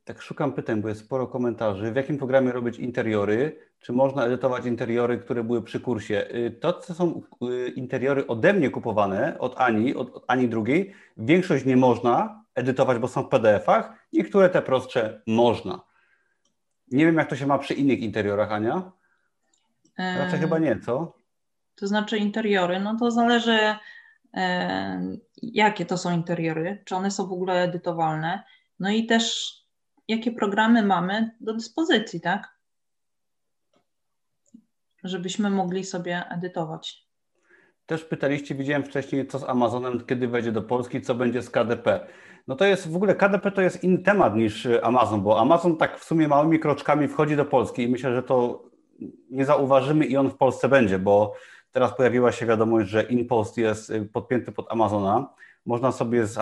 Tak 0.03 0.21
szukam 0.21 0.53
pytań, 0.53 0.81
bo 0.81 0.89
jest 0.89 1.01
sporo 1.01 1.27
komentarzy. 1.27 1.91
W 1.91 1.95
jakim 1.95 2.17
programie 2.17 2.51
robić 2.51 2.79
interiory? 2.79 3.59
Czy 3.79 3.93
można 3.93 4.25
edytować 4.25 4.65
interiory, 4.65 5.17
które 5.17 5.43
były 5.43 5.61
przy 5.63 5.79
kursie? 5.79 6.27
Y, 6.35 6.51
to, 6.51 6.73
co 6.73 6.93
są 6.93 7.21
y, 7.51 7.69
interiory 7.69 8.27
ode 8.27 8.53
mnie 8.53 8.69
kupowane, 8.69 9.39
od 9.39 9.57
Ani, 9.57 9.95
od, 9.95 10.23
Ani 10.27 10.49
drugiej, 10.49 10.93
większość 11.17 11.65
nie 11.65 11.77
można, 11.77 12.43
edytować, 12.55 12.97
bo 12.97 13.07
są 13.07 13.23
w 13.23 13.29
PDF-ach. 13.29 13.93
Niektóre 14.13 14.49
te 14.49 14.61
prostsze 14.61 15.21
można. 15.27 15.81
Nie 16.91 17.05
wiem, 17.05 17.15
jak 17.15 17.29
to 17.29 17.35
się 17.35 17.47
ma 17.47 17.57
przy 17.57 17.73
innych 17.73 17.99
interiorach, 17.99 18.51
Ania. 18.51 18.91
Raczej 19.97 20.39
chyba 20.39 20.59
nie, 20.59 20.79
co? 20.79 21.22
To 21.75 21.87
znaczy 21.87 22.17
interiory, 22.17 22.79
no 22.79 22.97
to 22.99 23.11
zależy 23.11 23.75
jakie 25.41 25.85
to 25.85 25.97
są 25.97 26.11
interiory, 26.11 26.83
czy 26.85 26.95
one 26.95 27.11
są 27.11 27.27
w 27.27 27.31
ogóle 27.31 27.63
edytowalne, 27.63 28.43
no 28.79 28.89
i 28.89 29.05
też 29.05 29.53
jakie 30.07 30.31
programy 30.31 30.83
mamy 30.83 31.31
do 31.41 31.53
dyspozycji, 31.53 32.21
tak? 32.21 32.57
Żebyśmy 35.03 35.49
mogli 35.49 35.83
sobie 35.83 36.23
edytować. 36.29 37.07
Też 37.85 38.03
pytaliście, 38.03 38.55
widziałem 38.55 38.83
wcześniej, 38.83 39.27
co 39.27 39.39
z 39.39 39.43
Amazonem, 39.43 40.05
kiedy 40.05 40.27
wejdzie 40.27 40.51
do 40.51 40.61
Polski, 40.61 41.01
co 41.01 41.15
będzie 41.15 41.41
z 41.41 41.49
KDP. 41.49 42.07
No 42.47 42.55
to 42.55 42.65
jest 42.65 42.91
w 42.91 42.95
ogóle 42.95 43.15
KDP 43.15 43.51
to 43.51 43.61
jest 43.61 43.83
inny 43.83 43.97
temat 43.97 44.35
niż 44.35 44.67
Amazon, 44.83 45.21
bo 45.21 45.39
Amazon 45.39 45.77
tak 45.77 45.99
w 45.99 46.03
sumie 46.03 46.27
małymi 46.27 46.59
kroczkami 46.59 47.07
wchodzi 47.07 47.35
do 47.35 47.45
Polski 47.45 47.83
i 47.83 47.87
myślę, 47.87 48.15
że 48.15 48.23
to 48.23 48.63
nie 49.29 49.45
zauważymy 49.45 50.05
i 50.05 50.17
on 50.17 50.29
w 50.29 50.37
Polsce 50.37 50.69
będzie, 50.69 50.99
bo 50.99 51.33
teraz 51.73 51.95
pojawiła 51.95 52.31
się 52.31 52.45
wiadomość, 52.45 52.89
że 52.89 53.03
InPost 53.03 53.57
jest 53.57 53.89
y, 53.89 54.05
podpięty 54.05 54.51
pod 54.51 54.71
Amazona. 54.71 55.33
Można 55.65 55.91
sobie 55.91 56.25
z, 56.25 56.39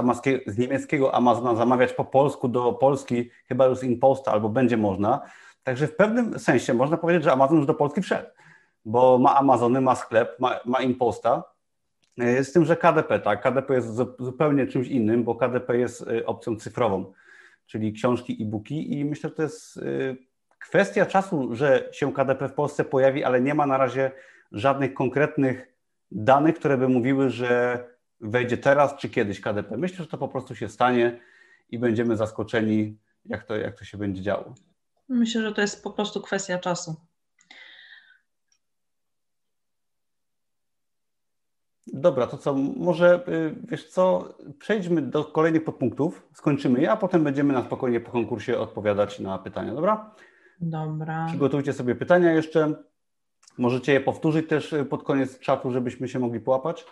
z 0.48 0.58
niemieckiego 0.58 1.16
Amazona 1.16 1.56
zamawiać 1.56 1.94
po 1.94 2.06
polsku 2.06 2.48
do 2.48 2.74
Polski, 2.74 3.30
chyba 3.48 3.66
już 3.66 3.78
z 3.78 3.84
InPosta 3.84 4.32
albo 4.32 4.50
będzie 4.50 4.78
można. 4.78 5.22
Także 5.64 5.88
w 5.88 5.96
pewnym 5.96 6.40
sensie 6.40 6.74
można 6.74 6.98
powiedzieć, 6.98 7.24
że 7.24 7.32
Amazon 7.32 7.58
już 7.58 7.66
do 7.66 7.74
Polski 7.74 8.02
wszedł, 8.02 8.30
bo 8.86 9.18
ma 9.18 9.36
Amazony, 9.36 9.82
ma 9.82 9.96
sklep, 9.96 10.40
ma, 10.40 10.60
ma 10.66 10.82
InPosta 10.82 11.52
E, 12.20 12.44
z 12.44 12.52
tym, 12.52 12.66
że 12.66 12.78
KDP, 12.78 13.20
tak, 13.20 13.42
KDP 13.42 13.74
jest 13.74 13.96
zupełnie 14.20 14.68
czymś 14.68 14.88
innym, 14.88 15.24
bo 15.24 15.36
KDP 15.36 15.78
jest 15.78 16.08
e, 16.08 16.26
opcją 16.26 16.56
cyfrową, 16.56 17.14
czyli 17.66 17.94
książki, 17.94 18.44
e-booki 18.44 19.00
i 19.00 19.06
myślę, 19.06 19.30
że 19.30 19.36
to 19.36 19.44
jest 19.44 19.80
kwestia 20.60 21.06
czasu, 21.06 21.56
że 21.56 21.90
się 21.92 22.14
KDP 22.14 22.50
w 22.50 22.54
Polsce 22.54 22.84
pojawi, 22.84 23.24
ale 23.24 23.42
nie 23.42 23.54
ma 23.54 23.66
na 23.66 23.78
razie 23.78 24.12
żadnych 24.52 24.94
konkretnych 24.94 25.74
danych, 26.12 26.56
które 26.56 26.78
by 26.78 26.88
mówiły, 26.88 27.30
że 27.30 27.84
wejdzie 28.20 28.58
teraz 28.58 28.96
czy 28.96 29.10
kiedyś 29.10 29.42
KDP. 29.42 29.78
Myślę, 29.78 29.98
że 29.98 30.08
to 30.08 30.18
po 30.18 30.28
prostu 30.28 30.56
się 30.56 30.70
stanie 30.70 31.20
i 31.70 31.80
będziemy 31.80 32.18
zaskoczeni, 32.18 32.98
jak 33.26 33.44
to, 33.44 33.56
jak 33.56 33.80
to 33.80 33.86
się 33.86 33.98
będzie 33.98 34.22
działo. 34.22 34.56
Myślę, 35.10 35.42
że 35.42 35.52
to 35.52 35.62
jest 35.62 35.84
po 35.84 35.92
prostu 35.92 36.22
kwestia 36.22 36.60
czasu. 36.60 36.96
Dobra, 41.94 42.28
to 42.28 42.38
co, 42.38 42.54
może 42.78 43.24
y, 43.28 43.56
wiesz 43.64 43.90
co, 43.90 44.34
przejdźmy 44.60 45.02
do 45.02 45.26
kolejnych 45.26 45.64
podpunktów, 45.64 46.28
skończymy 46.34 46.82
je, 46.82 46.92
a 46.92 46.98
potem 46.98 47.24
będziemy 47.24 47.54
na 47.54 47.64
spokojnie 47.64 48.00
po 48.00 48.12
konkursie 48.12 48.60
odpowiadać 48.60 49.20
na 49.20 49.38
pytania, 49.38 49.74
dobra? 49.74 50.16
Dobra. 50.62 51.26
Przygotujcie 51.28 51.74
sobie 51.74 51.96
pytania 51.96 52.32
jeszcze. 52.32 52.74
Możecie 53.58 53.94
je 53.94 54.00
powtórzyć 54.00 54.50
też 54.50 54.74
y, 54.74 54.86
pod 54.86 55.04
koniec 55.04 55.40
czatu, 55.40 55.72
żebyśmy 55.72 56.08
się 56.08 56.20
mogli 56.20 56.40
połapać. 56.40 56.86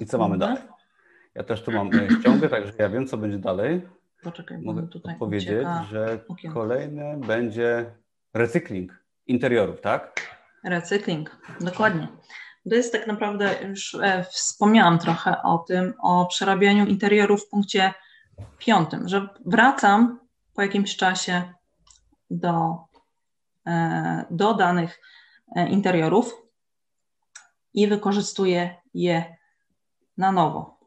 I 0.00 0.06
co 0.06 0.18
mamy 0.18 0.38
dalej? 0.38 0.58
Ja 1.34 1.44
też 1.44 1.62
tu 1.62 1.72
mam 1.72 1.94
y, 1.94 2.08
ściągę, 2.20 2.48
także 2.48 2.72
ja 2.78 2.88
wiem, 2.88 3.06
co 3.06 3.16
będzie 3.16 3.38
dalej. 3.38 3.82
Poczekaj, 4.22 4.58
mogę 4.58 4.88
tutaj 4.88 5.18
powiedzieć, 5.18 5.68
że 5.90 6.24
kolejne 6.52 7.20
będzie 7.26 7.94
recykling 8.34 9.04
interiorów, 9.26 9.80
tak? 9.80 10.20
Recykling, 10.64 11.36
dokładnie. 11.60 12.08
To 12.68 12.74
jest 12.74 12.92
tak 12.92 13.06
naprawdę, 13.06 13.54
już 13.68 13.94
e, 13.94 14.24
wspomniałam 14.30 14.98
trochę 14.98 15.42
o 15.42 15.58
tym, 15.58 15.94
o 16.02 16.26
przerabianiu 16.26 16.86
interiorów 16.86 17.46
w 17.46 17.48
punkcie 17.48 17.94
piątym, 18.58 19.08
że 19.08 19.28
wracam 19.46 20.20
po 20.54 20.62
jakimś 20.62 20.96
czasie 20.96 21.52
do, 22.30 22.78
e, 23.66 24.24
do 24.30 24.54
danych 24.54 25.00
e, 25.56 25.68
interiorów 25.68 26.42
i 27.74 27.86
wykorzystuję 27.86 28.74
je 28.94 29.36
na 30.16 30.32
nowo. 30.32 30.80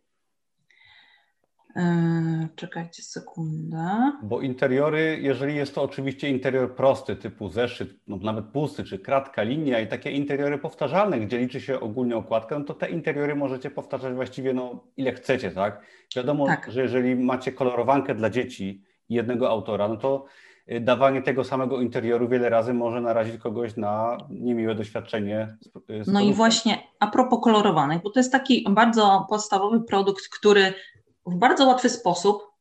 Yy, 1.76 2.48
czekajcie 2.56 3.04
sekundę. 3.04 4.12
Bo 4.24 4.42
interiory, 4.42 5.20
jeżeli 5.22 5.56
jest 5.56 5.76
to 5.76 5.84
oczywiście 5.84 6.30
interior 6.30 6.76
prosty, 6.76 7.16
typu 7.16 7.50
zeszyt, 7.50 7.90
no 8.08 8.18
nawet 8.18 8.46
pusty, 8.46 8.84
czy 8.84 9.00
kratka, 9.00 9.44
linia 9.44 9.80
i 9.80 9.88
takie 9.88 10.12
interiory 10.12 10.58
powtarzalne, 10.58 11.20
gdzie 11.20 11.38
liczy 11.38 11.62
się 11.62 11.80
ogólnie 11.80 12.18
okładka, 12.18 12.60
no 12.60 12.66
to 12.66 12.74
te 12.74 12.90
interiory 12.90 13.36
możecie 13.36 13.72
powtarzać 13.72 14.14
właściwie 14.14 14.54
no, 14.54 14.84
ile 14.98 15.12
chcecie, 15.12 15.52
tak? 15.52 15.82
Wiadomo, 16.16 16.46
tak. 16.46 16.72
że 16.72 16.82
jeżeli 16.82 17.16
macie 17.16 17.52
kolorowankę 17.52 18.16
dla 18.16 18.30
dzieci 18.30 18.84
jednego 19.10 19.50
autora, 19.50 19.88
no 19.88 19.98
to 19.98 20.26
dawanie 20.82 21.22
tego 21.22 21.44
samego 21.44 21.82
interioru 21.82 22.28
wiele 22.30 22.50
razy 22.50 22.74
może 22.74 23.02
narazić 23.02 23.42
kogoś 23.42 23.78
na 23.78 24.18
niemiłe 24.30 24.76
doświadczenie. 24.76 25.58
Z, 25.62 26.08
z 26.08 26.12
no 26.12 26.20
i 26.20 26.34
właśnie 26.34 26.78
a 27.00 27.08
propos 27.08 27.40
kolorowanych, 27.44 28.02
bo 28.02 28.10
to 28.10 28.20
jest 28.20 28.32
taki 28.32 28.66
bardzo 28.70 29.26
podstawowy 29.30 29.82
produkt, 29.82 30.30
który 30.30 30.74
w 31.26 31.36
bardzo 31.36 31.66
łatwy 31.66 31.90
sposób, 31.90 32.54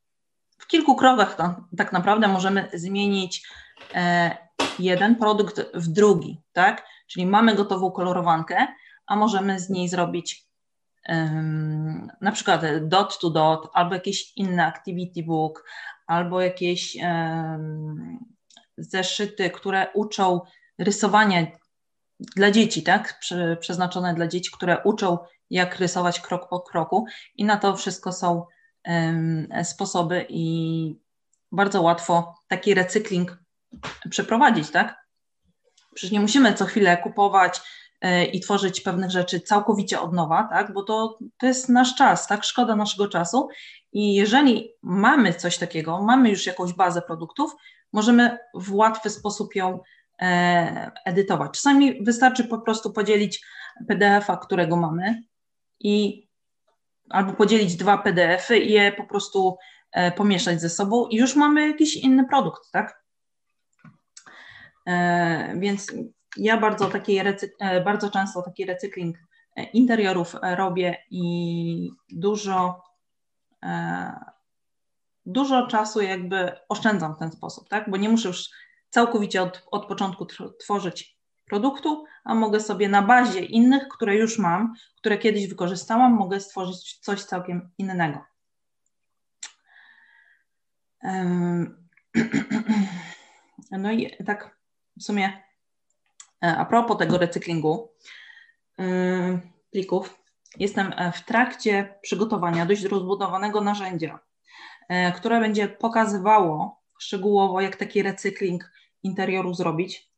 w 0.58 0.66
kilku 0.66 0.96
krokach 0.96 1.36
to, 1.36 1.54
tak 1.76 1.92
naprawdę 1.92 2.28
możemy 2.28 2.68
zmienić 2.74 3.48
e, 3.94 4.36
jeden 4.78 5.16
produkt 5.16 5.60
w 5.74 5.88
drugi, 5.88 6.40
tak? 6.52 6.86
Czyli 7.06 7.26
mamy 7.26 7.54
gotową 7.54 7.90
kolorowankę, 7.90 8.66
a 9.06 9.16
możemy 9.16 9.60
z 9.60 9.70
niej 9.70 9.88
zrobić 9.88 10.46
um, 11.08 12.10
na 12.20 12.32
przykład 12.32 12.62
dot 12.80 13.18
to 13.18 13.30
dot, 13.30 13.70
albo 13.72 13.94
jakieś 13.94 14.36
inne 14.36 14.66
activity 14.66 15.22
book, 15.22 15.64
albo 16.06 16.40
jakieś 16.40 16.96
zeszyty, 18.78 19.50
które 19.50 19.86
uczą 19.94 20.40
rysowania 20.78 21.46
dla 22.36 22.50
dzieci, 22.50 22.82
tak? 22.82 23.18
Prze, 23.20 23.56
przeznaczone 23.56 24.14
dla 24.14 24.26
dzieci, 24.26 24.50
które 24.54 24.82
uczą 24.84 25.18
jak 25.50 25.78
rysować 25.78 26.20
krok 26.20 26.48
po 26.48 26.60
kroku 26.60 27.04
i 27.34 27.44
na 27.44 27.56
to 27.56 27.76
wszystko 27.76 28.12
są 28.12 28.46
sposoby 29.62 30.26
i 30.28 30.96
bardzo 31.52 31.82
łatwo 31.82 32.34
taki 32.48 32.74
recykling 32.74 33.38
przeprowadzić, 34.10 34.70
tak? 34.70 35.06
Przecież 35.94 36.12
nie 36.12 36.20
musimy 36.20 36.54
co 36.54 36.64
chwilę 36.64 36.96
kupować 36.96 37.60
y, 38.04 38.24
i 38.24 38.40
tworzyć 38.40 38.80
pewnych 38.80 39.10
rzeczy 39.10 39.40
całkowicie 39.40 40.00
od 40.00 40.12
nowa, 40.12 40.48
tak? 40.50 40.72
Bo 40.72 40.82
to, 40.82 41.18
to 41.38 41.46
jest 41.46 41.68
nasz 41.68 41.94
czas, 41.94 42.26
tak? 42.26 42.44
Szkoda 42.44 42.76
naszego 42.76 43.08
czasu. 43.08 43.48
I 43.92 44.14
jeżeli 44.14 44.70
mamy 44.82 45.34
coś 45.34 45.58
takiego, 45.58 46.02
mamy 46.02 46.30
już 46.30 46.46
jakąś 46.46 46.72
bazę 46.72 47.02
produktów, 47.02 47.56
możemy 47.92 48.38
w 48.54 48.74
łatwy 48.74 49.10
sposób 49.10 49.54
ją 49.54 49.80
e, 50.22 50.90
edytować. 51.04 51.50
Czasami 51.52 52.04
wystarczy 52.04 52.44
po 52.44 52.58
prostu 52.58 52.92
podzielić 52.92 53.44
PDF-a, 53.88 54.36
którego 54.36 54.76
mamy 54.76 55.22
i 55.80 56.26
albo 57.10 57.32
podzielić 57.32 57.76
dwa 57.76 57.98
PDF-y 57.98 58.58
i 58.58 58.72
je 58.72 58.92
po 58.92 59.04
prostu 59.04 59.56
e, 59.92 60.12
pomieszać 60.12 60.60
ze 60.60 60.70
sobą 60.70 61.06
i 61.06 61.16
już 61.16 61.36
mamy 61.36 61.68
jakiś 61.68 61.96
inny 61.96 62.28
produkt, 62.28 62.70
tak? 62.72 63.02
E, 64.86 65.54
więc 65.58 65.92
ja 66.36 66.56
bardzo, 66.56 66.88
takiej 66.90 67.18
e, 67.18 67.80
bardzo 67.80 68.10
często 68.10 68.42
taki 68.42 68.64
recykling 68.64 69.16
interiorów 69.72 70.36
robię 70.56 70.96
i 71.10 71.90
dużo, 72.08 72.82
dużo 75.26 75.66
czasu 75.66 76.00
jakby 76.00 76.52
oszczędzam 76.68 77.14
w 77.14 77.18
ten 77.18 77.32
sposób, 77.32 77.68
tak? 77.68 77.90
Bo 77.90 77.96
nie 77.96 78.08
muszę 78.08 78.28
już 78.28 78.50
całkowicie 78.90 79.42
od, 79.42 79.66
od 79.70 79.86
początku 79.86 80.26
tworzyć 80.60 81.18
produktu, 81.44 82.04
a 82.24 82.34
mogę 82.34 82.60
sobie 82.60 82.88
na 82.88 83.02
bazie 83.02 83.40
innych, 83.40 83.88
które 83.88 84.16
już 84.16 84.38
mam, 84.38 84.74
które 84.96 85.18
kiedyś 85.18 85.48
wykorzystałam, 85.48 86.12
mogę 86.12 86.40
stworzyć 86.40 86.98
coś 87.00 87.24
całkiem 87.24 87.70
innego. 87.78 88.24
No 93.70 93.92
i 93.92 94.16
tak 94.26 94.56
w 94.98 95.02
sumie 95.02 95.42
e, 96.44 96.56
a 96.56 96.64
propos 96.64 96.98
tego 96.98 97.18
recyklingu 97.18 97.92
plików, 99.70 100.21
jestem 100.58 100.92
e, 100.96 101.12
w 101.12 101.24
trakcie 101.24 101.98
przygotowania 102.02 102.66
dość 102.66 102.84
rozbudowanego 102.84 103.60
narzędzia, 103.60 104.18
e, 104.88 105.12
które 105.12 105.40
będzie 105.40 105.68
pokazywało 105.68 106.82
szczegółowo, 106.98 107.60
jak 107.60 107.76
taki 107.76 108.02
recykling 108.02 108.72
interioru 109.02 109.54
zrobić. 109.54 110.10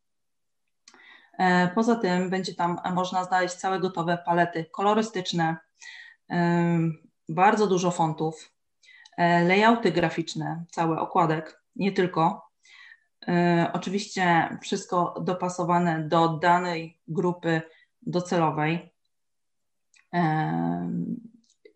E, 1.38 1.68
poza 1.74 1.96
tym 1.96 2.30
będzie 2.30 2.54
tam 2.54 2.80
można 2.94 3.24
znaleźć 3.24 3.54
całe 3.54 3.80
gotowe 3.80 4.18
palety 4.26 4.64
kolorystyczne, 4.64 5.56
bardzo 7.28 7.66
dużo 7.66 7.90
fontów, 7.90 8.52
layouty 9.18 9.92
graficzne, 9.92 10.64
cały 10.70 11.00
okładek, 11.00 11.62
nie 11.76 11.92
tylko. 11.92 12.50
Oczywiście 13.72 14.56
wszystko 14.62 15.14
dopasowane 15.20 16.08
do 16.08 16.28
danej 16.28 17.00
grupy 17.08 17.62
docelowej. 18.02 18.93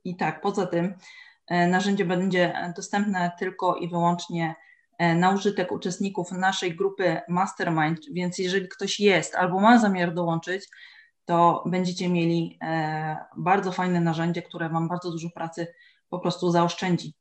I 0.05 0.17
tak, 0.17 0.41
poza 0.41 0.67
tym 0.67 0.95
narzędzie 1.51 2.05
będzie 2.05 2.73
dostępne 2.77 3.33
tylko 3.39 3.77
i 3.77 3.89
wyłącznie 3.89 4.55
E, 4.99 5.15
na 5.15 5.31
użytek 5.31 5.73
uczestników 5.73 6.33
naszej 6.33 6.77
grupy 6.77 7.21
Mastermind, 7.29 8.01
więc 8.13 8.39
jeżeli 8.39 8.69
ktoś 8.69 9.01
jest 9.01 9.35
albo 9.35 9.61
ma 9.61 9.79
zamiar 9.79 10.15
dołączyć, 10.15 10.69
to 11.25 11.65
będziecie 11.67 12.09
mieli 12.09 12.59
e, 12.63 13.17
bardzo 13.37 13.73
fajne 13.73 14.01
narzędzie, 14.01 14.43
które 14.43 14.69
Wam 14.69 14.89
bardzo 14.89 15.11
dużo 15.11 15.31
pracy 15.31 15.75
po 16.09 16.19
prostu 16.19 16.51
zaoszczędzi. 16.51 17.15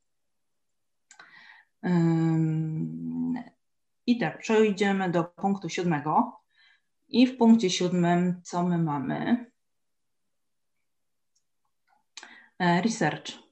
I 4.08 4.18
tak, 4.18 4.38
przejdziemy 4.38 5.12
do 5.12 5.24
punktu 5.24 5.70
siódmego. 5.70 6.42
I 7.08 7.28
w 7.28 7.38
punkcie 7.38 7.70
siódmym, 7.70 8.42
co 8.44 8.64
my 8.64 8.78
mamy? 8.78 9.46
E, 12.10 12.46
research. 12.60 13.48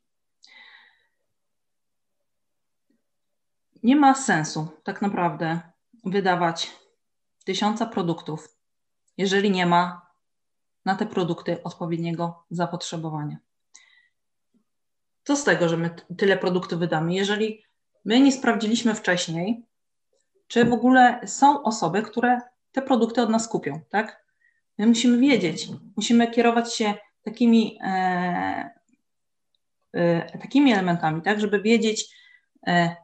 nie 3.85 3.95
ma 3.95 4.15
sensu 4.15 4.67
tak 4.83 5.01
naprawdę 5.01 5.59
wydawać 6.03 6.71
tysiąca 7.43 7.85
produktów, 7.85 8.57
jeżeli 9.17 9.51
nie 9.51 9.65
ma 9.65 10.01
na 10.85 10.95
te 10.95 11.05
produkty 11.05 11.63
odpowiedniego 11.63 12.43
zapotrzebowania. 12.49 13.37
Co 15.23 15.35
z 15.35 15.43
tego, 15.43 15.69
że 15.69 15.77
my 15.77 15.95
tyle 16.17 16.37
produktów 16.37 16.79
wydamy, 16.79 17.13
jeżeli 17.13 17.63
my 18.05 18.19
nie 18.19 18.31
sprawdziliśmy 18.31 18.95
wcześniej, 18.95 19.65
czy 20.47 20.65
w 20.65 20.73
ogóle 20.73 21.19
są 21.25 21.63
osoby, 21.63 22.01
które 22.01 22.41
te 22.71 22.81
produkty 22.81 23.21
od 23.21 23.29
nas 23.29 23.47
kupią, 23.47 23.81
tak? 23.89 24.25
My 24.77 24.87
musimy 24.87 25.17
wiedzieć, 25.17 25.67
musimy 25.95 26.31
kierować 26.31 26.75
się 26.75 26.93
takimi, 27.23 27.79
e, 27.81 27.87
e, 27.87 28.74
takimi 30.41 30.73
elementami, 30.73 31.21
tak, 31.21 31.39
żeby 31.39 31.61
wiedzieć, 31.61 32.15
e, 32.67 32.95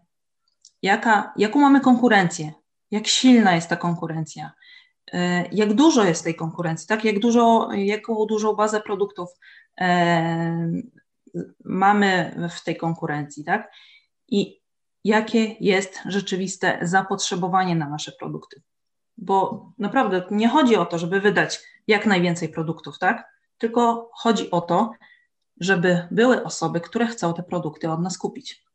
jaka, 0.82 1.34
jaką 1.38 1.60
mamy 1.60 1.82
konkurencję, 1.82 2.52
jak 2.92 3.08
silna 3.08 3.56
jest 3.56 3.70
ta 3.70 3.76
konkurencja, 3.76 4.52
e, 5.14 5.48
jak 5.52 5.74
dużo 5.74 6.04
jest 6.04 6.24
tej 6.24 6.36
konkurencji, 6.36 6.88
tak? 6.88 7.06
jak 7.06 7.20
dużo, 7.20 7.70
jaką 7.74 8.26
dużą 8.26 8.54
bazę 8.54 8.82
produktów 8.82 9.30
mamy 11.66 12.36
w 12.50 12.64
tej 12.64 12.78
konkurencji, 12.78 13.44
tak? 13.44 13.72
I 14.28 14.62
jakie 15.04 15.56
jest 15.60 16.00
rzeczywiste 16.06 16.80
zapotrzebowanie 16.82 17.76
na 17.76 17.90
nasze 17.90 18.12
produkty. 18.12 18.62
Bo 19.18 19.66
naprawdę 19.78 20.24
nie 20.32 20.48
chodzi 20.48 20.76
o 20.76 20.86
to, 20.86 20.98
żeby 20.98 21.22
wydać 21.22 21.60
jak 21.88 22.06
najwięcej 22.06 22.50
produktów, 22.50 23.00
tak? 23.00 23.28
Tylko 23.58 24.10
chodzi 24.14 24.52
o 24.52 24.62
to, 24.62 24.92
żeby 25.62 26.08
były 26.12 26.44
osoby, 26.44 26.82
które 26.82 27.08
chcą 27.08 27.34
te 27.34 27.44
produkty 27.44 27.92
od 27.92 28.02
nas 28.02 28.18
kupić. 28.18 28.66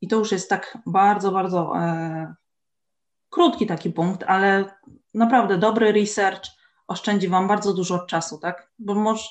I 0.00 0.08
to 0.08 0.16
już 0.16 0.32
jest 0.32 0.50
tak 0.50 0.78
bardzo, 0.86 1.32
bardzo 1.32 1.78
e, 1.78 2.34
krótki 3.30 3.66
taki 3.66 3.90
punkt, 3.90 4.22
ale 4.26 4.64
naprawdę 5.14 5.58
dobry 5.58 5.92
research 5.92 6.50
oszczędzi 6.86 7.28
Wam 7.28 7.48
bardzo 7.48 7.74
dużo 7.74 8.06
czasu, 8.06 8.38
tak? 8.38 8.70
Bo 8.78 8.94
może 8.94 9.24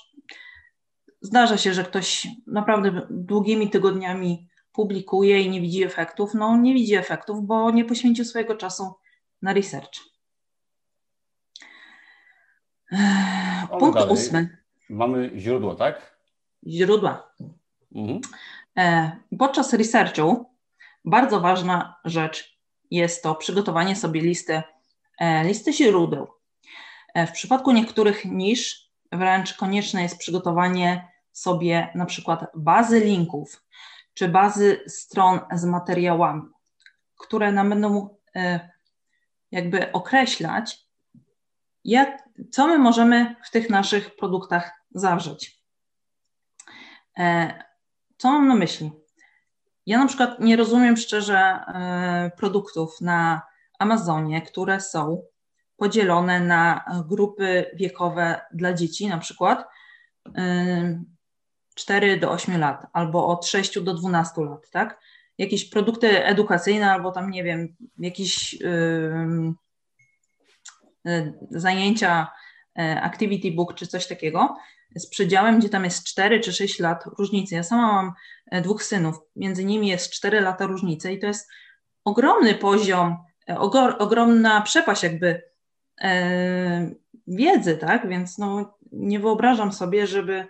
zdarza 1.22 1.58
się, 1.58 1.74
że 1.74 1.84
ktoś 1.84 2.28
naprawdę 2.48 3.08
długimi 3.10 3.70
tygodniami 3.70 4.50
publikuje 4.72 5.42
i 5.42 5.50
nie 5.50 5.62
widzi 5.62 5.84
efektów. 5.84 6.34
No, 6.34 6.58
nie 6.58 6.74
widzi 6.74 6.96
efektów, 6.96 7.46
bo 7.46 7.72
nie 7.72 7.86
poświęcił 7.86 8.26
swojego 8.26 8.56
czasu 8.56 8.94
na 9.42 9.54
research. 9.54 10.00
Punkt 13.80 14.00
dalej. 14.00 14.14
ósmy. 14.14 14.63
Mamy 14.94 15.32
źródło, 15.36 15.76
tak? 15.76 16.18
Źródła. 16.68 17.34
Mhm. 17.96 18.22
E, 18.78 19.12
podczas 19.40 19.74
researchu 19.74 20.46
bardzo 21.06 21.40
ważna 21.40 21.96
rzecz 22.06 22.60
jest 22.92 23.24
to 23.24 23.36
przygotowanie 23.36 23.96
sobie 23.96 24.22
listy, 24.22 24.62
e, 25.20 25.44
listy 25.44 25.74
źródeł. 25.74 26.28
E, 27.14 27.28
w 27.28 27.32
przypadku 27.32 27.72
niektórych 27.72 28.26
nisz 28.26 28.92
wręcz 29.12 29.54
konieczne 29.54 30.04
jest 30.04 30.18
przygotowanie 30.18 31.08
sobie 31.32 31.88
na 31.96 32.06
przykład 32.06 32.46
bazy 32.56 33.00
linków 33.00 33.64
czy 34.14 34.30
bazy 34.30 34.84
stron 34.88 35.40
z 35.54 35.66
materiałami, 35.66 36.42
które 37.20 37.52
nam 37.52 37.70
będą 37.70 38.18
jakby 39.52 39.92
określać, 39.92 40.88
jak, 41.84 42.30
co 42.52 42.68
my 42.68 42.78
możemy 42.78 43.36
w 43.46 43.52
tych 43.52 43.70
naszych 43.70 44.16
produktach 44.16 44.83
zawrzeć. 44.94 45.62
E, 47.18 47.54
co 48.18 48.32
mam 48.32 48.48
na 48.48 48.56
myśli? 48.56 48.92
Ja 49.86 49.98
na 49.98 50.08
przykład 50.08 50.40
nie 50.40 50.56
rozumiem 50.56 50.98
szczerze 50.98 51.38
e, 51.38 52.32
produktów 52.38 53.02
na 53.02 53.42
Amazonie, 53.80 54.42
które 54.42 54.82
są 54.82 55.24
podzielone 55.78 56.40
na 56.40 56.86
grupy 57.08 57.66
wiekowe 57.76 58.42
dla 58.54 58.74
dzieci, 58.74 59.08
na 59.08 59.18
przykład 59.18 59.68
4 61.76 62.18
do 62.18 62.32
8 62.32 62.60
lat, 62.60 62.88
albo 62.94 63.28
od 63.28 63.46
6 63.46 63.80
do 63.80 63.94
12 63.94 64.42
lat, 64.42 64.70
tak? 64.70 65.00
Jakieś 65.38 65.70
produkty 65.70 66.26
edukacyjne, 66.26 66.92
albo 66.92 67.12
tam, 67.12 67.32
nie 67.32 67.44
wiem, 67.44 67.76
jakieś 67.98 68.56
zajęcia, 71.50 72.28
activity 72.78 73.52
book 73.52 73.74
czy 73.74 73.88
coś 73.88 74.08
takiego, 74.08 74.56
z 74.96 75.10
przedziałem, 75.10 75.60
gdzie 75.60 75.70
tam 75.70 75.84
jest 75.84 76.04
4 76.04 76.40
czy 76.40 76.54
6 76.54 76.80
lat 76.80 77.04
różnicy. 77.18 77.56
Ja 77.56 77.64
sama 77.64 77.94
mam 77.94 78.14
e, 78.52 78.62
dwóch 78.62 78.84
synów, 78.84 79.16
między 79.36 79.66
nimi 79.66 79.88
jest 79.88 80.12
4 80.12 80.42
lata 80.42 80.66
różnicy 80.66 81.12
i 81.12 81.20
to 81.20 81.28
jest 81.28 81.50
ogromny 82.04 82.56
poziom, 82.56 83.18
e, 83.50 83.60
ogromna 84.00 84.62
przepaść 84.62 85.04
jakby 85.04 85.42
e, 86.02 86.92
wiedzy, 87.28 87.78
tak? 87.78 88.10
Więc 88.10 88.38
no, 88.38 88.78
nie 88.92 89.20
wyobrażam 89.20 89.74
sobie, 89.74 90.08
żeby 90.08 90.48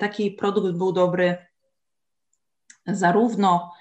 taki 0.00 0.30
produkt 0.30 0.76
był 0.76 0.92
dobry 0.92 1.46
zarówno 2.86 3.72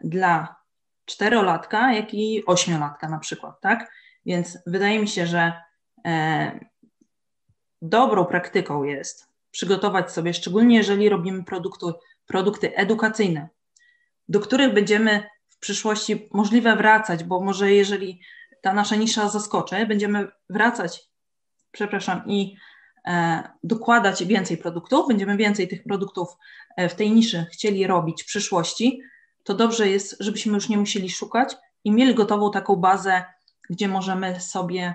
dla 0.00 0.56
czterolatka, 1.04 1.92
jak 1.92 2.14
i 2.14 2.46
ośmiolatka 2.46 3.08
na 3.08 3.18
przykład, 3.18 3.60
tak? 3.60 3.92
Więc 4.26 4.58
wydaje 4.66 4.98
mi 4.98 5.08
się, 5.08 5.26
że 5.26 5.52
dobrą 7.82 8.24
praktyką 8.24 8.82
jest 8.82 9.28
przygotować 9.50 10.12
sobie, 10.12 10.34
szczególnie 10.34 10.76
jeżeli 10.76 11.08
robimy 11.08 11.44
produkty, 11.44 11.86
produkty 12.26 12.76
edukacyjne, 12.76 13.48
do 14.28 14.40
których 14.40 14.74
będziemy 14.74 15.22
w 15.48 15.58
przyszłości 15.58 16.28
możliwe 16.32 16.76
wracać, 16.76 17.24
bo 17.24 17.40
może 17.40 17.72
jeżeli 17.72 18.20
ta 18.62 18.72
nasza 18.72 18.96
nisza 18.96 19.28
zaskoczy, 19.28 19.86
będziemy 19.86 20.28
wracać, 20.48 21.10
przepraszam, 21.72 22.22
i 22.26 22.56
E, 23.08 23.42
dokładać 23.64 24.24
więcej 24.24 24.56
produktów, 24.56 25.08
będziemy 25.08 25.36
więcej 25.36 25.68
tych 25.68 25.82
produktów 25.82 26.28
e, 26.76 26.88
w 26.88 26.94
tej 26.94 27.10
niszy 27.10 27.46
chcieli 27.52 27.86
robić 27.86 28.22
w 28.22 28.26
przyszłości, 28.26 29.00
to 29.44 29.54
dobrze 29.54 29.88
jest, 29.88 30.16
żebyśmy 30.20 30.54
już 30.54 30.68
nie 30.68 30.78
musieli 30.78 31.10
szukać 31.10 31.56
i 31.84 31.92
mieli 31.92 32.14
gotową 32.14 32.50
taką 32.50 32.76
bazę, 32.76 33.24
gdzie 33.70 33.88
możemy 33.88 34.40
sobie 34.40 34.94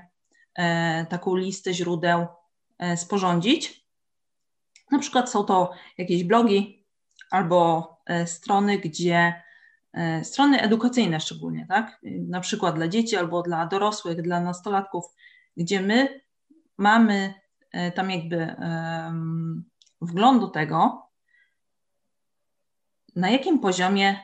e, 0.56 1.06
taką 1.06 1.36
listę 1.36 1.74
źródeł 1.74 2.28
sporządzić. 2.96 3.88
Na 4.92 5.00
przykład 5.00 5.30
są 5.32 5.44
to 5.44 5.72
jakieś 5.98 6.24
blogi 6.24 6.86
albo 7.32 7.90
strony, 8.26 8.78
gdzie 8.78 9.44
strony 10.24 10.62
edukacyjne 10.62 11.20
szczególnie, 11.20 11.66
tak? 11.70 12.00
Na 12.04 12.40
przykład 12.40 12.76
dla 12.76 12.88
dzieci 12.88 13.16
albo 13.16 13.42
dla 13.42 13.66
dorosłych, 13.66 14.22
dla 14.22 14.40
nastolatków, 14.40 15.06
gdzie 15.58 15.82
my 15.82 16.22
mamy 16.78 17.34
E, 17.74 17.92
tam 17.92 18.12
jakby 18.12 18.56
wglądu 20.02 20.48
tego, 20.48 21.10
na 23.16 23.30
jakim 23.30 23.60
poziomie 23.60 24.20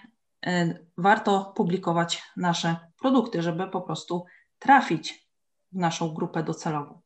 e, 0.45 0.79
warto 0.97 1.53
publikować 1.55 2.23
nasze 2.37 2.75
produkty, 2.99 3.41
żeby 3.41 3.67
po 3.67 3.81
prostu 3.81 4.25
trafić 4.59 5.29
w 5.71 5.77
naszą 5.77 6.13
grupę 6.13 6.43
docelową. 6.43 6.98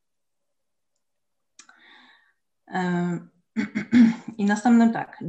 I 4.38 4.46
następnym 4.46 4.94
tak, 4.94 5.24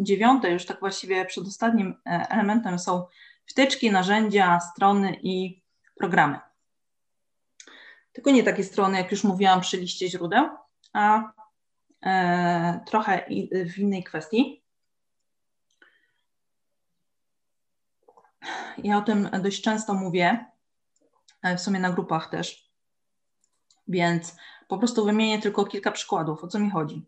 dziewiąte, 0.00 0.50
już 0.50 0.66
tak 0.66 0.80
właściwie 0.80 1.24
przedostatnim 1.24 1.94
e, 2.06 2.26
elementem 2.30 2.78
są 2.78 3.06
wtyczki, 3.46 3.90
narzędzia, 3.90 4.60
strony 4.60 5.16
i 5.22 5.62
programy. 5.98 6.38
Tylko 8.12 8.30
nie 8.30 8.42
takie 8.42 8.64
strony, 8.64 8.98
jak 8.98 9.10
już 9.10 9.24
mówiłam 9.24 9.60
przy 9.60 9.76
liście 9.76 10.08
źródeł, 10.08 10.48
a 10.92 11.32
e, 12.04 12.80
trochę 12.86 13.24
w 13.74 13.78
innej 13.78 14.04
kwestii. 14.04 14.62
Ja 18.84 18.98
o 18.98 19.02
tym 19.02 19.28
dość 19.42 19.62
często 19.62 19.94
mówię, 19.94 20.46
e, 21.42 21.56
w 21.56 21.60
sumie 21.60 21.80
na 21.80 21.90
grupach 21.90 22.30
też, 22.30 22.70
więc 23.88 24.36
po 24.68 24.78
prostu 24.78 25.04
wymienię 25.04 25.38
tylko 25.38 25.64
kilka 25.64 25.92
przykładów, 25.92 26.44
o 26.44 26.48
co 26.48 26.58
mi 26.58 26.70
chodzi. 26.70 27.06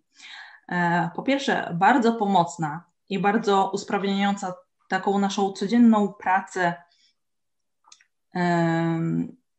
E, 0.69 1.11
po 1.17 1.23
pierwsze, 1.23 1.71
bardzo 1.75 2.13
pomocna 2.13 2.85
i 3.09 3.19
bardzo 3.19 3.71
usprawniająca 3.75 4.55
taką 4.89 5.19
naszą 5.19 5.53
codzienną 5.53 6.13
pracę 6.13 6.75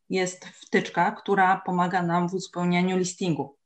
jest 0.09 0.45
wtyczka, 0.45 1.11
która 1.11 1.61
pomaga 1.65 2.01
nam 2.01 2.29
w 2.29 2.33
uzupełnianiu 2.33 2.97
listingu. 2.97 3.57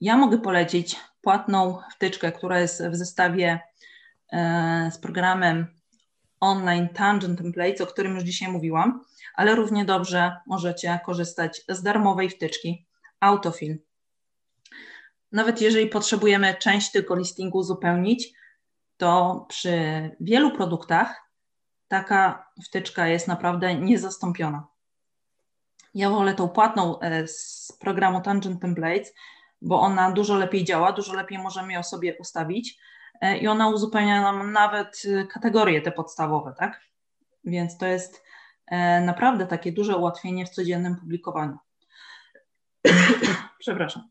Ja 0.00 0.16
mogę 0.16 0.38
polecić 0.38 0.96
płatną 1.20 1.78
wtyczkę, 1.90 2.32
która 2.32 2.60
jest 2.60 2.86
w 2.86 2.96
zestawie 2.96 3.60
e, 4.32 4.90
z 4.92 4.98
programem 4.98 5.66
online 6.40 6.88
Tangent 6.88 7.38
Templates, 7.38 7.80
o 7.80 7.86
którym 7.86 8.14
już 8.14 8.24
dzisiaj 8.24 8.52
mówiłam, 8.52 9.04
ale 9.34 9.54
równie 9.54 9.84
dobrze 9.84 10.36
możecie 10.46 11.00
korzystać 11.04 11.62
z 11.68 11.82
darmowej 11.82 12.30
wtyczki 12.30 12.86
Autofill. 13.20 13.78
Nawet 15.32 15.60
jeżeli 15.60 15.86
potrzebujemy 15.86 16.54
część 16.54 16.92
tylko 16.92 17.16
listingu 17.16 17.58
uzupełnić, 17.58 18.32
to 18.96 19.46
przy 19.48 19.76
wielu 20.20 20.50
produktach 20.50 21.30
taka 21.88 22.46
wtyczka 22.64 23.08
jest 23.08 23.28
naprawdę 23.28 23.74
niezastąpiona. 23.74 24.66
Ja 25.94 26.10
wolę 26.10 26.34
tą 26.34 26.48
płatną 26.48 27.00
e, 27.00 27.28
z 27.28 27.72
programu 27.80 28.20
Tangent 28.20 28.60
Templates, 28.62 29.14
bo 29.62 29.80
ona 29.80 30.12
dużo 30.12 30.36
lepiej 30.36 30.64
działa, 30.64 30.92
dużo 30.92 31.14
lepiej 31.14 31.38
możemy 31.38 31.72
ją 31.72 31.82
sobie 31.82 32.16
ustawić 32.18 32.78
e, 33.20 33.38
i 33.38 33.48
ona 33.48 33.68
uzupełnia 33.68 34.22
nam 34.22 34.52
nawet 34.52 35.02
e, 35.08 35.26
kategorie 35.26 35.82
te 35.82 35.92
podstawowe, 35.92 36.54
tak? 36.58 36.80
Więc 37.44 37.78
to 37.78 37.86
jest 37.86 38.22
naprawdę 39.00 39.46
takie 39.46 39.72
duże 39.72 39.96
ułatwienie 39.96 40.46
w 40.46 40.50
codziennym 40.50 40.96
publikowaniu. 40.96 41.58
Przepraszam. 43.58 44.08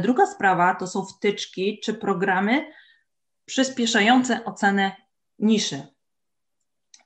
Druga 0.00 0.26
sprawa 0.26 0.74
to 0.74 0.86
są 0.86 1.04
wtyczki 1.04 1.80
czy 1.84 1.94
programy 1.94 2.72
przyspieszające 3.44 4.44
ocenę 4.44 4.96
niszy. 5.38 5.86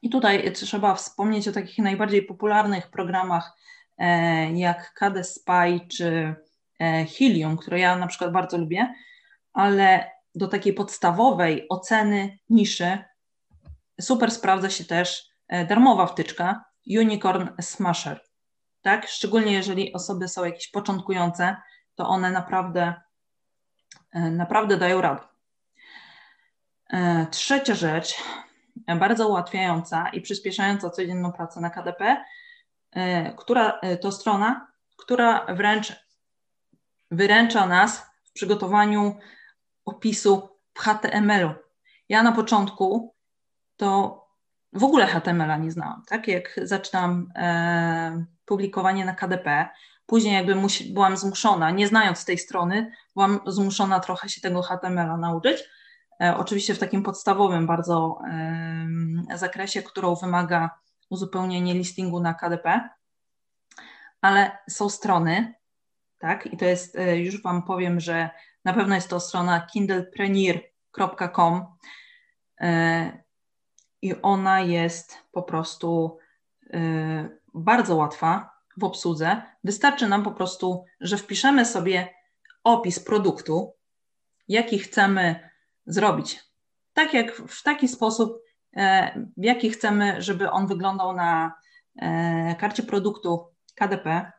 I 0.03 0.11
tutaj 0.11 0.53
trzeba 0.53 0.95
wspomnieć 0.95 1.49
o 1.49 1.53
takich 1.53 1.79
najbardziej 1.79 2.23
popularnych 2.23 2.91
programach 2.91 3.53
e, 3.99 4.53
jak 4.53 4.95
KD 4.95 5.25
Spy 5.25 5.81
czy 5.89 6.35
e, 6.81 7.05
Helium, 7.05 7.57
które 7.57 7.81
ja 7.81 7.97
na 7.97 8.07
przykład 8.07 8.33
bardzo 8.33 8.59
lubię, 8.59 8.95
ale 9.53 10.11
do 10.35 10.49
takiej 10.49 10.73
podstawowej 10.73 11.67
oceny 11.69 12.39
niszy 12.51 12.99
super 14.01 14.31
sprawdza 14.31 14.71
się 14.71 14.85
też 14.85 15.28
e, 15.28 15.28
darmowa 15.69 16.07
wtyczka 16.07 16.65
Unicorn 16.99 17.49
Smasher. 17.61 18.21
Tak? 18.83 19.09
Szczególnie 19.09 19.53
jeżeli 19.53 19.93
osoby 19.93 20.29
są 20.29 20.45
jakieś 20.45 20.69
początkujące, 20.71 21.57
to 21.95 22.09
one 22.09 22.31
naprawdę, 22.31 22.95
naprawdę 24.15 24.77
dają 24.77 25.01
radę. 25.01 25.23
Trzecia 27.31 27.75
rzecz 27.75 28.15
bardzo 28.97 29.29
ułatwiająca 29.29 30.09
i 30.09 30.21
przyspieszająca 30.21 30.91
codzienną 30.91 31.33
pracę 31.33 31.61
na 31.61 31.71
KDP, 31.71 32.25
e, 32.93 33.33
która 33.35 33.79
e, 33.83 33.97
to 33.97 34.13
strona, 34.13 34.73
która 34.97 35.47
wręcz 35.49 35.93
wyręcza 37.11 37.67
nas 37.67 38.11
w 38.25 38.33
przygotowaniu 38.33 39.17
opisu 39.85 40.49
w 40.75 40.79
HTML-u. 40.79 41.55
Ja 42.09 42.23
na 42.23 42.33
początku 42.33 43.15
to 43.77 44.28
w 44.73 44.85
ogóle 44.85 45.07
HTML-a 45.07 45.57
nie 45.57 45.71
znałam, 45.71 46.03
tak? 46.09 46.29
Jak 46.29 46.61
zaczynam 46.63 47.33
e, 47.37 48.25
publikowanie 48.45 49.05
na 49.05 49.15
KDP, 49.15 49.69
później 50.07 50.35
jakby 50.35 50.55
musi, 50.55 50.93
byłam 50.93 51.17
zmuszona, 51.17 51.71
nie 51.71 51.89
znając 51.89 52.25
tej 52.25 52.39
strony, 52.39 52.93
byłam 53.15 53.41
zmuszona 53.47 54.01
trochę 54.01 54.29
się 54.29 54.41
tego 54.41 54.63
HTML-a 54.63 55.17
nauczyć, 55.17 55.65
E, 56.23 56.37
oczywiście 56.37 56.75
w 56.75 56.79
takim 56.79 57.03
podstawowym 57.03 57.67
bardzo 57.67 58.19
zakresie, 59.35 59.83
którą 59.83 60.15
wymaga 60.15 60.71
uzupełnienie 61.11 61.75
listingu 61.75 62.21
na 62.21 62.35
KDP, 62.35 62.89
ale 64.21 64.59
są 64.71 64.89
strony, 64.89 65.55
tak? 66.19 66.47
I 66.47 66.57
to 66.57 66.65
jest, 66.65 66.97
e, 66.97 67.19
już 67.19 67.43
Wam 67.43 67.63
powiem, 67.63 68.01
że 68.01 68.31
na 68.65 68.75
pewno 68.75 68.95
jest 68.95 69.11
to 69.11 69.21
strona 69.21 69.61
kindlepreneur.com 69.61 71.67
e, 72.61 73.28
i 74.03 74.23
ona 74.23 74.61
jest 74.61 75.19
po 75.33 75.43
prostu 75.43 76.19
e, 76.73 77.29
bardzo 77.55 77.97
łatwa 77.97 78.51
w 78.77 78.85
obsłudze. 78.85 79.43
Wystarczy 79.65 80.09
nam 80.09 80.23
po 80.23 80.31
prostu, 80.33 80.85
że 81.01 81.17
wpiszemy 81.17 81.65
sobie 81.65 82.15
opis 82.65 83.01
produktu, 83.01 83.75
jaki 84.49 84.79
chcemy 84.79 85.51
zrobić. 85.87 86.45
Tak 86.93 87.15
jak 87.15 87.37
w 87.37 87.63
taki 87.63 87.89
sposób, 87.89 88.43
w 89.37 89.45
jaki 89.45 89.71
chcemy, 89.71 90.23
żeby 90.23 90.51
on 90.51 90.67
wyglądał 90.67 91.13
na 91.13 91.53
karcie 92.59 92.83
produktu 92.83 93.47
KDP, 93.75 94.33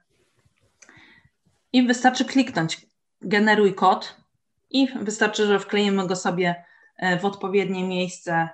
i 1.74 1.88
wystarczy 1.88 2.26
kliknąć 2.26 2.86
generuj 3.22 3.76
kod 3.76 4.16
i 4.70 4.88
wystarczy, 5.01 5.47
że 5.47 5.60
wkleimy 5.60 6.07
go 6.07 6.16
sobie 6.16 6.66
e, 6.97 7.20
w 7.20 7.26
odpowiednie 7.26 7.88
miejsce 7.88 8.34
e, 8.34 8.49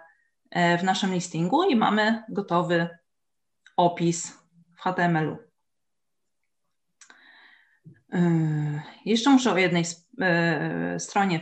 w 0.80 0.84
naszym 0.84 1.14
listingu 1.14 1.64
i 1.64 1.76
mamy 1.76 2.24
gotowy 2.30 2.90
opis 3.78 4.38
w 4.76 4.82
HTML-u. 4.82 5.38
E, 8.14 8.82
jeszcze 9.06 9.30
muszę 9.30 9.52
o 9.54 9.58
jednej 9.58 9.84
stronie 10.98 11.42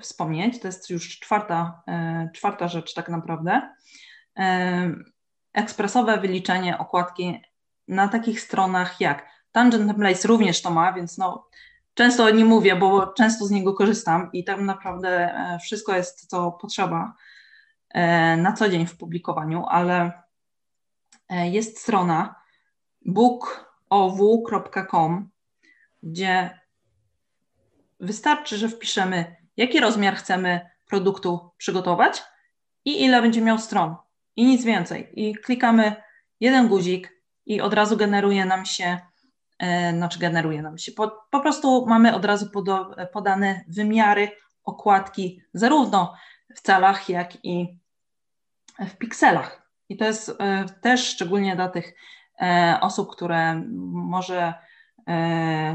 wspomnieć. 0.00 0.60
To 0.60 0.68
jest 0.68 0.90
już 0.90 1.18
czwarta, 1.18 1.82
czwarta 2.34 2.68
rzecz, 2.68 2.94
tak 2.94 3.08
naprawdę. 3.08 3.74
Ekspresowe 5.52 6.20
wyliczenie 6.20 6.78
okładki 6.78 7.40
na 7.88 8.08
takich 8.08 8.40
stronach 8.40 9.00
jak 9.00 9.30
Tangent 9.52 9.86
Templates 9.86 10.24
również 10.24 10.62
to 10.62 10.70
ma, 10.70 10.92
więc 10.92 11.18
no, 11.18 11.48
często 11.94 12.24
o 12.24 12.30
nim 12.30 12.46
mówię, 12.46 12.76
bo 12.76 13.06
często 13.06 13.44
z 13.44 13.50
niego 13.50 13.74
korzystam 13.74 14.30
i 14.32 14.44
tam 14.44 14.66
naprawdę 14.66 15.08
e, 15.08 15.58
wszystko 15.62 15.96
jest, 15.96 16.26
co 16.26 16.52
potrzeba 16.52 17.04
e, 17.04 17.29
na 18.36 18.52
co 18.52 18.68
dzień 18.68 18.86
w 18.86 18.96
publikowaniu, 18.96 19.64
ale 19.68 20.12
e, 21.28 21.48
jest 21.48 21.78
strona 21.78 22.34
bookow.com, 23.06 24.50
gdzie 26.02 26.60
wystarczy, 28.00 28.56
że 28.56 28.68
wpiszemy, 28.68 29.36
jaki 29.56 29.80
rozmiar 29.80 30.16
chcemy 30.16 30.70
produktu 30.86 31.50
przygotować 31.56 32.22
i 32.84 33.04
ile 33.04 33.22
będzie 33.22 33.40
miał 33.40 33.58
stron 33.58 33.96
i 34.36 34.46
nic 34.46 34.64
więcej. 34.64 35.12
I 35.14 35.34
klikamy 35.34 35.96
jeden 36.40 36.68
guzik 36.68 37.22
i 37.46 37.60
od 37.60 37.74
razu 37.74 37.96
generuje 37.96 38.44
nam 38.44 38.66
się 38.66 38.98
E, 39.60 39.92
znaczy 39.92 40.18
generuje 40.18 40.62
nam 40.62 40.78
się. 40.78 40.92
Po, 40.92 41.26
po 41.30 41.40
prostu 41.40 41.86
mamy 41.86 42.14
od 42.14 42.24
razu 42.24 42.50
podane 43.12 43.64
wymiary 43.68 44.30
okładki, 44.64 45.42
zarówno 45.54 46.14
w 46.56 46.62
calach, 46.62 47.08
jak 47.08 47.44
i 47.44 47.78
w 48.78 48.96
pikselach. 48.96 49.70
I 49.88 49.96
to 49.96 50.04
jest 50.04 50.36
e, 50.38 50.64
też 50.80 51.08
szczególnie 51.08 51.56
dla 51.56 51.68
tych 51.68 51.94
e, 52.40 52.78
osób, 52.80 53.12
które 53.12 53.62
może 53.92 54.54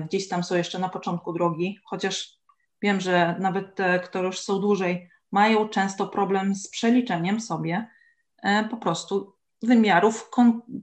gdzieś 0.05 0.27
tam 0.27 0.43
są 0.43 0.55
jeszcze 0.55 0.79
na 0.79 0.89
początku 0.89 1.33
drogi, 1.33 1.79
chociaż 1.85 2.39
wiem, 2.81 3.01
że 3.01 3.35
nawet 3.39 3.75
te, 3.75 3.99
które 3.99 4.25
już 4.25 4.39
są 4.39 4.59
dłużej, 4.59 5.09
mają 5.31 5.69
często 5.69 6.07
problem 6.07 6.55
z 6.55 6.69
przeliczeniem 6.69 7.41
sobie 7.41 7.87
po 8.69 8.77
prostu 8.77 9.35
wymiarów, 9.61 10.29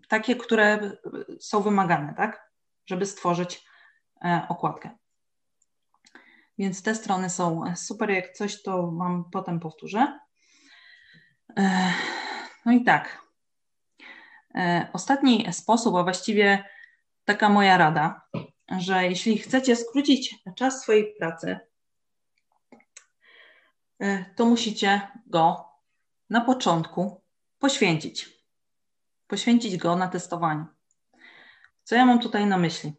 takie, 0.08 0.36
które 0.36 0.92
są 1.40 1.60
wymagane, 1.60 2.14
tak? 2.14 2.52
żeby 2.86 3.06
stworzyć 3.06 3.64
e, 4.24 4.46
okładkę. 4.48 4.90
Więc 6.58 6.82
te 6.82 6.94
strony 6.94 7.30
są 7.30 7.64
super. 7.76 8.10
Jak 8.10 8.32
coś, 8.32 8.62
to 8.62 8.92
Wam 8.92 9.24
potem 9.32 9.60
powtórzę. 9.60 10.18
E, 11.56 11.92
no 12.66 12.72
i 12.72 12.84
tak. 12.84 13.22
E, 14.54 14.88
ostatni 14.92 15.52
sposób, 15.52 15.96
a 15.96 16.02
właściwie 16.02 16.64
taka 17.24 17.48
moja 17.48 17.76
rada, 17.76 18.22
że 18.78 19.04
jeśli 19.04 19.38
chcecie 19.38 19.76
skrócić 19.76 20.36
czas 20.56 20.82
swojej 20.82 21.14
pracy, 21.18 21.58
to 24.36 24.44
musicie 24.46 25.00
go 25.26 25.68
na 26.30 26.40
początku 26.40 27.22
poświęcić. 27.58 28.28
Poświęcić 29.26 29.76
go 29.76 29.96
na 29.96 30.08
testowaniu. 30.08 30.66
Co 31.84 31.94
ja 31.94 32.06
mam 32.06 32.18
tutaj 32.18 32.46
na 32.46 32.58
myśli? 32.58 32.92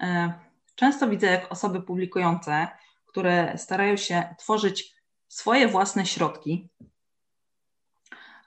E, 0.00 0.32
często 0.74 1.08
widzę, 1.08 1.26
jak 1.26 1.52
osoby 1.52 1.82
publikujące, 1.82 2.68
które 3.12 3.58
starają 3.58 3.96
się 3.96 4.34
tworzyć 4.38 4.94
swoje 5.28 5.68
własne 5.68 6.06
środki 6.06 6.68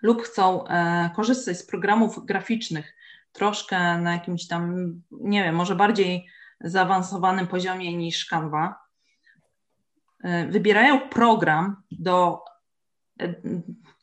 lub 0.01 0.21
chcą 0.21 0.67
e, 0.67 1.09
korzystać 1.15 1.57
z 1.57 1.65
programów 1.65 2.25
graficznych 2.25 2.95
troszkę 3.31 3.97
na 3.97 4.13
jakimś 4.13 4.47
tam, 4.47 4.93
nie 5.11 5.43
wiem, 5.43 5.55
może 5.55 5.75
bardziej 5.75 6.27
zaawansowanym 6.61 7.47
poziomie 7.47 7.97
niż 7.97 8.25
Canva, 8.25 8.75
e, 10.23 10.47
wybierają 10.47 11.09
program 11.09 11.83
do 11.91 12.41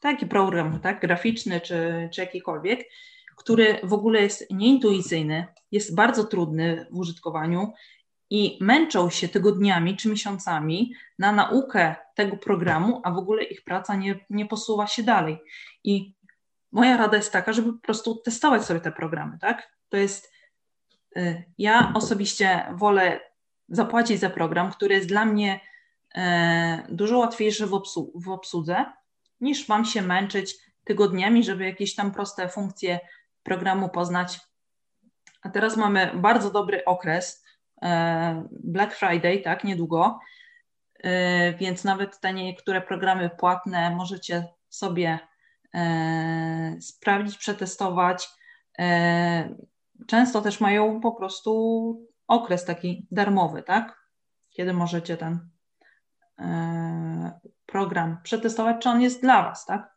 taki 0.01 0.27
program, 0.27 0.81
tak, 0.81 1.01
graficzny 1.01 1.61
czy, 1.61 2.09
czy 2.13 2.21
jakikolwiek, 2.21 2.89
który 3.37 3.79
w 3.83 3.93
ogóle 3.93 4.23
jest 4.23 4.51
nieintuicyjny, 4.51 5.47
jest 5.71 5.95
bardzo 5.95 6.25
trudny 6.25 6.87
w 6.91 6.99
użytkowaniu 6.99 7.73
i 8.35 8.59
męczą 8.61 9.11
się 9.11 9.29
tygodniami 9.29 9.97
czy 9.97 10.09
miesiącami 10.09 10.95
na 11.19 11.33
naukę 11.33 11.95
tego 12.15 12.37
programu, 12.37 13.01
a 13.05 13.11
w 13.11 13.19
ogóle 13.19 13.45
ich 13.45 13.65
praca 13.65 13.97
nie, 13.97 14.25
nie 14.31 14.47
posuwa 14.47 14.87
się 14.87 15.03
dalej. 15.03 15.39
I 15.85 16.15
moja 16.71 16.97
rada 16.97 17.17
jest 17.17 17.33
taka, 17.33 17.53
żeby 17.53 17.73
po 17.73 17.79
prostu 17.79 18.15
testować 18.15 18.65
sobie 18.65 18.81
te 18.81 18.93
programy, 18.93 19.39
tak? 19.41 19.73
To 19.89 19.97
jest, 19.97 20.33
y, 21.17 21.45
ja 21.59 21.93
osobiście 21.95 22.67
wolę 22.75 23.21
zapłacić 23.69 24.21
za 24.21 24.31
program, 24.31 24.71
który 24.71 24.95
jest 24.95 25.09
dla 25.09 25.25
mnie 25.25 25.61
e, 26.15 26.87
dużo 26.89 27.19
łatwiejszy 27.19 27.67
w, 27.67 27.83
w 28.15 28.29
obsłudze, 28.29 28.85
niż 29.41 29.69
mam 29.69 29.85
się 29.85 30.03
męczyć 30.03 30.57
tygodniami, 30.85 31.45
żeby 31.45 31.65
jakieś 31.65 31.95
tam 31.95 32.13
proste 32.13 32.49
funkcje 32.49 33.01
programu 33.43 33.89
poznać. 33.89 34.41
A 35.43 35.49
teraz 35.49 35.77
mamy 35.77 36.11
bardzo 36.15 36.51
dobry 36.51 36.85
okres, 36.85 37.43
Black 38.51 38.95
Friday, 38.95 39.39
tak, 39.39 39.65
niedługo, 39.65 40.21
e, 41.05 41.53
więc 41.53 41.85
nawet 41.85 42.21
te 42.21 42.33
niektóre 42.33 42.81
programy 42.81 43.31
płatne 43.31 43.97
możecie 43.97 44.49
sobie 44.69 45.19
e, 45.75 46.77
sprawdzić, 46.81 47.39
przetestować. 47.39 48.29
Często 50.07 50.43
też 50.43 50.61
mają 50.61 51.01
po 51.01 51.13
prostu 51.13 52.07
okres 52.29 52.65
taki 52.65 53.07
darmowy, 53.11 53.63
tak? 53.63 54.03
Kiedy 54.51 54.73
możecie 54.73 55.17
ten 55.17 55.49
program 57.67 58.19
przetestować, 58.23 58.77
czy 58.83 58.89
on 58.89 59.01
jest 59.01 59.21
dla 59.21 59.43
Was, 59.43 59.67
tak? 59.67 59.97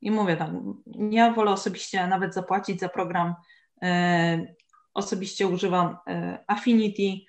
I 0.00 0.10
mówię 0.10 0.36
tam, 0.36 0.82
ja 1.10 1.32
wolę 1.32 1.50
osobiście 1.50 2.06
nawet 2.06 2.34
zapłacić 2.34 2.80
za 2.80 2.88
program. 2.88 3.34
E, 4.90 4.94
osobiście 4.94 5.46
używam 5.46 5.96
e, 6.06 6.38
Affinity, 6.46 7.26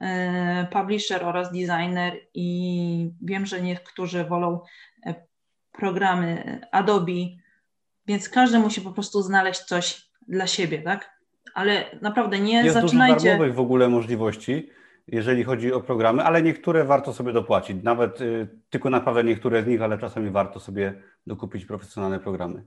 e, 0.00 0.66
Publisher 0.72 1.24
oraz 1.24 1.52
Designer 1.52 2.12
i 2.34 3.10
wiem, 3.22 3.46
że 3.46 3.62
niektórzy 3.62 4.24
wolą 4.24 4.60
programy 5.72 6.60
Adobe, 6.72 7.12
więc 8.06 8.28
każdy 8.28 8.58
musi 8.58 8.80
po 8.80 8.92
prostu 8.92 9.22
znaleźć 9.22 9.60
coś 9.60 10.10
dla 10.28 10.46
siebie, 10.46 10.82
tak? 10.82 11.18
Ale 11.54 11.84
naprawdę 12.02 12.40
nie 12.40 12.62
Jest 12.62 12.74
zaczynajcie... 12.74 13.14
Jest 13.14 13.24
darmowych 13.24 13.54
w 13.54 13.60
ogóle 13.60 13.88
możliwości 13.88 14.70
jeżeli 15.08 15.44
chodzi 15.44 15.72
o 15.72 15.80
programy, 15.80 16.22
ale 16.22 16.42
niektóre 16.42 16.84
warto 16.84 17.12
sobie 17.12 17.32
dopłacić. 17.32 17.82
Nawet 17.82 18.20
y, 18.20 18.48
tylko 18.70 18.90
naprawdę 18.90 19.24
niektóre 19.24 19.62
z 19.62 19.66
nich, 19.66 19.82
ale 19.82 19.98
czasami 19.98 20.30
warto 20.30 20.60
sobie 20.60 21.02
dokupić 21.26 21.64
profesjonalne 21.64 22.18
programy. 22.20 22.64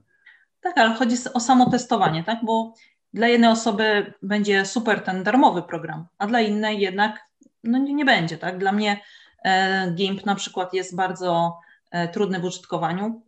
Tak, 0.60 0.78
ale 0.78 0.94
chodzi 0.94 1.16
o 1.34 1.40
samo 1.40 1.70
testowanie, 1.70 2.24
tak? 2.24 2.38
Bo 2.44 2.74
dla 3.14 3.28
jednej 3.28 3.50
osoby 3.50 4.14
będzie 4.22 4.66
super 4.66 5.04
ten 5.04 5.22
darmowy 5.22 5.62
program, 5.62 6.06
a 6.18 6.26
dla 6.26 6.40
innej 6.40 6.80
jednak 6.80 7.28
no 7.64 7.78
nie, 7.78 7.94
nie 7.94 8.04
będzie, 8.04 8.38
tak? 8.38 8.58
Dla 8.58 8.72
mnie 8.72 9.00
e, 9.44 9.92
GIMP 9.94 10.26
na 10.26 10.34
przykład 10.34 10.74
jest 10.74 10.96
bardzo 10.96 11.58
e, 11.90 12.08
trudny 12.08 12.40
w 12.40 12.44
użytkowaniu. 12.44 13.22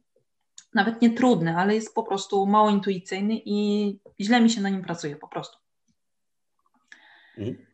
Nawet 0.74 1.02
nie 1.02 1.10
trudny, 1.10 1.56
ale 1.56 1.74
jest 1.74 1.94
po 1.94 2.02
prostu 2.02 2.46
mało 2.46 2.70
intuicyjny 2.70 3.34
i 3.44 3.98
źle 4.20 4.40
mi 4.40 4.50
się 4.50 4.60
na 4.60 4.68
nim 4.68 4.82
pracuje 4.82 5.16
po 5.16 5.28
prostu. 5.28 5.58
Mhm. 7.38 7.66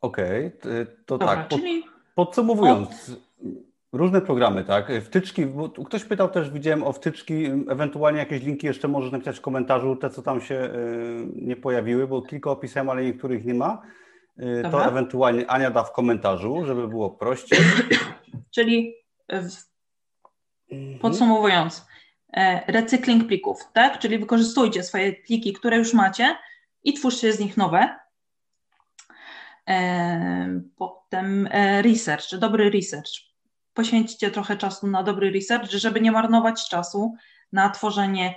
Okej, 0.00 0.46
okay, 0.46 0.86
to 1.06 1.18
Dobra, 1.18 1.36
tak. 1.36 1.48
Czyli... 1.48 1.84
Podsumowując, 2.14 3.12
różne 3.92 4.20
programy, 4.20 4.64
tak? 4.64 4.92
Wtyczki, 5.04 5.46
bo 5.46 5.68
ktoś 5.68 6.04
pytał 6.04 6.28
też, 6.28 6.50
widziałem 6.50 6.82
o 6.82 6.92
wtyczki, 6.92 7.44
ewentualnie 7.68 8.18
jakieś 8.18 8.42
linki 8.42 8.66
jeszcze 8.66 8.88
możesz 8.88 9.12
napisać 9.12 9.38
w 9.38 9.40
komentarzu, 9.40 9.96
te 9.96 10.10
co 10.10 10.22
tam 10.22 10.40
się 10.40 10.54
y, 10.54 11.26
nie 11.34 11.56
pojawiły, 11.56 12.06
bo 12.06 12.22
kilka 12.22 12.50
opisałem, 12.50 12.90
ale 12.90 13.04
niektórych 13.04 13.44
nie 13.44 13.54
ma. 13.54 13.82
Y, 14.38 14.62
to 14.70 14.86
ewentualnie 14.86 15.50
Ania 15.50 15.70
da 15.70 15.84
w 15.84 15.92
komentarzu, 15.92 16.64
żeby 16.66 16.88
było 16.88 17.10
prościej. 17.10 17.58
Czyli 18.54 18.94
podsumowując, 21.00 21.86
e, 22.32 22.72
recykling 22.72 23.26
plików, 23.26 23.58
tak? 23.72 23.98
Czyli 23.98 24.18
wykorzystujcie 24.18 24.82
swoje 24.82 25.12
pliki, 25.12 25.52
które 25.52 25.76
już 25.76 25.94
macie 25.94 26.36
i 26.84 26.92
twórzcie 26.92 27.32
z 27.32 27.40
nich 27.40 27.56
nowe. 27.56 27.98
E, 29.68 30.60
potem 30.76 31.48
e, 31.50 31.82
research, 31.82 32.38
dobry 32.38 32.70
research. 32.70 33.29
Poświęćcie 33.80 34.30
trochę 34.30 34.56
czasu 34.56 34.86
na 34.86 35.02
dobry 35.02 35.30
research, 35.30 35.70
żeby 35.70 36.00
nie 36.00 36.12
marnować 36.12 36.68
czasu 36.68 37.14
na 37.52 37.70
tworzenie 37.70 38.34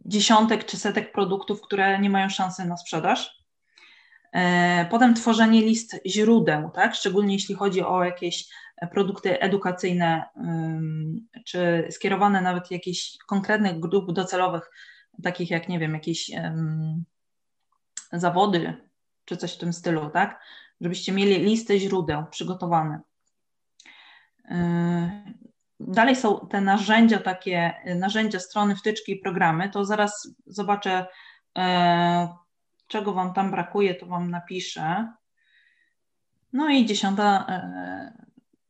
dziesiątek 0.00 0.64
czy 0.64 0.76
setek 0.76 1.12
produktów, 1.12 1.60
które 1.60 1.98
nie 1.98 2.10
mają 2.10 2.28
szansy 2.28 2.64
na 2.64 2.76
sprzedaż. 2.76 3.44
E, 4.32 4.86
potem 4.90 5.14
tworzenie 5.14 5.60
list 5.60 5.96
źródeł, 6.06 6.70
tak? 6.70 6.94
szczególnie 6.94 7.34
jeśli 7.34 7.54
chodzi 7.54 7.82
o 7.82 8.04
jakieś 8.04 8.48
produkty 8.90 9.40
edukacyjne, 9.40 10.24
czy 11.46 11.88
skierowane 11.90 12.40
nawet 12.40 12.70
jakichś 12.70 13.16
konkretnych 13.26 13.80
grup 13.80 14.12
docelowych, 14.12 14.70
takich 15.22 15.50
jak, 15.50 15.68
nie 15.68 15.78
wiem, 15.78 15.94
jakieś 15.94 16.30
zawody, 18.12 18.74
czy 19.24 19.36
coś 19.36 19.54
w 19.54 19.58
tym 19.58 19.72
stylu, 19.72 20.10
tak? 20.10 20.40
Żebyście 20.80 21.12
mieli 21.12 21.38
listę 21.38 21.78
źródeł 21.78 22.26
przygotowane. 22.30 23.00
Yy, 24.50 24.56
dalej 25.80 26.16
są 26.16 26.48
te 26.50 26.60
narzędzia, 26.60 27.18
takie 27.18 27.74
narzędzia, 27.96 28.40
strony, 28.40 28.76
wtyczki 28.76 29.12
i 29.12 29.20
programy. 29.20 29.70
To 29.70 29.84
zaraz 29.84 30.28
zobaczę, 30.46 31.06
yy, 31.56 31.62
czego 32.86 33.12
Wam 33.12 33.34
tam 33.34 33.50
brakuje, 33.50 33.94
to 33.94 34.06
Wam 34.06 34.30
napiszę. 34.30 35.12
No 36.52 36.68
i 36.68 36.86
dziesiąta 36.86 37.46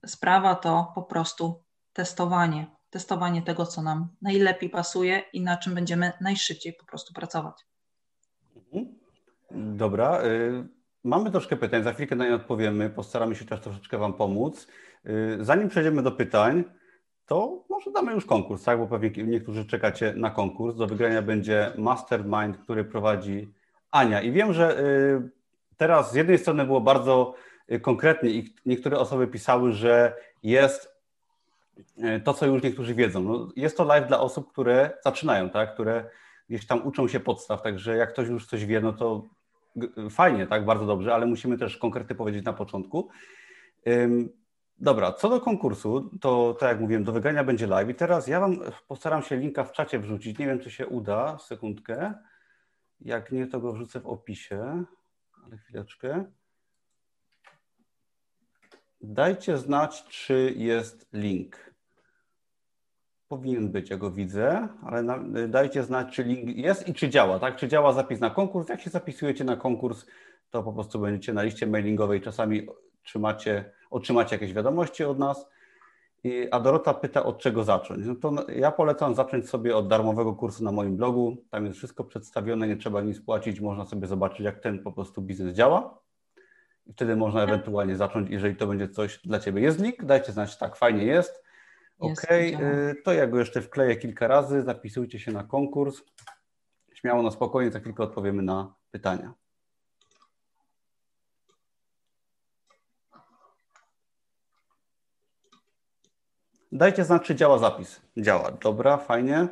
yy, 0.03 0.09
sprawa 0.09 0.55
to 0.55 0.93
po 0.95 1.03
prostu 1.03 1.63
testowanie. 1.93 2.67
Testowanie 2.91 3.43
tego, 3.43 3.67
co 3.67 3.83
nam 3.83 4.09
najlepiej 4.23 4.71
pasuje 4.71 5.23
i 5.33 5.41
na 5.41 5.57
czym 5.57 5.75
będziemy 5.75 6.13
najszybciej 6.21 6.73
po 6.73 6.87
prostu 6.87 7.15
pracować. 7.15 7.55
Dobra. 9.51 10.25
Y, 10.25 10.69
mamy 11.05 11.31
troszkę 11.31 11.57
pytań, 11.57 11.83
za 11.83 11.93
chwilkę 11.93 12.17
na 12.17 12.27
nie 12.27 12.35
odpowiemy, 12.35 12.91
postaramy 12.91 13.35
się 13.35 13.45
też 13.45 13.61
troszeczkę 13.61 13.99
Wam 13.99 14.13
pomóc. 14.13 14.67
Y, 15.07 15.45
zanim 15.45 15.69
przejdziemy 15.69 16.03
do 16.03 16.13
pytań, 16.13 16.65
to 17.27 17.65
może 17.69 17.91
damy 17.91 18.13
już 18.13 18.27
konkurs, 18.27 18.65
tak? 18.65 18.79
Bo 18.79 18.87
pewnie 18.87 19.25
niektórzy 19.25 19.65
czekacie 19.65 20.15
na 20.17 20.31
konkurs. 20.31 20.77
Do 20.77 20.87
wygrania 20.87 21.23
będzie 21.23 21.73
Mastermind, 21.79 22.57
który 22.57 22.85
prowadzi 22.85 23.53
Ania. 23.91 24.23
I 24.23 24.33
wiem, 24.33 24.53
że 24.53 24.81
y, 24.81 25.31
teraz 25.77 26.13
z 26.13 26.15
jednej 26.15 26.39
strony 26.39 26.65
było 26.65 26.81
bardzo 26.81 27.35
konkretnie 27.83 28.31
i 28.31 28.55
niektóre 28.67 28.99
osoby 28.99 29.27
pisały, 29.27 29.73
że 29.73 30.15
jest 30.43 30.97
to, 32.25 32.35
co 32.35 32.47
już 32.47 32.63
niektórzy 32.63 32.95
wiedzą. 32.95 33.23
No, 33.23 33.49
jest 33.57 33.77
to 33.77 33.85
live 33.85 34.09
dla 34.09 34.21
osób, 34.21 34.53
które 34.53 34.91
zaczynają, 35.05 35.51
tak? 35.51 35.75
Które 35.75 36.11
gdzieś 36.49 36.67
tam 36.67 36.87
uczą 36.87 37.09
się 37.09 37.21
podstaw, 37.21 37.63
także 37.63 37.97
jak 37.97 38.13
ktoś 38.13 38.29
już 38.29 38.47
coś 38.47 38.67
wie, 38.67 38.81
no 38.81 38.93
to 38.93 39.23
fajnie, 40.11 40.47
tak, 40.47 40.65
bardzo 40.65 40.87
dobrze, 40.87 41.15
ale 41.15 41.27
musimy 41.27 41.59
też 41.59 41.77
konkrety 41.77 42.15
powiedzieć 42.15 42.45
na 42.45 42.53
początku. 42.53 43.09
Dobra, 44.79 45.13
co 45.13 45.29
do 45.29 45.41
konkursu, 45.41 46.11
to 46.21 46.57
tak 46.61 46.69
jak 46.69 46.81
mówiłem, 46.81 47.05
do 47.05 47.13
wygrania 47.13 47.45
będzie 47.45 47.67
live 47.67 47.89
i 47.89 47.95
teraz 47.95 48.27
ja 48.27 48.41
Wam 48.41 48.59
postaram 48.89 49.23
się 49.23 49.37
linka 49.37 49.65
w 49.65 49.73
czacie 49.73 49.99
wrzucić. 49.99 50.39
Nie 50.39 50.47
wiem, 50.47 50.61
czy 50.61 50.71
się 50.71 50.87
uda, 50.87 51.39
sekundkę. 51.39 52.15
Jak 53.01 53.33
nie, 53.33 53.47
to 53.47 53.61
go 53.61 53.73
wrzucę 53.73 54.01
w 54.01 54.07
opisie, 54.07 54.85
ale 55.45 55.57
chwileczkę. 55.57 56.25
Dajcie 59.01 59.59
znać, 59.59 60.05
czy 60.05 60.55
jest 60.57 61.09
link. 61.13 61.75
Powinien 63.29 63.73
być, 63.73 63.91
ja 63.91 63.97
go 63.97 64.11
widzę, 64.11 64.69
ale 64.83 65.03
na, 65.03 65.19
dajcie 65.49 65.83
znać, 65.83 66.15
czy 66.15 66.23
link 66.25 66.57
jest 66.57 66.89
i 66.89 66.95
czy 66.95 67.09
działa, 67.09 67.39
tak? 67.39 67.57
Czy 67.57 67.69
działa 67.69 67.93
zapis 67.93 68.21
na 68.21 68.31
konkurs? 68.31 68.69
Jak 68.69 68.81
się 68.81 68.91
zapisujecie 68.91 69.45
na 69.45 69.57
konkurs, 69.57 70.07
to 70.51 70.63
po 70.63 70.73
prostu 70.73 70.99
będziecie 70.99 71.33
na 71.33 71.43
liście 71.43 71.67
mailingowej, 71.67 72.21
czasami 72.21 72.67
trzymacie, 73.03 73.73
otrzymacie 73.91 74.37
jakieś 74.37 74.53
wiadomości 74.53 75.05
od 75.05 75.19
nas. 75.19 75.47
I, 76.25 76.49
a 76.51 76.61
Dorota 76.61 76.95
pyta, 76.95 77.25
od 77.25 77.39
czego 77.39 77.65
zacząć. 77.65 78.07
No 78.07 78.15
to 78.15 78.51
ja 78.51 78.71
polecam 78.71 79.15
zacząć 79.15 79.49
sobie 79.49 79.77
od 79.77 79.89
darmowego 79.89 80.35
kursu 80.35 80.65
na 80.65 80.73
moim 80.73 80.97
blogu. 80.97 81.37
Tam 81.51 81.67
jest 81.67 81.79
wszystko 81.79 82.05
przedstawione, 82.05 82.69
nie 82.69 82.77
trzeba 82.77 83.01
nic 83.01 83.21
płacić, 83.21 83.61
można 83.61 83.85
sobie 83.85 84.07
zobaczyć, 84.07 84.41
jak 84.41 84.61
ten 84.61 84.83
po 84.83 84.93
prostu 84.93 85.23
biznes 85.23 85.55
działa. 85.55 85.99
I 86.87 86.93
wtedy 86.93 87.17
można 87.17 87.43
ewentualnie 87.43 87.97
zacząć, 87.97 88.31
jeżeli 88.31 88.57
to 88.57 88.67
będzie 88.67 88.89
coś 88.89 89.21
dla 89.25 89.39
Ciebie. 89.39 89.63
Jest 89.63 89.81
link, 89.81 90.05
dajcie 90.05 90.33
znać, 90.33 90.59
tak, 90.59 90.77
fajnie 90.77 91.05
jest 91.05 91.47
Okej, 91.99 92.55
okay, 92.55 92.95
to 93.05 93.13
ja 93.13 93.27
go 93.27 93.39
jeszcze 93.39 93.63
wkleję 93.63 93.97
kilka 93.97 94.29
razy. 94.29 94.63
Zapisujcie 94.63 95.19
się 95.19 95.33
na 95.33 95.45
konkurs. 95.45 96.03
Śmiało, 96.95 97.23
na 97.23 97.31
spokojnie, 97.31 97.71
za 97.71 97.81
chwilkę 97.81 98.03
odpowiemy 98.03 98.43
na 98.43 98.75
pytania. 98.91 99.35
Dajcie 106.77 107.05
znać, 107.05 107.23
czy 107.23 107.35
działa 107.35 107.59
zapis. 107.59 108.01
Działa. 108.17 108.51
Dobra, 108.51 108.97
fajnie. 108.97 109.49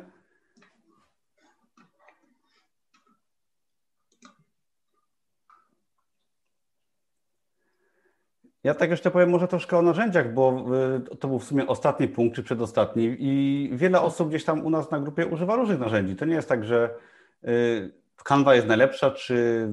Ja 8.63 8.73
tak 8.73 8.89
jeszcze 8.89 9.11
powiem 9.11 9.29
może 9.29 9.47
troszkę 9.47 9.77
o 9.77 9.81
narzędziach, 9.81 10.33
bo 10.33 10.65
y, 11.13 11.17
to 11.17 11.27
był 11.27 11.39
w 11.39 11.43
sumie 11.43 11.67
ostatni 11.67 12.07
punkt, 12.07 12.35
czy 12.35 12.43
przedostatni 12.43 13.15
i 13.19 13.69
wiele 13.73 14.01
osób 14.01 14.29
gdzieś 14.29 14.45
tam 14.45 14.65
u 14.65 14.69
nas 14.69 14.91
na 14.91 14.99
grupie 14.99 15.27
używa 15.27 15.55
różnych 15.55 15.79
narzędzi. 15.79 16.15
To 16.15 16.25
nie 16.25 16.35
jest 16.35 16.49
tak, 16.49 16.63
że 16.63 16.95
y, 17.43 17.93
Canva 18.23 18.55
jest 18.55 18.67
najlepsza, 18.67 19.11
czy 19.11 19.67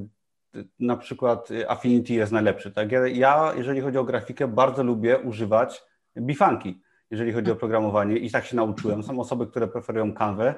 na 0.80 0.96
przykład 0.96 1.48
Affinity 1.68 2.12
jest 2.12 2.32
najlepszy. 2.32 2.72
Tak? 2.72 2.88
Ja, 3.12 3.52
jeżeli 3.56 3.80
chodzi 3.80 3.98
o 3.98 4.04
grafikę, 4.04 4.48
bardzo 4.48 4.82
lubię 4.82 5.18
używać 5.18 5.84
bifanki, 6.16 6.82
jeżeli 7.12 7.32
chodzi 7.32 7.50
o 7.50 7.56
programowanie 7.56 8.16
i 8.16 8.30
tak 8.30 8.44
się 8.44 8.56
nauczyłem. 8.56 9.02
Są 9.02 9.20
osoby, 9.20 9.46
które 9.46 9.68
preferują 9.68 10.14
Canwę. 10.14 10.54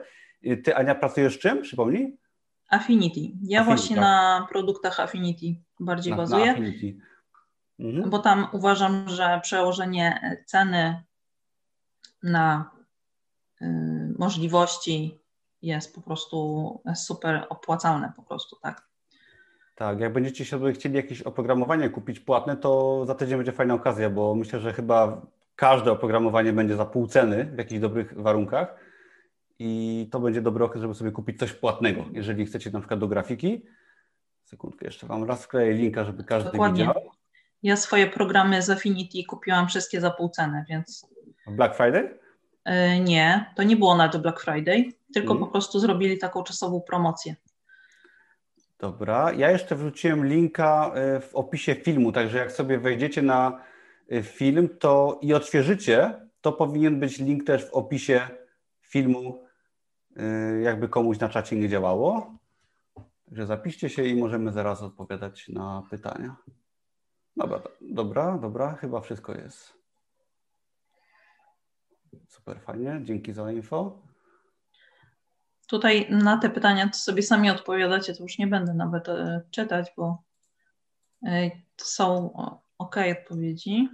Y, 0.47 0.57
ty, 0.57 0.77
Ania, 0.77 0.95
pracujesz 0.95 1.39
czym? 1.39 1.63
Przypomnij? 1.63 2.17
Affinity. 2.71 3.21
Ja 3.21 3.61
Affinity, 3.61 3.65
właśnie 3.65 3.97
tak. 3.97 4.05
na 4.05 4.47
produktach 4.51 5.01
Affinity 5.01 5.47
bardziej 5.81 6.11
na, 6.11 6.17
bazuję. 6.17 6.47
Na 6.47 6.53
Affinity. 6.53 7.01
Mhm. 7.79 8.11
Bo 8.11 8.19
tam 8.19 8.47
uważam, 8.53 9.09
że 9.09 9.41
przełożenie 9.43 10.37
ceny 10.47 11.03
na 12.23 12.71
y, 13.63 13.67
możliwości 14.19 15.19
jest 15.63 15.95
po 15.95 16.01
prostu 16.01 16.81
super 16.95 17.47
opłacalne 17.49 18.13
po 18.17 18.23
prostu, 18.23 18.57
tak? 18.63 18.89
Tak, 19.75 20.01
jak 20.01 20.13
będziecie 20.13 20.45
sobie 20.45 20.73
chcieli 20.73 20.97
jakieś 20.97 21.23
oprogramowanie 21.23 21.91
kupić 21.91 22.21
płatne, 22.21 22.57
to 22.57 23.03
za 23.07 23.15
tydzień 23.15 23.37
będzie 23.37 23.53
fajna 23.53 23.75
okazja, 23.75 24.11
bo 24.11 24.35
myślę, 24.35 24.61
że 24.61 24.73
chyba 24.73 25.23
każde 25.57 25.93
oprogramowanie 25.93 26.53
będzie 26.53 26.77
za 26.77 26.85
pół 26.85 27.07
ceny 27.07 27.45
w 27.45 27.59
jakichś 27.59 27.81
dobrych 27.81 28.23
warunkach 28.23 28.77
i 29.59 30.09
to 30.13 30.21
będzie 30.21 30.43
dobry 30.43 30.65
okres, 30.65 30.83
żeby 30.83 30.95
sobie 30.95 31.13
kupić 31.13 31.39
coś 31.39 31.53
płatnego, 31.53 32.05
jeżeli 32.13 32.47
chcecie 32.47 32.71
na 32.71 32.81
przykład 32.81 33.01
do 33.01 33.09
grafiki. 33.09 33.67
Sekundkę, 34.45 34.87
jeszcze 34.87 35.07
Wam 35.07 35.25
raz 35.25 35.45
wkleję 35.45 35.73
linka, 35.73 36.05
żeby 36.05 36.25
każdy 36.25 36.51
Dokładnie. 36.51 36.87
widział. 36.87 37.03
Ja 37.63 37.77
swoje 37.77 38.07
programy 38.07 38.63
z 38.63 38.71
Affinity 38.71 39.19
kupiłam 39.29 39.69
wszystkie 39.69 40.01
za 40.01 40.11
pół 40.11 40.29
ceny, 40.29 40.65
więc. 40.69 41.07
Black 41.47 41.77
Friday? 41.77 42.19
Yy, 42.67 43.01
nie, 43.01 43.53
to 43.57 43.63
nie 43.63 43.77
było 43.77 43.97
na 43.97 44.09
to 44.09 44.19
Black 44.19 44.41
Friday, 44.41 44.85
tylko 45.15 45.33
mm. 45.33 45.45
po 45.45 45.51
prostu 45.51 45.81
zrobili 45.81 46.19
taką 46.19 46.43
czasową 46.43 46.81
promocję. 46.81 47.35
Dobra, 48.79 49.33
ja 49.33 49.51
jeszcze 49.51 49.77
wrzuciłem 49.77 50.27
linka 50.27 50.93
e, 50.95 51.21
w 51.21 51.35
opisie 51.35 51.75
filmu, 51.75 52.13
także 52.13 52.39
jak 52.39 52.53
sobie 52.53 52.79
wejdziecie 52.79 53.23
na 53.23 53.61
e, 53.61 53.74
film 54.23 54.69
to 54.79 55.19
i 55.23 55.35
odświeżycie, 55.35 56.29
to 56.41 56.53
powinien 56.53 57.01
być 57.01 57.19
link 57.19 57.45
też 57.45 57.71
w 57.71 57.73
opisie 57.73 58.29
filmu, 58.81 59.45
e, 60.17 60.61
jakby 60.61 60.89
komuś 60.89 61.19
na 61.19 61.29
czacie 61.29 61.57
nie 61.57 61.69
działało. 61.69 62.39
Także 63.25 63.47
zapiszcie 63.47 63.89
się 63.89 64.05
i 64.05 64.17
możemy 64.17 64.53
zaraz 64.53 64.83
odpowiadać 64.83 65.49
na 65.49 65.83
pytania. 65.91 66.37
Dobra, 67.37 67.63
dobra, 67.81 68.39
dobra, 68.39 68.75
chyba 68.75 69.01
wszystko 69.01 69.35
jest. 69.35 69.75
Super 72.29 72.61
fajnie, 72.61 73.01
dzięki 73.03 73.33
za 73.33 73.53
info. 73.53 74.03
Tutaj 75.67 76.07
na 76.11 76.39
te 76.39 76.51
pytania 76.51 76.89
to 76.89 76.99
sobie 76.99 77.23
sami 77.23 77.51
odpowiadacie, 77.51 78.15
to 78.15 78.23
już 78.23 78.39
nie 78.39 78.47
będę 78.47 78.75
nawet 78.75 79.09
e, 79.09 79.43
czytać, 79.51 79.93
bo 79.97 80.23
e, 81.27 81.51
są 81.77 82.35
ok 82.79 82.97
odpowiedzi. 83.21 83.89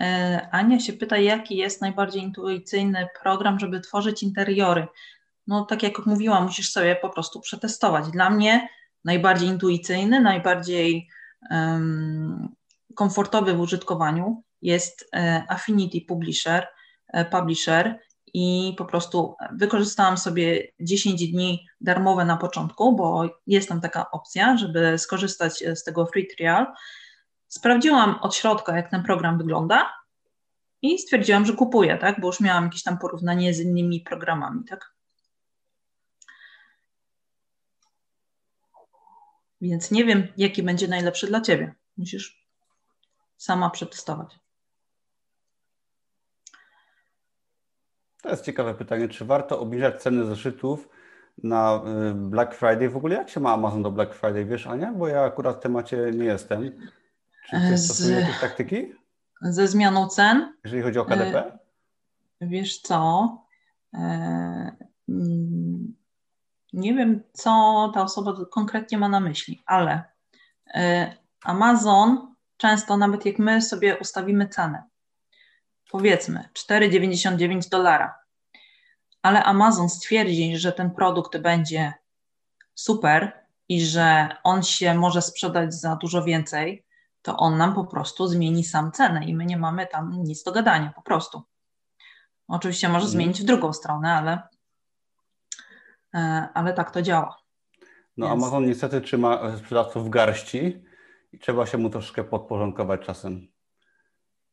E, 0.00 0.48
Ania 0.52 0.80
się 0.80 0.92
pyta, 0.92 1.18
jaki 1.18 1.56
jest 1.56 1.80
najbardziej 1.80 2.22
intuicyjny 2.22 3.08
program, 3.22 3.58
żeby 3.58 3.80
tworzyć 3.80 4.22
interiory. 4.22 4.86
No, 5.46 5.64
tak 5.64 5.82
jak 5.82 6.06
mówiłam, 6.06 6.44
musisz 6.44 6.72
sobie 6.72 6.96
po 6.96 7.08
prostu 7.08 7.40
przetestować. 7.40 8.10
Dla 8.10 8.30
mnie 8.30 8.68
najbardziej 9.04 9.48
intuicyjny, 9.48 10.20
najbardziej 10.20 11.08
um, 11.50 12.48
komfortowy 12.94 13.54
w 13.54 13.60
użytkowaniu 13.60 14.42
jest 14.62 15.08
e, 15.12 15.44
Affinity 15.48 16.00
Publisher, 16.00 16.66
e, 17.08 17.24
Publisher 17.24 17.98
i 18.34 18.74
po 18.78 18.84
prostu 18.84 19.34
wykorzystałam 19.52 20.18
sobie 20.18 20.72
10 20.80 21.32
dni 21.32 21.66
darmowe 21.80 22.24
na 22.24 22.36
początku, 22.36 22.96
bo 22.96 23.30
jest 23.46 23.68
tam 23.68 23.80
taka 23.80 24.10
opcja, 24.10 24.56
żeby 24.56 24.98
skorzystać 24.98 25.64
z 25.74 25.84
tego 25.84 26.06
free 26.06 26.26
trial. 26.36 26.66
Sprawdziłam 27.48 28.18
od 28.20 28.34
środka, 28.34 28.76
jak 28.76 28.90
ten 28.90 29.02
program 29.02 29.38
wygląda 29.38 29.92
i 30.82 30.98
stwierdziłam, 30.98 31.46
że 31.46 31.52
kupuję, 31.52 31.98
tak, 31.98 32.20
bo 32.20 32.26
już 32.26 32.40
miałam 32.40 32.64
jakieś 32.64 32.82
tam 32.82 32.98
porównanie 32.98 33.54
z 33.54 33.60
innymi 33.60 34.00
programami, 34.00 34.64
tak. 34.64 34.92
Więc 39.60 39.90
nie 39.90 40.04
wiem, 40.04 40.28
jaki 40.36 40.62
będzie 40.62 40.88
najlepszy 40.88 41.26
dla 41.26 41.40
Ciebie. 41.40 41.74
Musisz 41.96 42.44
sama 43.36 43.70
przetestować. 43.70 44.38
To 48.22 48.28
jest 48.30 48.44
ciekawe 48.44 48.74
pytanie. 48.74 49.08
Czy 49.08 49.24
warto 49.24 49.60
obniżać 49.60 50.02
ceny 50.02 50.24
zeszytów 50.24 50.88
na 51.42 51.82
y, 52.10 52.14
Black 52.14 52.54
Friday? 52.54 52.90
W 52.90 52.96
ogóle 52.96 53.14
jak 53.14 53.30
się 53.30 53.40
ma 53.40 53.52
Amazon 53.52 53.82
do 53.82 53.90
Black 53.90 54.14
Friday? 54.14 54.44
Wiesz, 54.44 54.66
Ania? 54.66 54.92
Bo 54.92 55.08
ja 55.08 55.22
akurat 55.22 55.56
w 55.56 55.60
temacie 55.60 56.10
nie 56.14 56.24
jestem. 56.24 56.90
Czy 57.50 57.58
ty 58.04 58.12
jakieś 58.12 58.40
taktyki? 58.40 58.92
Ze 59.40 59.68
zmianą 59.68 60.08
cen? 60.08 60.56
Jeżeli 60.64 60.82
chodzi 60.82 60.98
o 60.98 61.04
KDP? 61.04 61.58
E, 62.40 62.46
wiesz 62.46 62.80
co? 62.80 63.28
E, 63.94 63.98
mm, 65.08 65.94
nie 66.72 66.94
wiem, 66.94 67.22
co 67.32 67.50
ta 67.94 68.02
osoba 68.02 68.36
konkretnie 68.50 68.98
ma 68.98 69.08
na 69.08 69.20
myśli, 69.20 69.62
ale 69.66 70.02
e, 70.74 71.16
Amazon 71.44 72.34
często, 72.56 72.96
nawet 72.96 73.26
jak 73.26 73.38
my 73.38 73.62
sobie 73.62 73.96
ustawimy 73.96 74.48
cenę, 74.48 74.82
powiedzmy 75.90 76.48
4,99 76.68 77.68
dolara, 77.68 78.14
ale 79.22 79.44
Amazon 79.44 79.88
stwierdzi, 79.88 80.56
że 80.56 80.72
ten 80.72 80.90
produkt 80.90 81.38
będzie 81.38 81.92
super 82.74 83.32
i 83.68 83.84
że 83.84 84.28
on 84.44 84.62
się 84.62 84.94
może 84.94 85.22
sprzedać 85.22 85.74
za 85.74 85.96
dużo 85.96 86.24
więcej, 86.24 86.84
to 87.28 87.36
on 87.36 87.56
nam 87.56 87.74
po 87.74 87.84
prostu 87.84 88.26
zmieni 88.26 88.64
sam 88.64 88.92
cenę 88.92 89.24
i 89.24 89.34
my 89.34 89.46
nie 89.46 89.56
mamy 89.56 89.86
tam 89.86 90.22
nic 90.22 90.42
do 90.42 90.52
gadania, 90.52 90.92
po 90.96 91.02
prostu. 91.02 91.42
Oczywiście 92.48 92.88
może 92.88 93.04
mhm. 93.04 93.12
zmienić 93.12 93.42
w 93.42 93.44
drugą 93.44 93.72
stronę, 93.72 94.14
ale, 94.14 94.42
e, 96.14 96.48
ale 96.54 96.72
tak 96.72 96.90
to 96.90 97.02
działa. 97.02 97.36
No 98.16 98.28
Więc... 98.28 98.42
Amazon 98.42 98.66
niestety 98.66 99.00
trzyma 99.00 99.56
sprzedawców 99.56 100.06
w 100.06 100.08
garści 100.08 100.82
i 101.32 101.38
trzeba 101.38 101.66
się 101.66 101.78
mu 101.78 101.90
troszkę 101.90 102.24
podporządkować 102.24 103.00
czasem. 103.00 103.48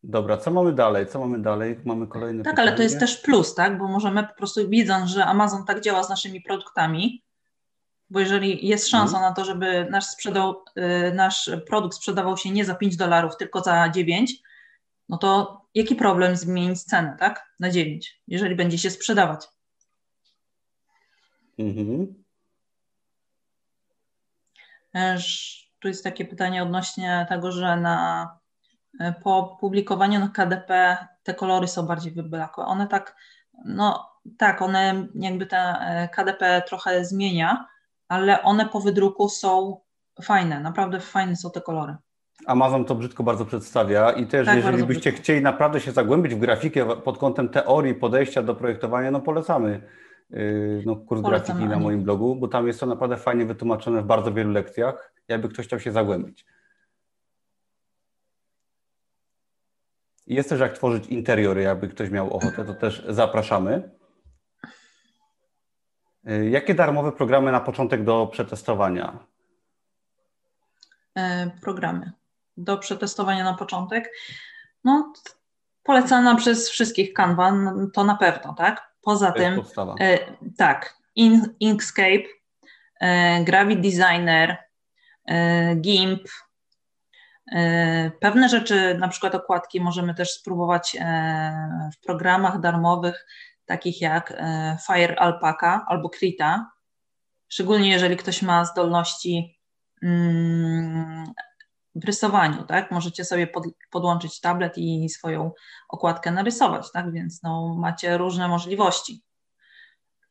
Dobra, 0.03 0.37
co 0.37 0.51
mamy 0.51 0.73
dalej? 0.73 1.07
Co 1.07 1.19
mamy 1.19 1.41
dalej? 1.41 1.79
Mamy 1.85 2.07
kolejny. 2.07 2.43
Tak, 2.43 2.53
pytanie. 2.53 2.67
ale 2.67 2.77
to 2.77 2.83
jest 2.83 2.99
też 2.99 3.17
plus, 3.17 3.55
tak? 3.55 3.77
Bo 3.77 3.87
możemy 3.87 4.23
po 4.23 4.35
prostu 4.37 4.69
widząc, 4.69 5.09
że 5.09 5.25
Amazon 5.25 5.65
tak 5.65 5.81
działa 5.81 6.03
z 6.03 6.09
naszymi 6.09 6.41
produktami, 6.41 7.23
bo 8.09 8.19
jeżeli 8.19 8.67
jest 8.67 8.89
szansa 8.89 9.17
mhm. 9.17 9.29
na 9.29 9.35
to, 9.35 9.45
żeby 9.45 9.87
nasz, 9.89 10.05
sprzedał, 10.05 10.63
y, 11.09 11.13
nasz 11.13 11.49
produkt 11.67 11.95
sprzedawał 11.95 12.37
się 12.37 12.51
nie 12.51 12.65
za 12.65 12.75
5 12.75 12.95
dolarów, 12.95 13.37
tylko 13.37 13.61
za 13.61 13.89
9, 13.89 14.33
no 15.09 15.17
to 15.17 15.61
jaki 15.75 15.95
problem 15.95 16.35
zmienić 16.35 16.83
cenę, 16.83 17.15
tak? 17.19 17.53
Na 17.59 17.69
9, 17.69 18.21
jeżeli 18.27 18.55
będzie 18.55 18.77
się 18.77 18.89
sprzedawać. 18.89 19.47
Mhm. 21.59 22.23
Tu 25.79 25.87
jest 25.87 26.03
takie 26.03 26.25
pytanie 26.25 26.63
odnośnie 26.63 27.25
tego, 27.29 27.51
że 27.51 27.77
na, 27.77 28.29
e, 28.99 29.13
po 29.23 29.57
publikowaniu 29.59 30.19
na 30.19 30.29
KDP 30.29 30.97
te 31.23 31.33
kolory 31.33 31.67
są 31.67 31.87
bardziej 31.87 32.13
wyblakłe. 32.13 32.65
One 32.65 32.87
tak, 32.87 33.15
no 33.65 34.11
tak, 34.37 34.61
one 34.61 35.07
jakby 35.15 35.45
te 35.45 35.57
e, 35.57 36.09
KDP 36.09 36.61
trochę 36.67 37.05
zmienia, 37.05 37.67
ale 38.07 38.43
one 38.43 38.69
po 38.69 38.79
wydruku 38.79 39.29
są 39.29 39.79
fajne, 40.23 40.59
naprawdę 40.59 40.99
fajne 40.99 41.35
są 41.35 41.51
te 41.51 41.61
kolory. 41.61 41.95
Amazon 42.45 42.85
to 42.85 42.95
brzydko 42.95 43.23
bardzo 43.23 43.45
przedstawia 43.45 44.11
i 44.11 44.27
też 44.27 44.45
tak, 44.45 44.55
jeżeli 44.55 44.83
byście 44.83 45.01
brzydko. 45.01 45.23
chcieli 45.23 45.41
naprawdę 45.41 45.81
się 45.81 45.91
zagłębić 45.91 46.35
w 46.35 46.39
grafikę 46.39 46.95
pod 46.95 47.17
kątem 47.17 47.49
teorii 47.49 47.95
podejścia 47.95 48.43
do 48.43 48.55
projektowania, 48.55 49.11
no 49.11 49.21
polecamy 49.21 49.81
yy, 50.29 50.83
no, 50.85 50.95
kurs 50.95 51.21
Polecam 51.21 51.57
grafiki 51.57 51.69
na 51.69 51.79
moim 51.79 52.03
blogu, 52.03 52.35
bo 52.35 52.47
tam 52.47 52.67
jest 52.67 52.79
to 52.79 52.85
naprawdę 52.85 53.17
fajnie 53.17 53.45
wytłumaczone 53.45 54.01
w 54.01 54.05
bardzo 54.05 54.33
wielu 54.33 54.51
lekcjach, 54.51 55.13
jakby 55.27 55.49
ktoś 55.49 55.65
chciał 55.67 55.79
się 55.79 55.91
zagłębić. 55.91 56.45
Jest 60.27 60.49
też 60.49 60.59
jak 60.59 60.73
tworzyć 60.73 61.07
interiory, 61.07 61.61
jakby 61.61 61.87
ktoś 61.87 62.09
miał 62.09 62.33
ochotę, 62.33 62.65
to 62.65 62.73
też 62.73 63.05
zapraszamy. 63.09 63.94
Y, 66.29 66.49
jakie 66.49 66.75
darmowe 66.75 67.11
programy 67.11 67.51
na 67.51 67.59
początek 67.59 68.03
do 68.03 68.27
przetestowania? 68.27 69.19
E, 71.17 71.51
programy 71.61 72.11
do 72.57 72.77
przetestowania 72.77 73.43
na 73.43 73.53
początek. 73.53 74.11
No, 74.83 75.13
polecana 75.83 76.35
przez 76.35 76.69
wszystkich 76.69 77.13
Canva, 77.13 77.53
to 77.93 78.03
na 78.03 78.15
pewno, 78.15 78.53
tak? 78.53 78.91
Poza 79.01 79.31
to 79.31 79.39
tym, 79.39 79.61
e, 79.99 80.19
tak, 80.57 80.97
In, 81.15 81.55
Inkscape, 81.59 82.23
e, 83.01 83.43
Gravit 83.43 83.81
Designer, 83.81 84.57
e, 85.25 85.75
GIMP, 85.75 86.21
e, 87.51 88.11
Pewne 88.19 88.49
rzeczy, 88.49 88.97
na 88.99 89.07
przykład 89.07 89.35
okładki, 89.35 89.81
możemy 89.81 90.15
też 90.15 90.31
spróbować 90.31 90.97
e, 90.99 91.89
w 91.93 92.05
programach 92.05 92.59
darmowych 92.59 93.25
takich 93.65 94.01
jak 94.01 94.31
e, 94.31 94.77
Fire 94.87 95.15
Alpaca 95.19 95.85
albo 95.87 96.09
Krita, 96.09 96.71
szczególnie 97.47 97.89
jeżeli 97.89 98.17
ktoś 98.17 98.41
ma 98.41 98.65
zdolności 98.65 99.59
mm, 100.03 101.25
w 101.95 102.05
rysowaniu, 102.05 102.63
tak? 102.63 102.91
Możecie 102.91 103.25
sobie 103.25 103.47
pod, 103.47 103.63
podłączyć 103.91 104.41
tablet 104.41 104.77
i 104.77 105.09
swoją 105.09 105.51
okładkę 105.89 106.31
narysować, 106.31 106.91
tak? 106.91 107.11
Więc 107.11 107.43
no, 107.43 107.75
macie 107.79 108.17
różne 108.17 108.47
możliwości. 108.47 109.23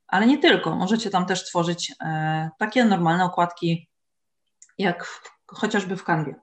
Ale 0.06 0.26
nie 0.26 0.38
tylko, 0.38 0.74
możecie 0.76 1.10
tam 1.10 1.26
też 1.26 1.44
tworzyć 1.44 1.92
e, 2.00 2.50
takie 2.58 2.84
normalne 2.84 3.24
okładki, 3.24 3.88
jak 4.78 5.04
w, 5.04 5.30
chociażby 5.46 5.96
w 5.96 6.04
Canwie. 6.04 6.34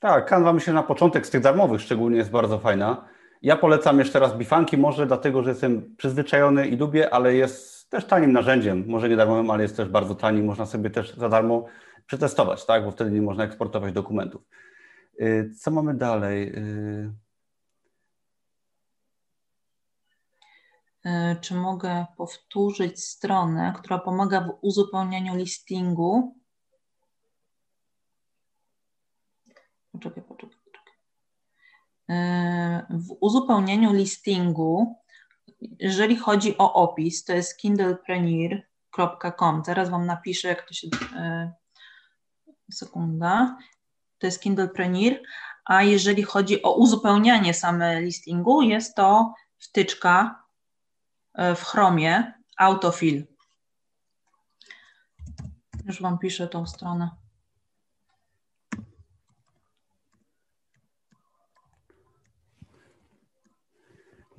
Tak, 0.00 0.28
Canva 0.28 0.52
myślę 0.52 0.72
na 0.72 0.82
początek 0.82 1.26
z 1.26 1.30
tych 1.30 1.40
darmowych 1.40 1.80
szczególnie 1.80 2.16
jest 2.18 2.30
bardzo 2.30 2.58
fajna. 2.58 3.08
Ja 3.44 3.56
polecam 3.56 3.98
jeszcze 3.98 4.18
raz 4.18 4.36
Bifanki, 4.36 4.78
może 4.78 5.06
dlatego, 5.06 5.42
że 5.42 5.50
jestem 5.50 5.96
przyzwyczajony 5.96 6.68
i 6.68 6.76
lubię, 6.76 7.14
ale 7.14 7.34
jest 7.34 7.90
też 7.90 8.04
tanim 8.04 8.32
narzędziem, 8.32 8.84
może 8.86 9.08
nie 9.08 9.16
darmowym, 9.16 9.50
ale 9.50 9.62
jest 9.62 9.76
też 9.76 9.88
bardzo 9.88 10.14
tani, 10.14 10.42
można 10.42 10.66
sobie 10.66 10.90
też 10.90 11.16
za 11.16 11.28
darmo 11.28 11.66
przetestować, 12.06 12.66
tak? 12.66 12.84
bo 12.84 12.90
wtedy 12.90 13.10
nie 13.10 13.22
można 13.22 13.44
eksportować 13.44 13.92
dokumentów. 13.92 14.42
Y, 15.20 15.50
co 15.60 15.70
mamy 15.70 15.94
dalej? 15.94 16.58
Y, 16.58 17.12
y, 21.06 21.36
czy 21.40 21.54
mogę 21.54 22.06
powtórzyć 22.16 23.04
stronę, 23.04 23.74
która 23.78 23.98
pomaga 23.98 24.40
w 24.40 24.58
uzupełnianiu 24.60 25.36
listingu? 25.36 26.36
Poczekaj, 29.92 30.22
poczekaj. 30.22 30.63
E, 32.10 32.86
w 32.90 33.16
uzupełnieniu 33.20 33.92
listingu, 33.92 34.96
jeżeli 35.78 36.16
chodzi 36.16 36.58
o 36.58 36.74
opis, 36.74 37.24
to 37.24 37.32
jest 37.32 37.56
kindlepreneur.com. 37.56 39.62
Teraz 39.62 39.90
Wam 39.90 40.06
napiszę, 40.06 40.48
jak 40.48 40.68
to 40.68 40.74
się. 40.74 40.88
E, 41.16 41.52
sekunda. 42.72 43.58
To 44.18 44.26
jest 44.26 44.40
Kindlepreneur. 44.40 45.12
A 45.64 45.82
jeżeli 45.82 46.22
chodzi 46.22 46.62
o 46.62 46.74
uzupełnianie 46.74 47.54
same 47.54 48.00
listingu, 48.00 48.62
jest 48.62 48.96
to 48.96 49.34
wtyczka 49.58 50.44
e, 51.34 51.54
w 51.54 51.62
Chromie 51.62 52.32
Autofill. 52.58 53.26
Już 55.84 56.02
Wam 56.02 56.18
piszę 56.18 56.48
tą 56.48 56.66
stronę. 56.66 57.23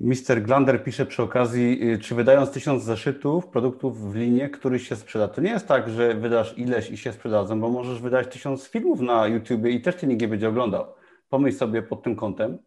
Mister 0.00 0.42
Glander 0.42 0.84
pisze 0.84 1.06
przy 1.06 1.22
okazji, 1.22 1.92
y, 1.92 1.98
czy 1.98 2.14
wydając 2.14 2.50
tysiąc 2.50 2.82
zeszytów 2.82 3.46
produktów 3.46 4.12
w 4.12 4.14
linie, 4.14 4.50
który 4.50 4.78
się 4.78 4.96
sprzeda. 4.96 5.28
To 5.28 5.40
nie 5.40 5.50
jest 5.50 5.68
tak, 5.68 5.88
że 5.88 6.14
wydasz 6.14 6.58
ileś 6.58 6.90
i 6.90 6.96
się 6.96 7.12
sprzedadzą, 7.12 7.60
bo 7.60 7.68
możesz 7.68 8.00
wydać 8.00 8.32
tysiąc 8.32 8.68
filmów 8.68 9.00
na 9.00 9.26
YouTube 9.26 9.66
i 9.66 9.80
też 9.80 9.94
cię 9.94 10.06
nikt 10.06 10.20
nie 10.20 10.28
będzie 10.28 10.48
oglądał. 10.48 10.86
Pomyśl 11.28 11.58
sobie 11.58 11.82
pod 11.82 12.02
tym 12.02 12.16
kątem. 12.16 12.58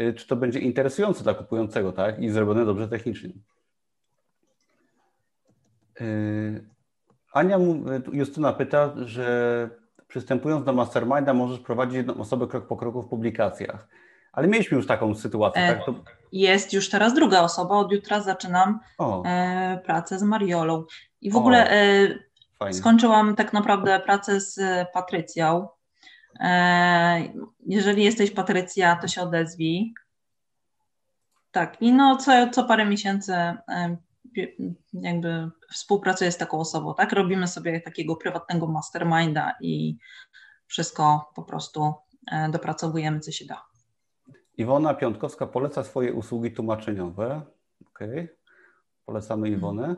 y, 0.00 0.14
czy 0.14 0.26
to 0.26 0.36
będzie 0.36 0.60
interesujące 0.60 1.24
dla 1.24 1.34
kupującego, 1.34 1.92
tak? 1.92 2.18
I 2.18 2.30
zrobione 2.30 2.64
dobrze 2.64 2.88
technicznie. 2.88 3.30
Y, 6.00 6.64
Ania 7.32 7.58
Justyna 8.12 8.52
pyta, 8.52 8.94
że 8.96 9.70
przystępując 10.08 10.64
do 10.64 10.72
masterminda 10.72 11.34
możesz 11.34 11.60
prowadzić 11.60 12.08
osobę 12.08 12.46
krok 12.46 12.66
po 12.66 12.76
kroku 12.76 13.02
w 13.02 13.08
publikacjach. 13.08 13.88
Ale 14.36 14.48
mieliśmy 14.48 14.76
już 14.76 14.86
taką 14.86 15.14
sytuację. 15.14 15.62
E, 15.62 15.74
tak? 15.74 15.86
To... 15.86 15.94
Jest 16.32 16.72
już 16.72 16.90
teraz 16.90 17.14
druga 17.14 17.40
osoba. 17.40 17.76
Od 17.76 17.92
jutra 17.92 18.20
zaczynam 18.20 18.80
e, 19.24 19.80
pracę 19.84 20.18
z 20.18 20.22
Mariolą. 20.22 20.84
I 21.20 21.30
w 21.30 21.36
o, 21.36 21.38
ogóle 21.38 21.70
e, 21.70 22.72
skończyłam 22.72 23.36
tak 23.36 23.52
naprawdę 23.52 24.00
pracę 24.00 24.40
z 24.40 24.60
Patrycją. 24.92 25.68
E, 26.40 27.22
jeżeli 27.66 28.04
jesteś 28.04 28.30
Patrycja, 28.30 28.96
to 28.96 29.08
się 29.08 29.22
odezwij. 29.22 29.94
Tak, 31.50 31.82
i 31.82 31.92
no 31.92 32.16
co, 32.16 32.50
co 32.50 32.64
parę 32.64 32.86
miesięcy 32.86 33.32
e, 33.32 33.96
jakby 34.92 35.50
współpracuję 35.72 36.32
z 36.32 36.36
taką 36.36 36.58
osobą, 36.58 36.94
tak? 36.94 37.12
Robimy 37.12 37.48
sobie 37.48 37.80
takiego 37.80 38.16
prywatnego 38.16 38.66
masterminda 38.66 39.54
i 39.60 39.96
wszystko 40.66 41.32
po 41.34 41.42
prostu 41.42 41.94
e, 42.32 42.48
dopracowujemy, 42.48 43.20
co 43.20 43.32
się 43.32 43.44
da. 43.44 43.65
Iwona 44.56 44.94
Piątkowska 44.94 45.46
poleca 45.46 45.84
swoje 45.84 46.12
usługi 46.12 46.52
tłumaczeniowe. 46.52 47.42
Okay. 47.90 48.28
Polecamy 49.06 49.48
Iwonę. 49.48 49.96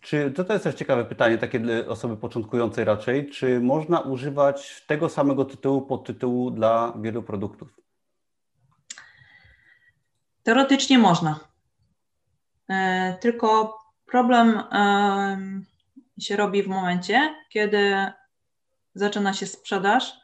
Czy 0.00 0.30
to, 0.30 0.44
to 0.44 0.52
jest 0.52 0.64
też 0.64 0.74
ciekawe 0.74 1.04
pytanie, 1.04 1.38
takie 1.38 1.60
dla 1.60 1.86
osoby 1.86 2.16
początkującej 2.16 2.84
raczej, 2.84 3.30
czy 3.30 3.60
można 3.60 4.00
używać 4.00 4.84
tego 4.86 5.08
samego 5.08 5.44
tytułu, 5.44 5.82
podtytułu 5.82 6.50
dla 6.50 6.92
wielu 7.00 7.22
produktów? 7.22 7.80
Teoretycznie 10.42 10.98
można. 10.98 11.40
E, 12.68 13.18
tylko 13.20 13.78
problem 14.06 14.62
się 16.20 16.36
robi 16.36 16.62
w 16.62 16.68
momencie, 16.68 17.34
kiedy 17.48 18.06
zaczyna 18.94 19.32
się 19.32 19.46
sprzedaż, 19.46 20.20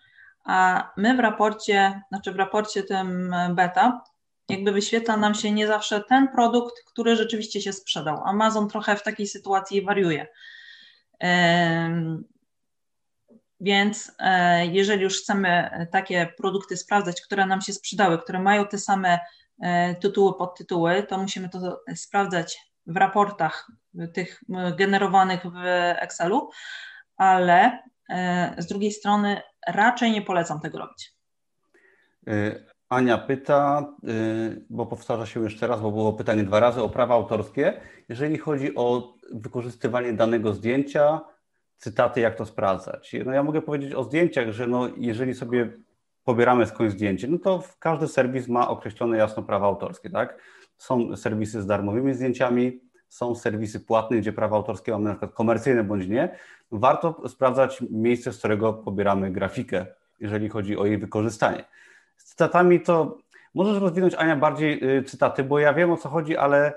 a 0.47 0.91
my 0.97 1.17
w 1.17 1.21
raporcie, 1.21 2.03
znaczy 2.09 2.33
w 2.33 2.37
raporcie 2.37 2.83
tym 2.83 3.35
beta, 3.51 4.05
jakby 4.49 4.73
wyświetla 4.73 5.17
nam 5.17 5.35
się 5.35 5.53
nie 5.53 5.67
zawsze 5.67 6.01
ten 6.01 6.29
produkt, 6.29 6.85
który 6.87 7.17
rzeczywiście 7.17 7.61
się 7.61 7.73
sprzedał. 7.73 8.25
Amazon 8.25 8.69
trochę 8.69 8.97
w 8.97 9.03
takiej 9.03 9.27
sytuacji 9.27 9.83
wariuje. 9.83 10.27
Więc 13.61 14.13
e, 14.19 14.67
jeżeli 14.67 15.03
już 15.03 15.23
chcemy 15.23 15.71
takie 15.93 16.27
produkty 16.37 16.77
sprawdzać, 16.77 17.21
które 17.21 17.47
nam 17.47 17.61
się 17.61 17.73
sprzedały, 17.73 18.19
które 18.19 18.39
mają 18.39 18.67
te 18.67 18.79
same 18.79 19.19
e, 19.63 19.95
tytuły, 19.95 20.35
podtytuły, 20.35 21.03
to 21.03 21.19
musimy 21.19 21.49
to 21.49 21.83
sprawdzać 21.95 22.59
w 22.87 22.97
raportach 22.97 23.71
tych 24.13 24.43
generowanych 24.77 25.43
w 25.43 25.65
Excelu, 25.97 26.51
ale 27.17 27.63
e, 27.63 27.83
z 28.59 28.67
drugiej 28.67 28.93
strony 28.93 29.41
raczej 29.69 30.13
nie 30.13 30.23
polecam 30.23 30.61
tego 30.61 30.79
robić. 30.79 31.13
Ania 32.89 33.19
pyta, 33.19 33.95
y, 34.09 34.65
bo 34.71 34.87
powtarza 34.87 35.27
się 35.27 35.43
jeszcze 35.43 35.67
raz, 35.67 35.81
bo 35.81 35.91
było 35.91 36.13
pytanie 36.13 36.43
dwa 36.43 36.61
razy 36.61 36.83
o 36.83 36.89
prawa 36.89 37.15
autorskie. 37.15 37.81
Jeżeli 38.09 38.39
chodzi 38.39 38.77
o 38.77 39.15
wykorzystywanie 39.33 40.13
danego 40.13 40.55
zdjęcia, 40.55 41.21
cytaty, 41.77 42.21
jak 42.21 42.37
to 42.37 42.47
sprawdzać? 42.47 43.17
No 43.25 43.33
ja 43.33 43.43
mogę 43.43 43.63
powiedzieć 43.63 43.95
o 43.95 44.05
zdjęciach, 44.05 44.53
że 44.53 44.67
no, 44.67 44.89
jeżeli 44.97 45.35
sobie 45.35 45.73
pobieramy 46.25 46.67
skądś 46.67 46.93
zdjęcie, 46.93 47.29
no 47.29 47.39
to 47.39 47.63
każdy 47.79 48.09
serwis 48.09 48.49
ma 48.49 48.69
określone 48.69 49.17
jasno 49.17 49.43
prawa 49.43 49.67
autorskie, 49.67 50.11
tak? 50.11 50.39
Są 50.77 51.17
serwisy 51.17 51.63
z 51.63 51.67
darmowymi 51.67 52.15
zdjęciami, 52.15 52.81
są 53.09 53.35
serwisy 53.35 53.81
płatne, 53.81 54.17
gdzie 54.17 54.33
prawa 54.33 54.57
autorskie 54.57 54.93
mamy 54.93 55.05
na 55.05 55.11
przykład 55.11 55.33
komercyjne 55.33 55.85
bądź 55.85 56.09
nie. 56.09 56.37
Warto 56.73 57.29
sprawdzać 57.29 57.83
miejsce, 57.91 58.33
z 58.33 58.39
którego 58.39 58.73
pobieramy 58.73 59.31
grafikę, 59.31 59.87
jeżeli 60.21 60.49
chodzi 60.49 60.77
o 60.77 60.87
jej 60.87 60.99
wykorzystanie. 60.99 61.65
Z 62.17 62.25
cytatami 62.25 62.81
to 62.81 63.19
możesz 63.55 63.83
rozwinąć, 63.83 64.15
Ania, 64.15 64.37
bardziej 64.37 64.99
y, 64.99 65.03
cytaty, 65.03 65.45
bo 65.45 65.59
ja 65.59 65.75
wiem 65.75 65.91
o 65.91 65.97
co 65.97 66.09
chodzi, 66.09 66.37
ale 66.37 66.73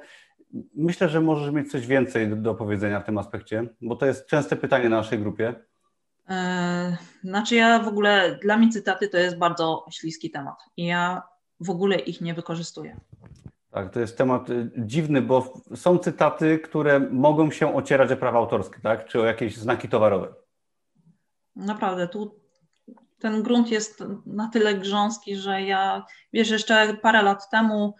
myślę, 0.75 1.09
że 1.09 1.21
możesz 1.21 1.53
mieć 1.53 1.71
coś 1.71 1.87
więcej 1.87 2.29
do, 2.29 2.35
do 2.35 2.55
powiedzenia 2.55 2.99
w 2.99 3.05
tym 3.05 3.17
aspekcie, 3.17 3.63
bo 3.81 3.95
to 3.95 4.05
jest 4.05 4.27
częste 4.27 4.55
pytanie 4.55 4.89
na 4.89 4.97
naszej 4.97 5.19
grupie. 5.19 5.53
E, 6.29 6.97
znaczy 7.23 7.55
ja 7.55 7.79
w 7.79 7.87
ogóle, 7.87 8.39
dla 8.41 8.57
mnie 8.57 8.69
cytaty 8.69 9.07
to 9.07 9.17
jest 9.17 9.37
bardzo 9.37 9.85
śliski 9.91 10.31
temat 10.31 10.55
i 10.77 10.85
ja 10.85 11.21
w 11.59 11.69
ogóle 11.69 11.95
ich 11.95 12.21
nie 12.21 12.33
wykorzystuję. 12.33 12.99
Tak, 13.71 13.93
to 13.93 13.99
jest 13.99 14.17
temat 14.17 14.49
y, 14.49 14.71
dziwny, 14.77 15.21
bo 15.21 15.61
są 15.75 15.97
cytaty, 15.97 16.59
które 16.59 16.99
mogą 16.99 17.51
się 17.51 17.75
ocierać 17.75 18.11
o 18.11 18.17
prawa 18.17 18.39
autorskie, 18.39 18.79
tak? 18.81 19.05
Czy 19.05 19.21
o 19.21 19.25
jakieś 19.25 19.57
znaki 19.57 19.89
towarowe. 19.89 20.33
Naprawdę, 21.55 22.07
tu 22.07 22.39
ten 23.19 23.43
grunt 23.43 23.71
jest 23.71 24.03
na 24.25 24.49
tyle 24.49 24.75
grząski, 24.75 25.35
że 25.35 25.61
ja, 25.61 26.05
wiesz, 26.33 26.49
jeszcze 26.49 26.97
parę 27.01 27.21
lat 27.21 27.49
temu 27.49 27.95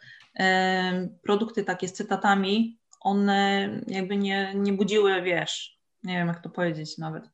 produkty 1.24 1.64
takie 1.64 1.88
z 1.88 1.94
cytatami, 1.94 2.80
one 3.00 3.70
jakby 3.88 4.18
nie, 4.18 4.54
nie 4.56 4.74
budziły, 4.74 5.22
wiesz, 5.22 5.80
nie 6.04 6.18
wiem 6.18 6.28
jak 6.28 6.44
to 6.44 6.50
powiedzieć 6.50 6.98
nawet, 6.98 7.30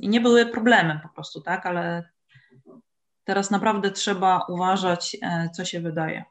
i 0.00 0.08
nie 0.08 0.20
były 0.20 0.46
problemem 0.46 1.00
po 1.00 1.08
prostu, 1.08 1.40
tak, 1.40 1.66
ale 1.66 2.08
teraz 3.24 3.50
naprawdę 3.50 3.90
trzeba 3.90 4.46
uważać, 4.48 5.16
e, 5.22 5.50
co 5.50 5.64
się 5.64 5.80
wydaje. 5.80 6.24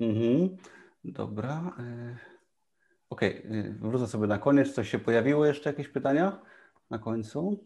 Mhm. 0.00 0.56
Dobra. 1.04 1.76
E, 1.78 2.16
Okej, 3.10 3.38
okay, 3.38 3.76
wrócę 3.80 4.06
sobie 4.06 4.26
na 4.26 4.38
koniec. 4.38 4.72
Coś 4.74 4.88
się 4.88 4.98
pojawiło 4.98 5.46
jeszcze, 5.46 5.70
jakieś 5.70 5.88
pytania 5.88 6.40
na 6.90 6.98
końcu? 6.98 7.64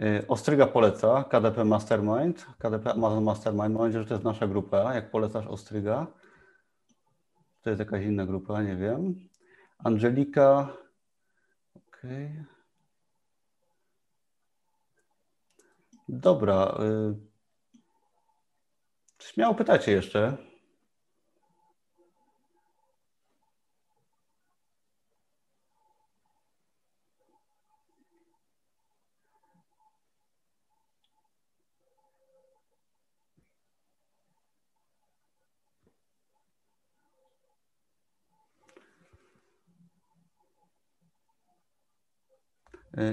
Y, 0.00 0.26
Ostryga 0.28 0.66
poleca 0.66 1.24
KDP 1.24 1.64
Mastermind, 1.64 2.46
KDP 2.58 2.92
Amazon 2.92 3.24
Mastermind. 3.24 3.74
Mam 3.74 3.82
nadzieję, 3.82 4.02
że 4.02 4.08
to 4.08 4.14
jest 4.14 4.24
nasza 4.24 4.46
grupa. 4.46 4.94
Jak 4.94 5.10
polecasz 5.10 5.46
Ostryga? 5.46 6.06
To 7.62 7.70
jest 7.70 7.80
jakaś 7.80 8.04
inna 8.04 8.26
grupa, 8.26 8.62
nie 8.62 8.76
wiem. 8.76 9.14
Angelika. 9.78 10.76
Okej. 11.74 12.26
Okay. 12.26 12.44
Dobra. 16.08 16.78
Śmiało 19.22 19.54
pytacie 19.54 19.92
jeszcze. 19.92 20.36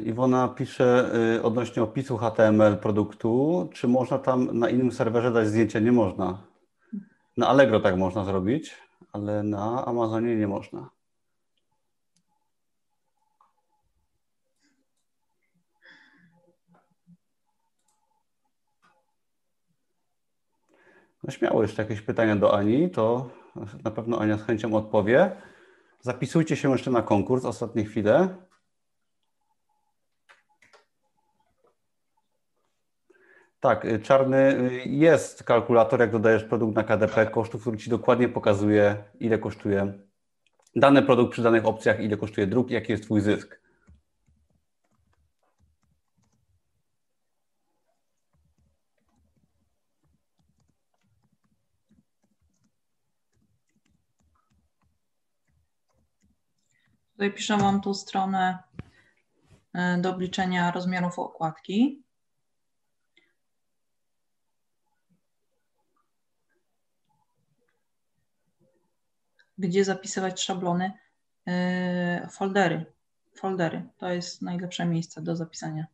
Iwona 0.06 0.48
pisze 0.48 1.12
y, 1.36 1.44
odnośnie 1.44 1.84
opisu 1.84 2.18
HTML 2.18 2.78
produktu, 2.78 3.70
czy 3.74 3.88
można 3.88 4.20
tam 4.20 4.60
na 4.60 4.70
innym 4.70 4.92
serwerze 4.92 5.32
dać 5.32 5.48
zdjęcia? 5.48 5.80
Nie 5.80 5.92
można. 5.92 6.44
Na 7.38 7.48
Allegro 7.48 7.80
tak 7.80 7.98
można 7.98 8.26
zrobić, 8.26 8.78
ale 9.12 9.44
na 9.44 9.86
Amazonie 9.86 10.36
nie 10.36 10.48
można. 10.48 10.90
No 21.24 21.32
śmiało 21.32 21.62
jeszcze 21.62 21.82
jakieś 21.82 22.02
pytania 22.02 22.36
do 22.36 22.58
Ani, 22.58 22.90
to 22.90 23.30
na 23.84 23.92
pewno 23.92 24.20
Ania 24.20 24.38
z 24.38 24.44
chęcią 24.44 24.76
odpowie. 24.76 25.32
Zapisujcie 26.02 26.56
się 26.56 26.72
jeszcze 26.72 26.92
na 26.92 27.02
konkurs, 27.02 27.46
ostatnie 27.46 27.86
chwile. 27.86 28.36
Tak, 33.64 33.86
y, 33.86 34.00
czarny 34.00 34.38
y, 34.38 34.84
jest 34.86 35.44
kalkulator, 35.44 36.00
jak 36.00 36.12
dodajesz 36.12 36.44
produkt 36.44 36.76
na 36.76 36.84
KDP 36.84 37.26
kosztów, 37.26 37.62
który 37.62 37.78
ci 37.78 37.90
dokładnie 37.90 38.30
pokazuje, 38.30 39.04
ile 39.20 39.38
kosztuje 39.38 39.94
dany 40.76 41.02
produkt 41.02 41.32
przy 41.32 41.44
danych 41.44 41.66
opcjach, 41.66 42.00
ile 42.00 42.18
kosztuje 42.18 42.48
druk, 42.48 42.70
jaki 42.70 42.92
jest 42.92 43.04
twój 43.04 43.22
zysk. 43.22 43.60
Tutaj 57.12 57.34
piszę, 57.34 57.58
mam 57.58 57.82
tu 57.82 57.94
stronę 57.94 58.58
do 59.98 60.10
obliczenia 60.10 60.72
rozmiarów 60.72 61.20
okładki. 61.20 62.04
Gdzie 69.58 69.86
zapisywać 69.86 70.42
szablony? 70.42 70.92
Foldery. 72.32 72.86
Foldery 73.36 73.84
to 73.98 74.10
jest 74.10 74.42
najlepsze 74.42 74.86
miejsce 74.86 75.22
do 75.22 75.36
zapisania. 75.36 75.86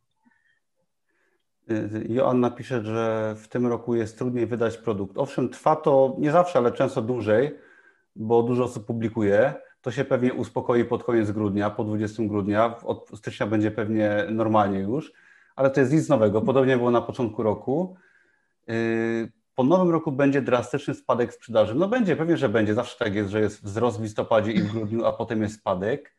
Joanna 2.08 2.50
pisze, 2.50 2.84
że 2.84 3.34
w 3.38 3.48
tym 3.48 3.66
roku 3.66 3.94
jest 3.94 4.18
trudniej 4.18 4.46
wydać 4.46 4.76
produkt. 4.76 5.18
Owszem, 5.18 5.48
trwa 5.48 5.76
to 5.76 6.16
nie 6.18 6.32
zawsze, 6.32 6.58
ale 6.58 6.72
często 6.72 7.02
dłużej, 7.02 7.58
bo 8.16 8.42
dużo 8.42 8.64
osób 8.64 8.86
publikuje. 8.86 9.54
To 9.82 9.90
się 9.90 10.04
pewnie 10.04 10.34
uspokoi 10.34 10.84
pod 10.84 11.04
koniec 11.04 11.30
grudnia, 11.30 11.70
po 11.70 11.84
20 11.84 12.22
grudnia. 12.22 12.76
Od 12.82 13.10
stycznia 13.14 13.46
będzie 13.46 13.70
pewnie 13.70 14.26
normalnie 14.30 14.78
już, 14.78 15.12
ale 15.56 15.70
to 15.70 15.80
jest 15.80 15.92
nic 15.92 16.08
nowego. 16.08 16.42
Podobnie 16.42 16.76
było 16.76 16.90
na 16.90 17.02
początku 17.02 17.42
roku. 17.42 17.96
Po 19.60 19.64
nowym 19.64 19.90
roku 19.90 20.12
będzie 20.12 20.42
drastyczny 20.42 20.94
spadek 20.94 21.34
sprzedaży. 21.34 21.74
No 21.74 21.88
będzie, 21.88 22.16
pewnie, 22.16 22.36
że 22.36 22.48
będzie. 22.48 22.74
Zawsze 22.74 22.98
tak 22.98 23.14
jest, 23.14 23.30
że 23.30 23.40
jest 23.40 23.64
wzrost 23.64 23.98
w 23.98 24.02
listopadzie 24.02 24.52
i 24.52 24.62
w 24.62 24.72
grudniu, 24.72 25.06
a 25.06 25.12
potem 25.12 25.42
jest 25.42 25.54
spadek. 25.54 26.14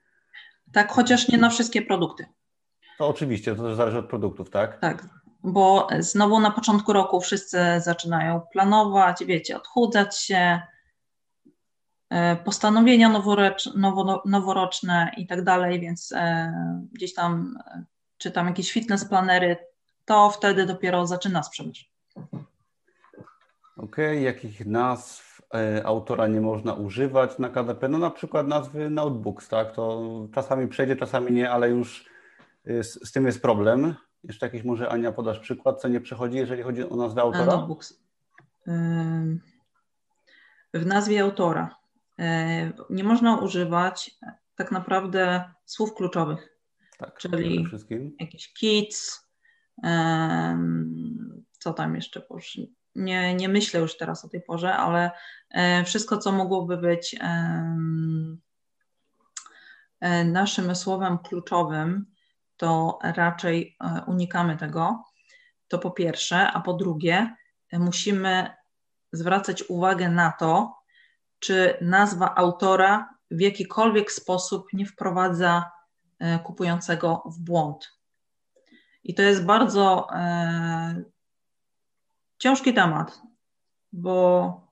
Tak, 0.71 0.91
chociaż 0.91 1.27
nie 1.27 1.37
na 1.37 1.49
wszystkie 1.49 1.81
produkty. 1.81 2.25
To 2.97 3.07
oczywiście, 3.07 3.55
to 3.55 3.63
też 3.63 3.75
zależy 3.75 3.97
od 3.97 4.05
produktów, 4.05 4.49
tak? 4.49 4.79
Tak, 4.79 5.05
bo 5.43 5.87
znowu 5.99 6.39
na 6.39 6.51
początku 6.51 6.93
roku 6.93 7.21
wszyscy 7.21 7.59
zaczynają 7.77 8.41
planować, 8.51 9.25
wiecie, 9.25 9.57
odchudzać 9.57 10.19
się, 10.19 10.61
e, 12.09 12.35
postanowienia 12.35 13.21
noworoczne 14.25 15.11
i 15.17 15.27
tak 15.27 15.43
dalej, 15.43 15.79
więc 15.79 16.11
e, 16.11 16.53
gdzieś 16.91 17.13
tam 17.13 17.57
e, 17.65 17.83
czytam 18.17 18.47
jakieś 18.47 18.71
fitness 18.71 19.05
planery, 19.05 19.57
to 20.05 20.29
wtedy 20.29 20.65
dopiero 20.65 21.07
zaczyna 21.07 21.43
sprzedaż. 21.43 21.91
Okej, 23.77 24.17
okay. 24.17 24.21
jakich 24.21 24.65
nazw 24.65 25.41
autora 25.83 26.27
nie 26.27 26.41
można 26.41 26.73
używać 26.73 27.39
na 27.39 27.49
KDP? 27.49 27.87
No 27.87 27.97
na 27.97 28.09
przykład 28.09 28.47
nazwy 28.47 28.89
notebooks, 28.89 29.47
tak? 29.47 29.75
To 29.75 30.11
czasami 30.33 30.67
przejdzie, 30.67 30.95
czasami 30.95 31.31
nie, 31.31 31.51
ale 31.51 31.69
już 31.69 32.05
z, 32.65 33.07
z 33.07 33.11
tym 33.11 33.25
jest 33.25 33.41
problem. 33.41 33.95
Jeszcze 34.23 34.45
jakiś 34.45 34.63
może 34.63 34.89
Ania 34.89 35.11
podasz 35.11 35.39
przykład, 35.39 35.81
co 35.81 35.87
nie 35.87 36.01
przechodzi, 36.01 36.37
jeżeli 36.37 36.63
chodzi 36.63 36.89
o 36.89 36.95
nazwę 36.95 37.21
autora? 37.21 37.45
Notebooks. 37.45 38.03
W 40.73 40.85
nazwie 40.85 41.21
autora 41.21 41.75
nie 42.89 43.03
można 43.03 43.37
używać 43.37 44.17
tak 44.55 44.71
naprawdę 44.71 45.43
słów 45.65 45.93
kluczowych. 45.93 46.57
Tak, 46.97 47.17
czyli 47.17 47.65
jakiś 48.19 48.53
kids, 48.53 49.29
co 51.59 51.73
tam 51.73 51.95
jeszcze 51.95 52.21
nie, 52.95 53.35
nie 53.35 53.49
myślę 53.49 53.79
już 53.79 53.97
teraz 53.97 54.25
o 54.25 54.29
tej 54.29 54.41
porze, 54.41 54.73
ale 54.73 55.11
e, 55.49 55.83
wszystko, 55.83 56.17
co 56.17 56.31
mogłoby 56.31 56.77
być 56.77 57.15
e, 57.19 57.75
naszym 60.25 60.75
słowem 60.75 61.17
kluczowym, 61.17 62.05
to 62.57 62.99
raczej 63.03 63.77
e, 63.79 64.01
unikamy 64.07 64.57
tego. 64.57 65.03
To 65.67 65.79
po 65.79 65.91
pierwsze, 65.91 66.51
a 66.51 66.61
po 66.61 66.73
drugie, 66.73 67.35
musimy 67.73 68.49
zwracać 69.11 69.63
uwagę 69.63 70.09
na 70.09 70.31
to, 70.31 70.75
czy 71.39 71.77
nazwa 71.81 72.35
autora 72.35 73.09
w 73.31 73.39
jakikolwiek 73.39 74.11
sposób 74.11 74.67
nie 74.73 74.85
wprowadza 74.85 75.71
kupującego 76.43 77.23
w 77.25 77.39
błąd. 77.39 77.91
I 79.03 79.13
to 79.15 79.21
jest 79.21 79.45
bardzo 79.45 80.07
ciężki 82.41 82.73
temat, 82.73 83.21
bo 83.93 84.67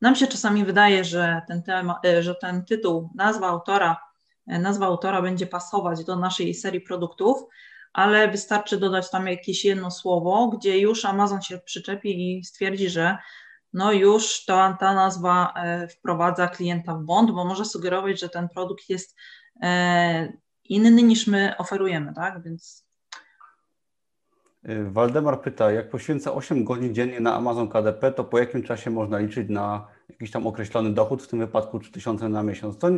nam 0.00 0.16
się 0.16 0.26
czasami 0.26 0.64
wydaje, 0.64 1.04
że 1.04 1.42
ten, 1.48 1.62
temat, 1.62 2.04
e, 2.06 2.22
że 2.22 2.34
ten 2.34 2.64
tytuł, 2.64 3.10
nazwa 3.14 3.48
autora 3.48 4.06
nazwa 4.46 4.86
autora 4.86 5.22
będzie 5.22 5.46
pasować 5.46 6.04
do 6.04 6.16
naszej 6.16 6.54
serii 6.54 6.80
produktów, 6.80 7.44
ale 7.92 8.28
wystarczy 8.28 8.76
dodać 8.78 9.10
tam 9.10 9.26
jakieś 9.26 9.64
jedno 9.64 9.90
słowo, 9.90 10.48
gdzie 10.48 10.78
już 10.78 11.04
Amazon 11.04 11.42
się 11.42 11.58
przyczepi 11.58 12.38
i 12.38 12.44
stwierdzi, 12.44 12.88
że 12.88 13.18
no 13.72 13.92
już 13.92 14.44
ta, 14.44 14.76
ta 14.80 14.94
nazwa 14.94 15.54
e, 15.56 15.88
wprowadza 15.88 16.48
klienta 16.48 16.94
w 16.94 17.02
błąd, 17.02 17.30
bo 17.30 17.44
może 17.44 17.64
sugerować, 17.64 18.20
że 18.20 18.28
ten 18.28 18.48
produkt 18.48 18.88
jest 18.88 19.16
e, 19.62 20.32
inny 20.64 21.02
niż 21.02 21.26
my 21.26 21.56
oferujemy, 21.58 22.14
tak? 22.14 22.42
Więc 22.42 22.85
e, 22.85 22.85
Waldemar 24.66 25.42
pyta, 25.42 25.70
jak 25.70 25.90
poświęcę 25.90 26.32
8 26.32 26.64
godzin 26.64 26.94
dziennie 26.94 27.20
na 27.20 27.34
Amazon 27.34 27.68
KDP, 27.68 28.12
to 28.12 28.24
po 28.24 28.38
jakim 28.38 28.62
czasie 28.62 28.90
można 28.90 29.18
liczyć 29.18 29.48
na 29.48 29.86
jakiś 30.08 30.30
tam 30.30 30.46
określony 30.46 30.94
dochód, 30.94 31.22
w 31.22 31.28
tym 31.28 31.38
wypadku 31.38 31.78
3000 31.78 32.28
na 32.28 32.42
miesiąc? 32.42 32.78
To 32.78 32.90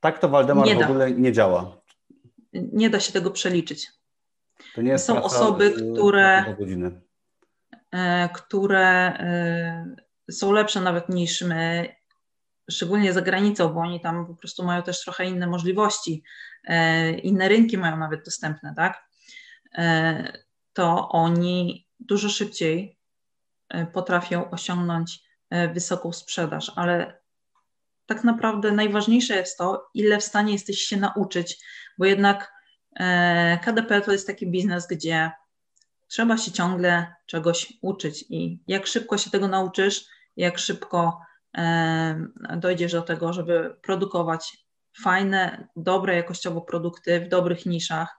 tak 0.00 0.18
to 0.18 0.28
Waldemar 0.28 0.66
nie 0.66 0.76
w 0.76 0.90
ogóle 0.90 1.10
nie 1.10 1.32
działa. 1.32 1.76
Nie 2.52 2.90
da 2.90 3.00
się 3.00 3.12
tego 3.12 3.30
przeliczyć. 3.30 3.92
To 4.74 4.82
nie 4.82 4.90
jest 4.90 5.06
Są 5.06 5.22
osoby, 5.22 5.74
które, 5.94 6.54
e, 7.92 8.28
które 8.28 9.18
są 10.30 10.52
lepsze 10.52 10.80
nawet 10.80 11.08
niż 11.08 11.42
my, 11.42 11.88
szczególnie 12.70 13.12
za 13.12 13.22
granicą, 13.22 13.68
bo 13.68 13.80
oni 13.80 14.00
tam 14.00 14.26
po 14.26 14.34
prostu 14.34 14.64
mają 14.64 14.82
też 14.82 15.04
trochę 15.04 15.24
inne 15.24 15.46
możliwości, 15.46 16.22
inne 17.22 17.48
rynki 17.48 17.78
mają 17.78 17.96
nawet 17.96 18.24
dostępne, 18.24 18.74
tak? 18.76 19.08
To 20.72 21.08
oni 21.08 21.86
dużo 22.00 22.28
szybciej 22.28 22.98
potrafią 23.92 24.50
osiągnąć 24.50 25.22
wysoką 25.74 26.12
sprzedaż, 26.12 26.72
ale 26.76 27.20
tak 28.08 28.24
naprawdę 28.24 28.72
najważniejsze 28.72 29.36
jest 29.36 29.58
to, 29.58 29.90
ile 29.94 30.18
w 30.18 30.24
stanie 30.24 30.52
jesteś 30.52 30.78
się 30.78 30.96
nauczyć, 30.96 31.64
bo 31.98 32.04
jednak 32.04 32.52
e, 32.96 33.58
KDP 33.64 34.00
to 34.00 34.12
jest 34.12 34.26
taki 34.26 34.50
biznes, 34.50 34.86
gdzie 34.86 35.30
trzeba 36.08 36.36
się 36.36 36.52
ciągle 36.52 37.14
czegoś 37.26 37.72
uczyć 37.82 38.24
i 38.28 38.62
jak 38.66 38.86
szybko 38.86 39.18
się 39.18 39.30
tego 39.30 39.48
nauczysz, 39.48 40.04
jak 40.36 40.58
szybko 40.58 41.20
e, 41.58 42.26
dojdziesz 42.56 42.92
do 42.92 43.02
tego, 43.02 43.32
żeby 43.32 43.76
produkować 43.82 44.66
fajne, 45.02 45.68
dobre 45.76 46.16
jakościowo 46.16 46.60
produkty 46.60 47.20
w 47.20 47.28
dobrych 47.28 47.66
niszach, 47.66 48.18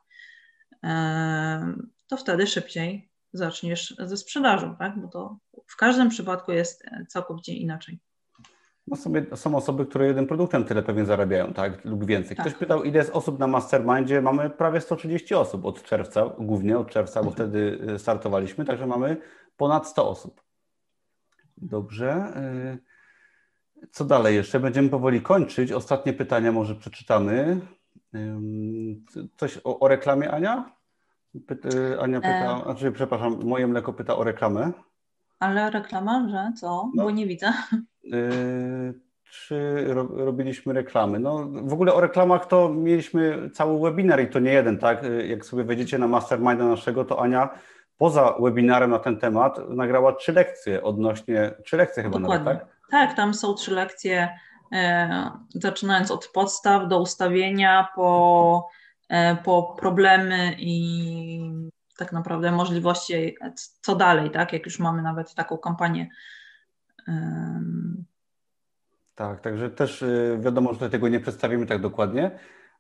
e, 0.84 1.74
to 2.10 2.18
wtedy 2.18 2.48
szybciej 2.48 3.10
zaczniesz 3.34 3.96
ze 4.00 4.18
sprzedażą, 4.18 4.76
tak? 4.76 5.00
bo 5.02 5.08
to 5.08 5.38
w 5.68 5.76
każdym 5.76 6.10
przypadku 6.10 6.52
jest 6.52 6.84
całkowicie 7.08 7.54
inaczej. 7.54 8.00
No 8.88 8.96
sobie, 8.96 9.26
są 9.36 9.56
osoby, 9.56 9.86
które 9.86 10.08
jednym 10.08 10.28
produktem 10.28 10.64
tyle 10.64 10.84
pewnie 10.84 11.06
zarabiają, 11.06 11.54
tak? 11.54 11.86
Lub 11.86 12.06
więcej. 12.06 12.38
Ktoś 12.38 12.52
tak. 12.52 12.60
pytał, 12.60 12.84
ile 12.84 12.98
jest 12.98 13.12
osób 13.12 13.40
na 13.40 13.48
mastermindzie. 13.48 14.22
Mamy 14.22 14.50
prawie 14.50 14.82
130 14.82 15.36
osób 15.36 15.66
od 15.66 15.84
czerwca, 15.84 16.26
głównie 16.40 16.78
od 16.78 16.92
czerwca, 16.92 17.24
bo 17.24 17.32
wtedy 17.32 17.80
y, 17.96 18.00
startowaliśmy, 18.00 18.66
także 18.66 18.88
mamy 18.88 19.18
ponad 19.58 19.88
100 19.88 20.10
osób. 20.10 20.42
Dobrze. 21.58 22.34
Y, 23.84 23.90
co 23.92 24.06
dalej 24.06 24.36
jeszcze? 24.36 24.60
Będziemy 24.60 24.90
powoli 24.90 25.22
kończyć. 25.22 25.72
Ostatnie 25.72 26.14
pytania 26.14 26.52
może 26.52 26.76
przeczytamy. 26.76 27.62
Coś 29.38 29.60
o, 29.64 29.80
o 29.80 29.88
reklamie, 29.88 30.32
Ania? 30.32 30.79
Pyta, 31.48 31.70
Ania 32.02 32.22
pyta, 32.22 32.58
e... 32.60 32.64
znaczy, 32.64 32.92
przepraszam, 32.92 33.40
moje 33.44 33.68
mleko 33.68 33.94
pyta 33.94 34.18
o 34.18 34.24
reklamę. 34.24 34.72
Ale 35.40 35.70
reklama, 35.72 36.30
że 36.30 36.52
co? 36.60 36.92
No. 36.96 37.04
Bo 37.04 37.12
nie 37.12 37.28
widzę. 37.28 37.54
Yy, 38.04 38.94
czy 39.32 39.86
robiliśmy 40.10 40.74
reklamy? 40.74 41.20
No, 41.20 41.48
w 41.64 41.74
ogóle 41.74 41.94
o 41.94 42.02
reklamach 42.02 42.46
to 42.46 42.70
mieliśmy 42.70 43.50
cały 43.54 43.80
webinar 43.80 44.22
i 44.22 44.28
to 44.28 44.40
nie 44.40 44.54
jeden, 44.54 44.78
tak? 44.78 45.04
Yy, 45.04 45.28
jak 45.28 45.46
sobie 45.46 45.64
wejdziecie 45.64 45.98
na 45.98 46.08
masterminda 46.08 46.66
naszego, 46.66 47.06
to 47.06 47.22
Ania 47.22 47.50
poza 47.98 48.36
webinarem 48.40 48.92
na 48.92 49.00
ten 49.00 49.18
temat 49.18 49.70
nagrała 49.70 50.14
trzy 50.14 50.34
lekcje 50.34 50.84
odnośnie, 50.84 51.52
trzy 51.66 51.78
lekcje 51.78 52.04
chyba 52.04 52.20
Dokładnie. 52.20 52.46
nawet, 52.46 52.60
tak? 52.60 52.70
Tak, 52.92 53.16
tam 53.16 53.34
są 53.34 53.54
trzy 53.54 53.72
lekcje, 53.72 54.30
e, 54.72 55.32
zaczynając 55.50 56.12
od 56.12 56.28
podstaw 56.28 56.88
do 56.88 57.02
ustawienia, 57.02 57.88
po, 57.96 58.68
po 59.44 59.76
problemy 59.80 60.56
i 60.58 61.52
tak 61.98 62.12
naprawdę 62.12 62.52
możliwości, 62.52 63.38
co 63.82 63.96
dalej, 63.96 64.32
tak? 64.32 64.54
Jak 64.54 64.66
już 64.66 64.80
mamy 64.80 65.02
nawet 65.02 65.34
taką 65.34 65.58
kampanię 65.58 66.10
tak, 69.20 69.42
także 69.42 69.70
też 69.70 70.02
y, 70.02 70.38
wiadomo, 70.42 70.74
że 70.74 70.90
tego 70.90 71.08
nie 71.08 71.20
przedstawimy 71.20 71.66
tak 71.66 71.82
dokładnie, 71.82 72.40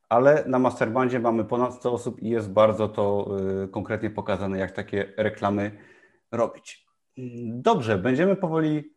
ale 0.10 0.43
na 0.47 0.60
Masterbandzie 0.60 1.19
mamy 1.19 1.45
ponad 1.45 1.76
100 1.76 1.93
osób 1.93 2.22
i 2.22 2.30
jest 2.30 2.51
bardzo 2.51 2.89
to 2.89 3.27
y, 3.64 3.68
konkretnie 3.68 4.10
pokazane, 4.10 4.57
jak 4.57 4.72
takie 4.72 5.14
reklamy 5.18 5.72
robić. 6.31 6.88
Dobrze, 7.47 7.97
będziemy 7.97 8.35
powoli 8.35 8.93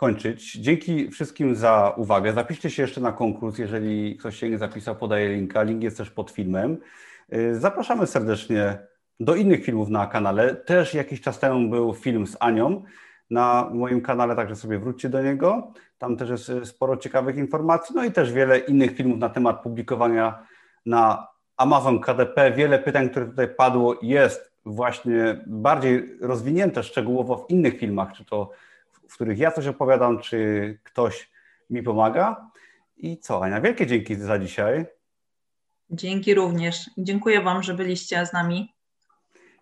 kończyć. 0.00 0.52
Dzięki 0.52 1.10
wszystkim 1.10 1.56
za 1.56 1.94
uwagę. 1.96 2.32
Zapiszcie 2.32 2.70
się 2.70 2.82
jeszcze 2.82 3.00
na 3.00 3.12
konkurs, 3.12 3.58
jeżeli 3.58 4.16
ktoś 4.16 4.36
się 4.36 4.50
nie 4.50 4.58
zapisał, 4.58 4.96
podaję 4.96 5.28
linka. 5.28 5.62
Link 5.62 5.82
jest 5.82 5.96
też 5.96 6.10
pod 6.10 6.30
filmem. 6.30 6.78
Y, 7.34 7.54
zapraszamy 7.54 8.06
serdecznie 8.06 8.78
do 9.20 9.34
innych 9.34 9.64
filmów 9.64 9.88
na 9.88 10.06
kanale. 10.06 10.54
Też 10.54 10.94
jakiś 10.94 11.20
czas 11.20 11.38
temu 11.38 11.70
był 11.70 11.94
film 11.94 12.26
z 12.26 12.36
Anią 12.40 12.82
na 13.30 13.70
moim 13.74 14.00
kanale, 14.00 14.36
także 14.36 14.56
sobie 14.56 14.78
wróćcie 14.78 15.08
do 15.08 15.22
niego. 15.22 15.72
Tam 15.98 16.16
też 16.16 16.30
jest 16.30 16.48
y, 16.48 16.66
sporo 16.66 16.96
ciekawych 16.96 17.36
informacji, 17.36 17.94
no 17.96 18.04
i 18.04 18.12
też 18.12 18.32
wiele 18.32 18.58
innych 18.58 18.96
filmów 18.96 19.18
na 19.18 19.28
temat 19.28 19.62
publikowania 19.62 20.46
na 20.86 21.28
Amazon 21.56 22.00
KDP. 22.00 22.52
Wiele 22.52 22.78
pytań, 22.78 23.10
które 23.10 23.26
tutaj 23.26 23.48
padło, 23.48 23.96
jest 24.02 24.52
właśnie 24.64 25.44
bardziej 25.46 26.18
rozwinięte 26.20 26.82
szczegółowo 26.82 27.36
w 27.36 27.50
innych 27.50 27.78
filmach, 27.78 28.12
czy 28.12 28.24
to 28.24 28.50
w 29.10 29.14
których 29.14 29.38
ja 29.38 29.50
coś 29.50 29.66
opowiadam, 29.66 30.18
czy 30.18 30.78
ktoś 30.82 31.30
mi 31.70 31.82
pomaga. 31.82 32.50
I 32.96 33.18
co, 33.18 33.42
Ania, 33.42 33.60
wielkie 33.60 33.86
dzięki 33.86 34.14
za 34.14 34.38
dzisiaj. 34.38 34.86
Dzięki 35.90 36.34
również. 36.34 36.90
Dziękuję 36.98 37.40
Wam, 37.40 37.62
że 37.62 37.74
byliście 37.74 38.26
z 38.26 38.32
nami. 38.32 38.74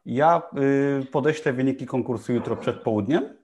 Ja 0.07 0.43
y, 1.03 1.07
podeślę 1.07 1.53
wyniki 1.53 1.87
konkursu 1.87 2.33
jutro 2.33 2.57
przed 2.57 2.83
południem 2.83 3.37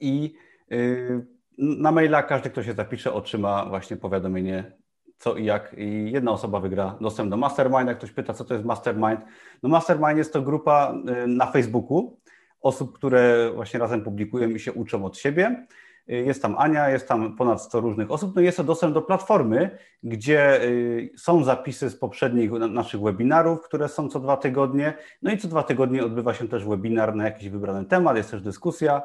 i 0.00 0.34
y, 0.72 1.26
na 1.58 1.92
maila 1.92 2.22
każdy, 2.22 2.50
kto 2.50 2.62
się 2.62 2.72
zapisze, 2.72 3.12
otrzyma 3.12 3.66
właśnie 3.66 3.96
powiadomienie 3.96 4.80
co 5.20 5.36
i 5.36 5.44
jak. 5.44 5.74
I 5.78 6.12
jedna 6.12 6.32
osoba 6.32 6.60
wygra 6.60 6.96
dostęp 7.00 7.30
do 7.30 7.36
Mastermind. 7.36 7.88
Jak 7.88 7.98
ktoś 7.98 8.10
pyta, 8.10 8.34
co 8.34 8.44
to 8.44 8.54
jest 8.54 8.66
Mastermind, 8.66 9.20
no 9.62 9.68
Mastermind 9.68 10.18
jest 10.18 10.32
to 10.32 10.42
grupa 10.42 10.94
y, 11.24 11.26
na 11.26 11.46
Facebooku 11.46 12.19
osób, 12.60 12.92
które 12.92 13.50
właśnie 13.54 13.80
razem 13.80 14.02
publikują 14.02 14.48
i 14.48 14.60
się 14.60 14.72
uczą 14.72 15.04
od 15.04 15.18
siebie. 15.18 15.66
Jest 16.06 16.42
tam 16.42 16.54
Ania, 16.58 16.90
jest 16.90 17.08
tam 17.08 17.36
ponad 17.36 17.62
100 17.62 17.80
różnych 17.80 18.10
osób. 18.10 18.36
No 18.36 18.40
jest 18.40 18.56
to 18.56 18.64
dostęp 18.64 18.94
do 18.94 19.02
platformy, 19.02 19.78
gdzie 20.02 20.62
y, 20.62 21.10
są 21.16 21.44
zapisy 21.44 21.90
z 21.90 21.96
poprzednich 21.96 22.50
naszych 22.50 23.00
webinarów, 23.00 23.60
które 23.62 23.88
są 23.88 24.08
co 24.08 24.20
dwa 24.20 24.36
tygodnie. 24.36 24.94
No 25.22 25.32
i 25.32 25.38
co 25.38 25.48
dwa 25.48 25.62
tygodnie 25.62 26.04
odbywa 26.04 26.34
się 26.34 26.48
też 26.48 26.64
webinar 26.64 27.14
na 27.14 27.24
jakiś 27.24 27.48
wybrany 27.48 27.84
temat, 27.84 28.16
jest 28.16 28.30
też 28.30 28.42
dyskusja. 28.42 29.02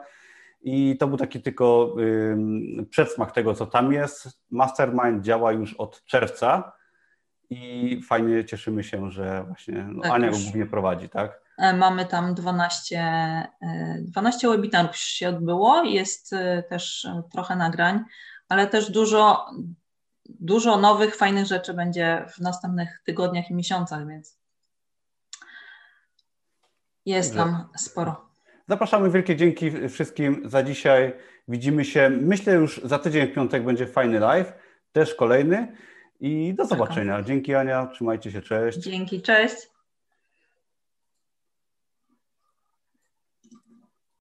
I 0.61 0.97
to 0.97 1.07
był 1.07 1.17
taki 1.17 1.41
tylko 1.41 1.95
przedsmak 2.89 3.31
tego, 3.31 3.53
co 3.53 3.65
tam 3.65 3.93
jest. 3.93 4.27
Mastermind 4.51 5.23
działa 5.23 5.51
już 5.51 5.73
od 5.73 6.03
czerwca 6.05 6.71
i 7.49 8.01
fajnie 8.07 8.45
cieszymy 8.45 8.83
się, 8.83 9.11
że 9.11 9.43
właśnie 9.47 9.87
no, 9.91 10.01
tak, 10.01 10.11
Ania 10.11 10.29
go 10.29 10.37
głównie 10.37 10.65
prowadzi, 10.65 11.09
tak? 11.09 11.44
E, 11.57 11.73
mamy 11.73 12.05
tam 12.05 12.33
12, 12.33 13.47
12 13.99 14.47
e, 14.47 14.51
webinarów 14.51 14.97
się 14.97 15.29
odbyło, 15.29 15.83
jest 15.83 16.33
e, 16.33 16.63
też 16.63 17.07
trochę 17.31 17.55
nagrań, 17.55 18.03
ale 18.49 18.67
też 18.67 18.91
dużo, 18.91 19.45
dużo 20.25 20.77
nowych, 20.77 21.15
fajnych 21.15 21.45
rzeczy 21.45 21.73
będzie 21.73 22.25
w 22.33 22.39
następnych 22.39 23.01
tygodniach 23.05 23.49
i 23.49 23.53
miesiącach, 23.53 24.07
więc 24.07 24.37
jest 27.05 27.35
tam 27.35 27.67
sporo. 27.77 28.29
Zapraszamy, 28.69 29.11
wielkie 29.11 29.35
dzięki 29.35 29.89
wszystkim 29.89 30.41
za 30.45 30.63
dzisiaj. 30.63 31.13
Widzimy 31.47 31.85
się, 31.85 32.09
myślę 32.09 32.53
już 32.53 32.81
za 32.83 32.99
tydzień 32.99 33.27
w 33.27 33.33
piątek 33.33 33.65
będzie 33.65 33.87
fajny 33.87 34.19
live, 34.19 34.53
też 34.91 35.15
kolejny 35.15 35.75
i 36.19 36.53
do 36.53 36.65
zobaczenia. 36.65 37.23
Dzięki 37.23 37.55
Ania, 37.55 37.87
trzymajcie 37.87 38.31
się, 38.31 38.41
cześć. 38.41 38.77
Dzięki, 38.77 39.21
cześć. 39.21 39.74